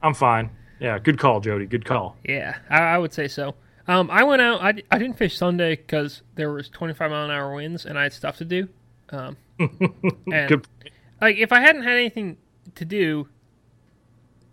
I'm 0.00 0.14
fine. 0.14 0.48
Yeah, 0.79 0.99
good 0.99 1.18
call, 1.18 1.41
Jody. 1.41 1.66
Good 1.66 1.85
call. 1.85 2.16
Yeah, 2.24 2.57
I, 2.68 2.81
I 2.81 2.99
would 2.99 3.12
say 3.12 3.29
so. 3.29 3.55
Um, 3.89 4.11
I 4.11 4.24
went 4.24 4.43
out. 4.43 4.61
I, 4.62 4.83
I 4.91 4.99
didn't 4.99 5.16
fish 5.16 5.37
Sunday 5.37 5.77
because 5.77 6.22
there 6.35 6.53
was 6.53 6.68
25 6.68 7.11
mile 7.11 7.24
an 7.24 7.31
hour 7.31 7.55
winds 7.55 7.87
and 7.87 7.99
I 7.99 8.05
had 8.05 8.12
stuff 8.12 8.37
to 8.39 8.45
do. 8.45 8.68
Um, 9.11 9.37
and 9.59 10.49
Good. 10.49 10.66
like 11.20 11.37
if 11.37 11.53
I 11.53 11.61
hadn't 11.61 11.85
had 11.85 11.95
anything 11.95 12.37
to 12.74 12.85
do, 12.85 13.29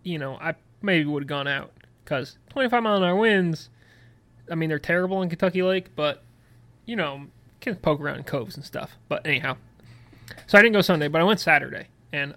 you 0.02 0.18
know, 0.18 0.36
I 0.40 0.54
maybe 0.82 1.04
would 1.06 1.24
have 1.24 1.28
gone 1.28 1.48
out 1.48 1.72
because 2.04 2.38
25 2.50 2.82
mile 2.82 2.96
an 2.96 3.02
hour 3.02 3.16
winds. 3.16 3.70
I 4.50 4.54
mean, 4.54 4.68
they're 4.68 4.78
terrible 4.78 5.22
in 5.22 5.28
Kentucky 5.28 5.62
Lake, 5.62 5.96
but 5.96 6.22
you 6.86 6.96
know, 6.96 7.26
can 7.60 7.76
poke 7.76 8.00
around 8.00 8.18
in 8.18 8.24
coves 8.24 8.56
and 8.56 8.64
stuff. 8.64 8.96
But 9.08 9.26
anyhow, 9.26 9.56
so 10.46 10.58
I 10.58 10.62
didn't 10.62 10.74
go 10.74 10.82
Sunday, 10.82 11.08
but 11.08 11.20
I 11.20 11.24
went 11.24 11.40
Saturday, 11.40 11.88
and 12.12 12.34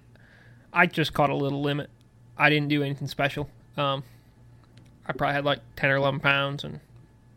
I 0.72 0.86
just 0.86 1.12
caught 1.12 1.30
a 1.30 1.36
little 1.36 1.60
limit. 1.60 1.90
I 2.36 2.48
didn't 2.50 2.68
do 2.68 2.82
anything 2.82 3.08
special. 3.08 3.50
Um, 3.78 4.02
I 5.06 5.12
probably 5.12 5.34
had 5.34 5.44
like 5.44 5.60
10 5.76 5.90
or 5.90 5.96
11 5.96 6.20
pounds 6.20 6.64
and 6.64 6.80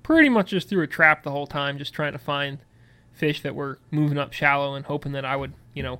pretty 0.04 0.30
much 0.30 0.50
just 0.50 0.68
threw 0.68 0.82
a 0.84 0.88
trap 0.88 1.24
the 1.24 1.32
whole 1.32 1.48
time, 1.48 1.78
just 1.78 1.94
trying 1.94 2.14
to 2.14 2.20
find 2.20 2.58
fish 3.14 3.42
that 3.42 3.56
were 3.56 3.78
moving 3.92 4.18
up 4.18 4.34
shallow 4.34 4.74
and 4.76 4.86
hoping 4.86 5.12
that 5.14 5.24
I 5.26 5.36
would, 5.36 5.54
you 5.74 5.84
know, 5.84 6.00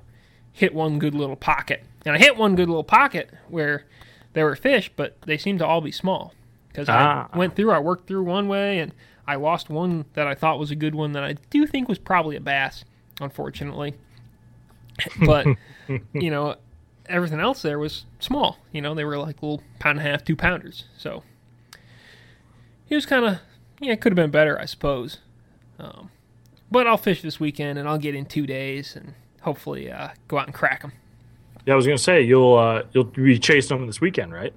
hit 0.52 0.74
one 0.74 0.98
good 0.98 1.14
little 1.14 1.36
pocket. 1.36 1.84
And 2.04 2.14
I 2.14 2.18
hit 2.18 2.36
one 2.36 2.56
good 2.56 2.68
little 2.68 2.84
pocket 2.84 3.30
where 3.48 3.84
there 4.32 4.44
were 4.44 4.56
fish, 4.56 4.90
but 4.96 5.16
they 5.24 5.38
seemed 5.38 5.60
to 5.60 5.66
all 5.66 5.80
be 5.80 5.92
small. 5.92 6.34
Because 6.68 6.88
Ah. 6.88 7.28
I 7.32 7.38
went 7.38 7.54
through, 7.54 7.70
I 7.70 7.78
worked 7.78 8.08
through 8.08 8.24
one 8.24 8.48
way, 8.48 8.78
and 8.80 8.92
I 9.26 9.36
lost 9.36 9.70
one 9.70 10.06
that 10.14 10.26
I 10.26 10.34
thought 10.34 10.58
was 10.58 10.70
a 10.70 10.74
good 10.76 10.94
one 10.94 11.12
that 11.12 11.22
I 11.22 11.34
do 11.50 11.66
think 11.66 11.88
was 11.88 11.98
probably 11.98 12.34
a 12.36 12.40
bass, 12.40 12.84
unfortunately. 13.20 13.94
But, 15.24 15.46
you 16.12 16.30
know, 16.30 16.56
everything 17.12 17.40
else 17.40 17.62
there 17.62 17.78
was 17.78 18.06
small. 18.18 18.58
You 18.72 18.80
know, 18.80 18.94
they 18.94 19.04
were 19.04 19.18
like 19.18 19.42
little 19.42 19.62
pound 19.78 19.98
and 19.98 20.06
a 20.06 20.10
half, 20.10 20.24
two 20.24 20.36
pounders. 20.36 20.84
So 20.96 21.22
it 22.88 22.94
was 22.94 23.06
kind 23.06 23.24
of, 23.24 23.38
yeah, 23.80 23.92
it 23.92 24.00
could 24.00 24.12
have 24.12 24.16
been 24.16 24.30
better, 24.30 24.58
I 24.58 24.64
suppose. 24.64 25.18
Um, 25.78 26.10
but 26.70 26.86
I'll 26.86 26.96
fish 26.96 27.22
this 27.22 27.38
weekend 27.38 27.78
and 27.78 27.88
I'll 27.88 27.98
get 27.98 28.14
in 28.14 28.24
two 28.24 28.46
days 28.46 28.96
and 28.96 29.14
hopefully 29.42 29.90
uh, 29.90 30.10
go 30.28 30.38
out 30.38 30.46
and 30.46 30.54
crack 30.54 30.82
them. 30.82 30.92
Yeah, 31.66 31.74
I 31.74 31.76
was 31.76 31.86
gonna 31.86 31.98
say 31.98 32.22
you'll 32.22 32.56
uh, 32.56 32.82
you'll 32.92 33.04
be 33.04 33.38
chasing 33.38 33.76
them 33.76 33.86
this 33.86 34.00
weekend, 34.00 34.32
right? 34.32 34.52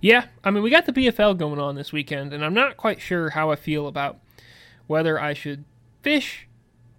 Yeah, 0.00 0.26
I 0.44 0.50
mean, 0.50 0.62
we 0.62 0.70
got 0.70 0.86
the 0.86 0.92
BFL 0.92 1.36
going 1.38 1.58
on 1.58 1.74
this 1.74 1.92
weekend, 1.92 2.32
and 2.32 2.44
I'm 2.44 2.54
not 2.54 2.76
quite 2.76 3.00
sure 3.00 3.30
how 3.30 3.50
I 3.50 3.56
feel 3.56 3.88
about 3.88 4.18
whether 4.86 5.18
I 5.18 5.32
should 5.32 5.64
fish 6.02 6.46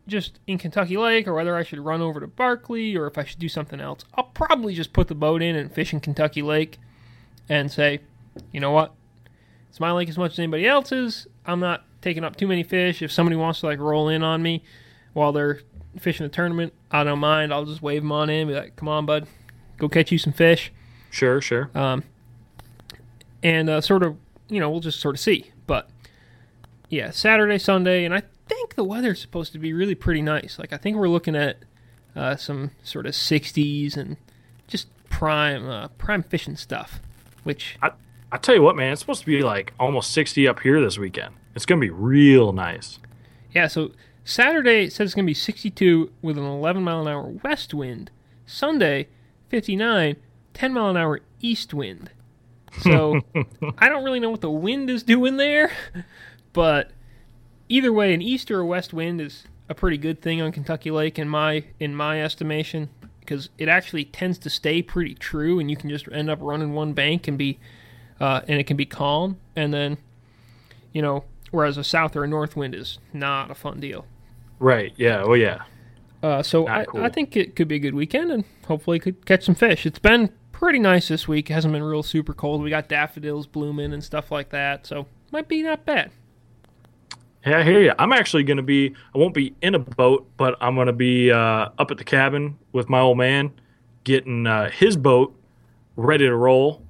just 0.08 0.40
in 0.48 0.58
Kentucky 0.58 0.98
Lake 0.98 1.28
or 1.28 1.34
whether 1.34 1.56
I 1.56 1.64
should 1.64 1.80
run 1.80 2.02
over 2.02 2.20
to 2.20 2.28
Barkley 2.28 2.96
or 2.96 3.08
if 3.08 3.18
I 3.18 3.24
should 3.24 3.40
do 3.40 3.50
something 3.50 3.80
else. 3.80 4.06
I'll 4.16 4.26
probably 4.26 4.74
just 4.74 4.94
put 4.94 5.08
the 5.08 5.16
boat 5.16 5.42
in 5.42 5.56
and 5.56 5.72
fish 5.72 5.94
in 5.94 6.00
Kentucky 6.00 6.42
Lake 6.42 6.80
and 7.50 7.72
say, 7.72 8.02
you 8.52 8.60
know 8.60 8.72
what? 8.72 8.94
It's 9.70 9.80
my 9.80 9.92
lake 9.92 10.10
as 10.10 10.18
much 10.18 10.34
as 10.34 10.40
anybody 10.40 10.68
else's. 10.68 11.28
I'm 11.46 11.60
not 11.60 11.84
taking 12.02 12.24
up 12.24 12.36
too 12.36 12.48
many 12.48 12.64
fish. 12.64 13.02
If 13.02 13.12
somebody 13.12 13.36
wants 13.36 13.60
to 13.62 13.66
like 13.66 13.80
roll 13.80 14.10
in 14.10 14.24
on 14.24 14.42
me 14.42 14.64
while 15.14 15.32
they're 15.32 15.62
fishing 16.00 16.26
the 16.26 16.30
tournament, 16.30 16.74
I 16.92 17.04
don't 17.04 17.20
mind. 17.20 17.54
I'll 17.54 17.66
just 17.66 17.82
wave 17.82 18.02
them 18.02 18.12
on 18.12 18.30
in, 18.30 18.48
be 18.48 18.54
like, 18.54 18.76
"Come 18.76 18.88
on, 18.88 19.06
bud, 19.06 19.28
go 19.78 19.90
catch 19.90 20.12
you 20.12 20.18
some 20.18 20.34
fish." 20.34 20.72
Sure, 21.10 21.42
sure. 21.42 21.70
um, 21.76 22.04
and 23.44 23.70
uh, 23.70 23.80
sort 23.82 24.04
of, 24.04 24.18
you 24.50 24.60
know, 24.60 24.70
we'll 24.70 24.80
just 24.80 25.00
sort 25.00 25.16
of 25.16 25.20
see. 25.20 25.52
But 25.68 25.90
yeah, 26.90 27.12
Saturday, 27.12 27.58
Sunday, 27.58 28.06
and 28.06 28.14
I 28.14 28.24
think 28.66 28.76
the 28.76 28.84
weather's 28.84 29.22
supposed 29.22 29.54
to 29.54 29.60
be 29.60 29.74
really 29.74 29.96
pretty 29.96 30.22
nice. 30.22 30.58
Like 30.58 30.74
I 30.74 30.78
think 30.78 30.98
we're 30.98 31.10
looking 31.10 31.36
at 31.36 31.58
uh, 32.16 32.36
some 32.36 32.72
sort 32.84 33.06
of 33.06 33.14
60s 33.14 33.96
and 33.96 34.18
just 34.68 34.88
prime, 35.10 35.70
uh, 35.70 35.90
prime 35.90 36.24
fishing 36.24 36.56
stuff. 36.56 37.00
Which 37.44 37.78
I 37.82 37.92
I 38.32 38.38
tell 38.38 38.56
you 38.56 38.64
what, 38.64 38.76
man, 38.76 38.92
it's 38.92 39.02
supposed 39.02 39.20
to 39.20 39.28
be 39.28 39.42
like 39.44 39.74
almost 39.80 40.12
sixty 40.12 40.48
up 40.48 40.62
here 40.62 40.82
this 40.82 40.98
weekend. 40.98 41.36
It's 41.54 41.66
gonna 41.66 41.80
be 41.80 41.92
real 41.92 42.52
nice. 42.54 42.98
yeah, 43.52 43.68
so 43.68 43.92
Saturday 44.24 44.86
it 44.86 44.94
says 44.94 45.10
it's 45.10 45.16
gonna 45.16 45.28
be 45.28 45.36
62 45.36 46.12
with 46.24 46.40
an 46.40 46.44
11 46.44 46.84
mile 46.84 47.02
an 47.02 47.08
hour 47.08 47.34
west 47.44 47.72
wind. 47.74 48.10
Sunday, 48.48 49.08
59, 49.50 50.16
10 50.56 50.74
mile 50.74 50.90
an 50.90 50.98
hour 50.98 51.22
east 51.40 51.72
wind. 51.72 52.10
So 52.82 53.22
I 53.78 53.88
don't 53.88 54.04
really 54.04 54.20
know 54.20 54.32
what 54.32 54.42
the 54.42 54.50
wind 54.50 54.90
is 54.90 55.04
doing 55.04 55.38
there, 55.38 55.72
but 56.52 56.90
either 57.70 57.92
way, 57.92 58.14
an 58.14 58.22
east 58.22 58.52
or 58.52 58.60
a 58.60 58.66
west 58.66 58.94
wind 58.94 59.22
is 59.22 59.46
a 59.70 59.76
pretty 59.76 59.98
good 59.98 60.22
thing 60.22 60.42
on 60.42 60.52
Kentucky 60.52 60.92
Lake 60.92 61.18
in 61.18 61.28
my 61.28 61.66
in 61.80 61.96
my 61.96 62.22
estimation 62.22 62.90
because 63.20 63.50
it 63.58 63.68
actually 63.68 64.06
tends 64.06 64.38
to 64.40 64.50
stay 64.50 64.82
pretty 64.82 65.16
true, 65.16 65.60
and 65.60 65.70
you 65.70 65.78
can 65.78 65.90
just 65.90 66.08
end 66.12 66.30
up 66.30 66.40
running 66.42 66.74
one 66.74 66.94
bank 66.94 67.28
and 67.28 67.38
be 67.38 67.60
uh, 68.20 68.42
and 68.48 68.60
it 68.60 68.66
can 68.66 68.78
be 68.78 68.86
calm, 68.86 69.38
and 69.56 69.74
then 69.74 69.98
you 70.94 71.02
know 71.02 71.24
whereas 71.52 71.78
a 71.78 71.84
south 71.84 72.16
or 72.16 72.24
a 72.24 72.28
north 72.28 72.56
wind 72.56 72.76
is 72.76 73.00
not 73.14 73.52
a 73.52 73.56
fun 73.56 73.80
deal. 73.80 74.06
Right? 74.60 74.94
Yeah. 74.96 75.24
Oh 75.24 75.34
yeah. 75.34 75.64
Uh, 76.24 76.42
so 76.42 76.68
I, 76.68 76.86
cool. 76.86 77.04
I 77.04 77.10
think 77.10 77.36
it 77.36 77.56
could 77.56 77.68
be 77.68 77.76
a 77.76 77.80
good 77.80 77.96
weekend, 77.96 78.32
and 78.32 78.46
hopefully 78.68 79.00
could 79.00 79.26
catch 79.26 79.44
some 79.44 79.56
fish. 79.56 79.86
It's 79.86 80.00
been 80.00 80.30
pretty 80.52 80.80
nice 80.80 81.08
this 81.08 81.28
week. 81.28 81.50
It 81.50 81.54
hasn't 81.54 81.74
been 81.74 81.84
real 81.84 82.04
super 82.04 82.34
cold. 82.34 82.64
We 82.64 82.70
got 82.70 82.88
daffodils 82.88 83.48
blooming 83.48 83.94
and 83.94 84.04
stuff 84.04 84.32
like 84.32 84.50
that, 84.50 84.88
so 84.88 85.08
might 85.32 85.48
be 85.48 85.62
not 85.62 85.86
bad. 85.86 86.12
Yeah, 87.46 87.60
I 87.60 87.64
hear 87.64 87.82
you. 87.82 87.94
I'm 88.00 88.12
actually 88.12 88.44
going 88.44 88.58
to 88.58 88.64
be, 88.64 88.96
I 89.14 89.18
won't 89.18 89.34
be 89.34 89.54
in 89.62 89.76
a 89.76 89.80
boat, 89.80 90.28
but 90.36 90.58
I'm 90.60 90.76
going 90.76 90.88
to 90.88 90.94
be 90.94 91.32
uh, 91.32 91.70
up 91.78 91.92
at 91.92 91.98
the 91.98 92.04
cabin 92.04 92.58
with 92.72 92.90
my 92.90 93.00
old 93.00 93.18
man, 93.18 93.52
getting 94.04 94.48
uh, 94.48 94.70
his 94.72 94.98
boat 94.98 95.36
ready 95.96 96.26
to 96.26 96.36
roll, 96.36 96.82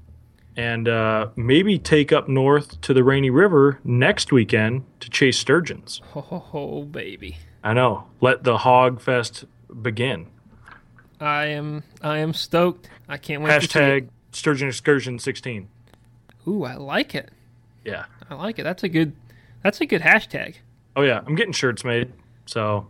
and 0.56 0.88
uh, 0.88 1.28
maybe 1.36 1.78
take 1.78 2.14
up 2.14 2.30
north 2.30 2.80
to 2.82 2.93
the 2.93 3.03
Rainy 3.03 3.30
River 3.30 3.80
next 3.84 4.32
weekend 4.32 4.86
to 5.01 5.10
chase 5.10 5.38
sturgeons. 5.38 6.01
Ho, 6.12 6.88
baby! 6.89 7.38
I 7.64 7.74
know. 7.74 8.08
Let 8.22 8.43
the 8.43 8.60
hog 8.60 9.01
fest 9.01 9.45
begin. 9.82 10.28
I 11.20 11.45
am 11.47 11.84
I 12.01 12.20
am 12.20 12.34
stoked. 12.34 12.89
I 13.08 13.18
can't 13.18 13.41
wait. 13.41 13.51
Hashtag 13.51 14.10
sturgeon 14.32 14.68
excursion 14.68 15.20
16. 15.20 15.68
Ooh, 16.47 16.64
I 16.64 16.76
like 16.76 17.16
it. 17.16 17.32
Yeah. 17.84 18.06
I 18.30 18.36
like 18.36 18.60
it. 18.60 18.64
That's 18.64 18.84
a 18.84 18.89
good. 18.89 19.14
That's 19.66 19.82
a 19.82 19.88
good 19.88 20.03
hashtag. 20.03 20.57
Oh, 20.95 21.01
yeah. 21.01 21.24
I'm 21.26 21.34
getting 21.34 21.51
shirts 21.51 21.84
made. 21.84 22.13
So. 22.45 22.86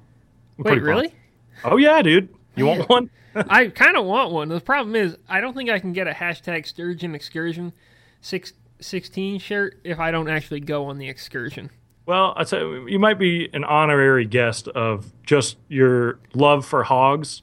I'm 0.57 0.63
Wait, 0.65 0.71
pumped. 0.71 0.83
really? 0.83 1.15
Oh, 1.63 1.77
yeah, 1.77 2.01
dude. 2.01 2.27
You 2.57 2.65
want 2.65 2.89
one? 2.89 3.09
I 3.35 3.67
kind 3.67 3.95
of 3.95 4.03
want 4.03 4.33
one. 4.33 4.49
The 4.49 4.59
problem 4.59 4.93
is, 4.93 5.15
I 5.29 5.39
don't 5.39 5.55
think 5.55 5.69
I 5.69 5.79
can 5.79 5.93
get 5.93 6.05
a 6.05 6.11
hashtag 6.11 6.67
sturgeon 6.67 7.15
excursion 7.15 7.71
six, 8.19 8.51
16 8.81 9.39
shirt 9.39 9.79
if 9.85 9.99
I 9.99 10.11
don't 10.11 10.27
actually 10.27 10.59
go 10.59 10.87
on 10.87 10.97
the 10.97 11.07
excursion. 11.07 11.69
Well, 12.05 12.33
I'd 12.35 12.49
say 12.49 12.59
you 12.59 12.99
might 12.99 13.19
be 13.19 13.49
an 13.53 13.63
honorary 13.63 14.25
guest 14.25 14.67
of 14.67 15.13
just 15.23 15.55
your 15.69 16.19
love 16.33 16.65
for 16.65 16.83
hogs. 16.83 17.41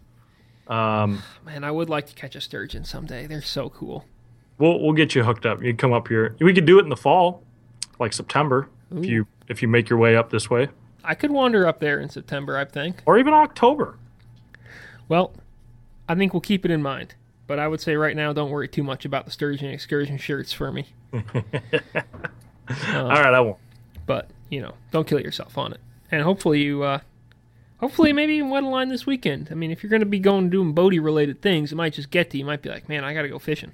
Um, 0.68 1.22
Man, 1.46 1.64
I 1.64 1.70
would 1.70 1.88
like 1.88 2.06
to 2.08 2.14
catch 2.14 2.36
a 2.36 2.40
sturgeon 2.42 2.84
someday. 2.84 3.26
They're 3.26 3.40
so 3.40 3.70
cool. 3.70 4.04
we'll 4.58 4.78
we'll 4.78 4.92
get 4.92 5.14
you 5.14 5.24
hooked 5.24 5.46
up. 5.46 5.62
You 5.62 5.74
come 5.74 5.94
up 5.94 6.08
here. 6.08 6.36
We 6.38 6.52
could 6.52 6.66
do 6.66 6.78
it 6.78 6.82
in 6.82 6.90
the 6.90 6.96
fall, 6.96 7.42
like 7.98 8.12
September, 8.12 8.68
if 8.98 9.06
you 9.06 9.26
if 9.48 9.62
you 9.62 9.68
make 9.68 9.88
your 9.88 9.98
way 9.98 10.16
up 10.16 10.30
this 10.30 10.48
way, 10.50 10.68
I 11.04 11.14
could 11.14 11.30
wander 11.30 11.66
up 11.66 11.80
there 11.80 12.00
in 12.00 12.08
September, 12.08 12.56
I 12.56 12.64
think. 12.64 13.02
or 13.06 13.18
even 13.18 13.34
October. 13.34 13.98
Well, 15.08 15.32
I 16.08 16.14
think 16.14 16.32
we'll 16.32 16.40
keep 16.40 16.64
it 16.64 16.70
in 16.70 16.82
mind. 16.82 17.14
But 17.46 17.58
I 17.58 17.68
would 17.68 17.80
say 17.80 17.96
right 17.96 18.16
now, 18.16 18.32
don't 18.32 18.50
worry 18.50 18.68
too 18.68 18.82
much 18.82 19.04
about 19.04 19.24
the 19.24 19.30
sturgeon 19.30 19.68
excursion 19.70 20.16
shirts 20.16 20.52
for 20.52 20.72
me. 20.72 20.86
All 21.12 21.20
right, 23.08 23.34
I 23.34 23.40
won't. 23.40 23.58
But 24.06 24.30
you 24.48 24.62
know, 24.62 24.74
don't 24.90 25.06
kill 25.06 25.20
yourself 25.20 25.58
on 25.58 25.72
it. 25.72 25.80
And 26.10 26.22
hopefully 26.22 26.62
you, 26.62 26.82
uh, 26.82 27.00
hopefully 27.78 28.12
maybe 28.12 28.36
you 28.36 28.46
wet 28.46 28.62
a 28.62 28.68
line 28.68 28.88
this 28.88 29.06
weekend. 29.06 29.48
I 29.50 29.54
mean, 29.54 29.70
if 29.70 29.82
you're 29.82 29.90
going 29.90 30.00
to 30.00 30.06
be 30.06 30.18
going 30.18 30.50
doing 30.50 30.74
boaty 30.74 31.02
related 31.02 31.42
things, 31.42 31.72
it 31.72 31.76
might 31.76 31.94
just 31.94 32.10
get 32.10 32.30
to 32.30 32.36
you. 32.36 32.42
You 32.42 32.46
might 32.46 32.62
be 32.62 32.68
like, 32.68 32.88
man, 32.88 33.04
I 33.04 33.12
got 33.14 33.22
to 33.22 33.28
go 33.28 33.38
fishing. 33.38 33.72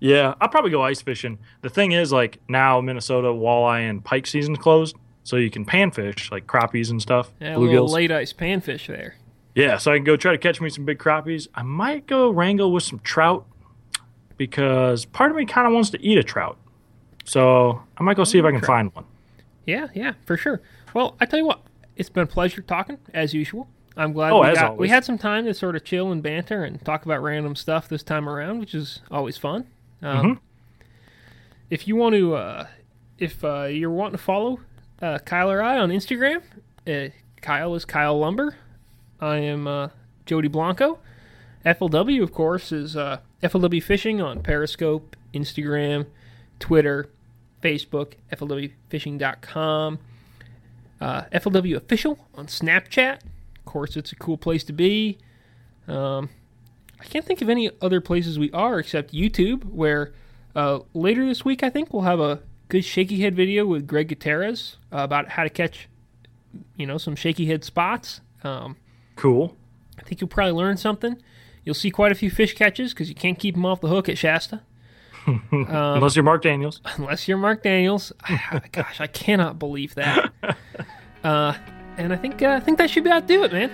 Yeah, 0.00 0.34
I'll 0.40 0.48
probably 0.48 0.70
go 0.70 0.82
ice 0.82 1.02
fishing. 1.02 1.38
The 1.62 1.70
thing 1.70 1.92
is, 1.92 2.12
like 2.12 2.38
now 2.48 2.80
Minnesota 2.80 3.28
walleye 3.28 3.88
and 3.90 4.04
pike 4.04 4.26
season's 4.26 4.58
closed, 4.58 4.94
so 5.24 5.36
you 5.36 5.50
can 5.50 5.64
panfish 5.64 6.30
like 6.30 6.46
crappies 6.46 6.90
and 6.90 7.02
stuff, 7.02 7.32
Yeah, 7.40 7.56
a 7.56 7.58
little 7.58 7.86
bluegills. 7.88 7.90
late 7.92 8.12
ice 8.12 8.32
panfish 8.32 8.86
there. 8.86 9.16
Yeah, 9.54 9.76
so 9.78 9.90
I 9.92 9.96
can 9.96 10.04
go 10.04 10.16
try 10.16 10.30
to 10.32 10.38
catch 10.38 10.60
me 10.60 10.70
some 10.70 10.84
big 10.84 10.98
crappies. 10.98 11.48
I 11.54 11.62
might 11.62 12.06
go 12.06 12.30
wrangle 12.30 12.70
with 12.70 12.84
some 12.84 13.00
trout 13.00 13.44
because 14.36 15.04
part 15.04 15.30
of 15.30 15.36
me 15.36 15.44
kind 15.44 15.66
of 15.66 15.72
wants 15.72 15.90
to 15.90 16.00
eat 16.00 16.18
a 16.18 16.22
trout. 16.22 16.58
So 17.24 17.82
I 17.98 18.02
might 18.02 18.16
go 18.16 18.24
see 18.24 18.38
if 18.38 18.44
I 18.44 18.52
can 18.52 18.60
find 18.62 18.94
one. 18.94 19.04
Yeah, 19.66 19.88
yeah, 19.94 20.12
for 20.24 20.36
sure. 20.36 20.62
Well, 20.94 21.16
I 21.20 21.26
tell 21.26 21.38
you 21.38 21.44
what, 21.44 21.60
it's 21.96 22.08
been 22.08 22.22
a 22.22 22.26
pleasure 22.26 22.62
talking 22.62 22.98
as 23.12 23.34
usual. 23.34 23.68
I'm 23.96 24.12
glad 24.12 24.32
Oh, 24.32 24.46
we, 24.46 24.54
got, 24.54 24.78
we 24.78 24.88
had 24.88 25.04
some 25.04 25.18
time 25.18 25.44
to 25.46 25.52
sort 25.52 25.74
of 25.74 25.84
chill 25.84 26.12
and 26.12 26.22
banter 26.22 26.62
and 26.62 26.82
talk 26.84 27.04
about 27.04 27.20
random 27.20 27.56
stuff 27.56 27.88
this 27.88 28.04
time 28.04 28.28
around, 28.28 28.60
which 28.60 28.74
is 28.74 29.00
always 29.10 29.36
fun. 29.36 29.66
Um, 30.02 30.16
Mm-hmm. 30.16 30.32
If 31.70 31.86
you 31.86 31.96
want 31.96 32.14
to, 32.14 32.34
uh, 32.34 32.66
if 33.18 33.44
uh, 33.44 33.64
you're 33.64 33.90
wanting 33.90 34.12
to 34.12 34.22
follow 34.22 34.60
uh, 35.02 35.18
Kyle 35.18 35.50
or 35.50 35.62
I 35.62 35.78
on 35.78 35.90
Instagram, 35.90 36.42
uh, 36.86 37.12
Kyle 37.42 37.74
is 37.74 37.84
Kyle 37.84 38.18
Lumber. 38.18 38.56
I 39.20 39.36
am 39.36 39.66
uh, 39.66 39.88
Jody 40.24 40.48
Blanco. 40.48 40.98
FLW, 41.66 42.22
of 42.22 42.32
course, 42.32 42.72
is 42.72 42.96
uh, 42.96 43.18
FLW 43.42 43.82
Fishing 43.82 44.20
on 44.22 44.42
Periscope, 44.42 45.14
Instagram, 45.34 46.06
Twitter, 46.58 47.10
Facebook, 47.62 48.14
FLWFishing.com, 48.32 49.98
uh, 51.00 51.22
FLW 51.24 51.76
Official 51.76 52.26
on 52.34 52.46
Snapchat. 52.46 53.18
Of 53.56 53.64
course, 53.66 53.96
it's 53.96 54.12
a 54.12 54.16
cool 54.16 54.38
place 54.38 54.64
to 54.64 54.72
be. 54.72 55.18
Um, 55.86 56.30
I 57.00 57.04
can't 57.04 57.24
think 57.24 57.42
of 57.42 57.48
any 57.48 57.70
other 57.80 58.00
places 58.00 58.38
we 58.38 58.50
are 58.52 58.78
except 58.78 59.12
YouTube, 59.12 59.64
where 59.64 60.12
uh, 60.54 60.80
later 60.94 61.24
this 61.26 61.44
week 61.44 61.62
I 61.62 61.70
think 61.70 61.92
we'll 61.92 62.02
have 62.02 62.20
a 62.20 62.40
good 62.68 62.84
shaky 62.84 63.20
head 63.20 63.34
video 63.34 63.64
with 63.66 63.86
Greg 63.86 64.08
Gutierrez 64.08 64.76
uh, 64.92 64.98
about 64.98 65.30
how 65.30 65.44
to 65.44 65.50
catch, 65.50 65.88
you 66.76 66.86
know, 66.86 66.98
some 66.98 67.16
shaky 67.16 67.46
head 67.46 67.64
spots. 67.64 68.20
Um, 68.42 68.76
Cool. 69.16 69.56
I 69.98 70.02
think 70.02 70.20
you'll 70.20 70.28
probably 70.28 70.52
learn 70.52 70.76
something. 70.76 71.20
You'll 71.64 71.74
see 71.74 71.90
quite 71.90 72.12
a 72.12 72.14
few 72.14 72.30
fish 72.30 72.54
catches 72.54 72.92
because 72.94 73.08
you 73.08 73.16
can't 73.16 73.38
keep 73.38 73.56
them 73.56 73.66
off 73.66 73.80
the 73.80 73.88
hook 73.88 74.08
at 74.08 74.16
Shasta 74.16 74.62
Unless 75.52 76.16
you're 76.16 76.22
Mark 76.22 76.42
Daniels. 76.42 76.80
unless 76.96 77.28
you're 77.28 77.36
Mark 77.36 77.62
Daniels. 77.62 78.12
Gosh, 78.72 79.00
I 79.00 79.06
cannot 79.06 79.58
believe 79.58 79.94
that. 79.94 80.32
Uh, 81.24 81.52
and 81.96 82.12
I 82.12 82.16
think 82.16 82.40
uh, 82.42 82.50
I 82.50 82.60
think 82.60 82.78
that 82.78 82.88
should 82.90 83.04
about 83.04 83.26
do 83.26 83.42
it, 83.42 83.52
man. 83.52 83.72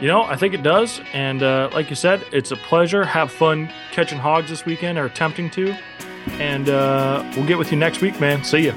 You 0.00 0.08
know, 0.08 0.22
I 0.22 0.36
think 0.36 0.52
it 0.54 0.62
does. 0.62 1.00
And 1.12 1.42
uh, 1.42 1.70
like 1.72 1.88
you 1.90 1.96
said, 1.96 2.24
it's 2.32 2.50
a 2.50 2.56
pleasure. 2.56 3.04
Have 3.04 3.32
fun 3.32 3.70
catching 3.92 4.18
hogs 4.18 4.50
this 4.50 4.66
weekend 4.66 4.98
or 4.98 5.06
attempting 5.06 5.50
to. 5.50 5.74
And 6.32 6.68
uh, 6.68 7.24
we'll 7.36 7.46
get 7.46 7.56
with 7.56 7.70
you 7.70 7.78
next 7.78 8.00
week, 8.00 8.20
man. 8.20 8.44
See 8.44 8.66
ya. 8.66 8.74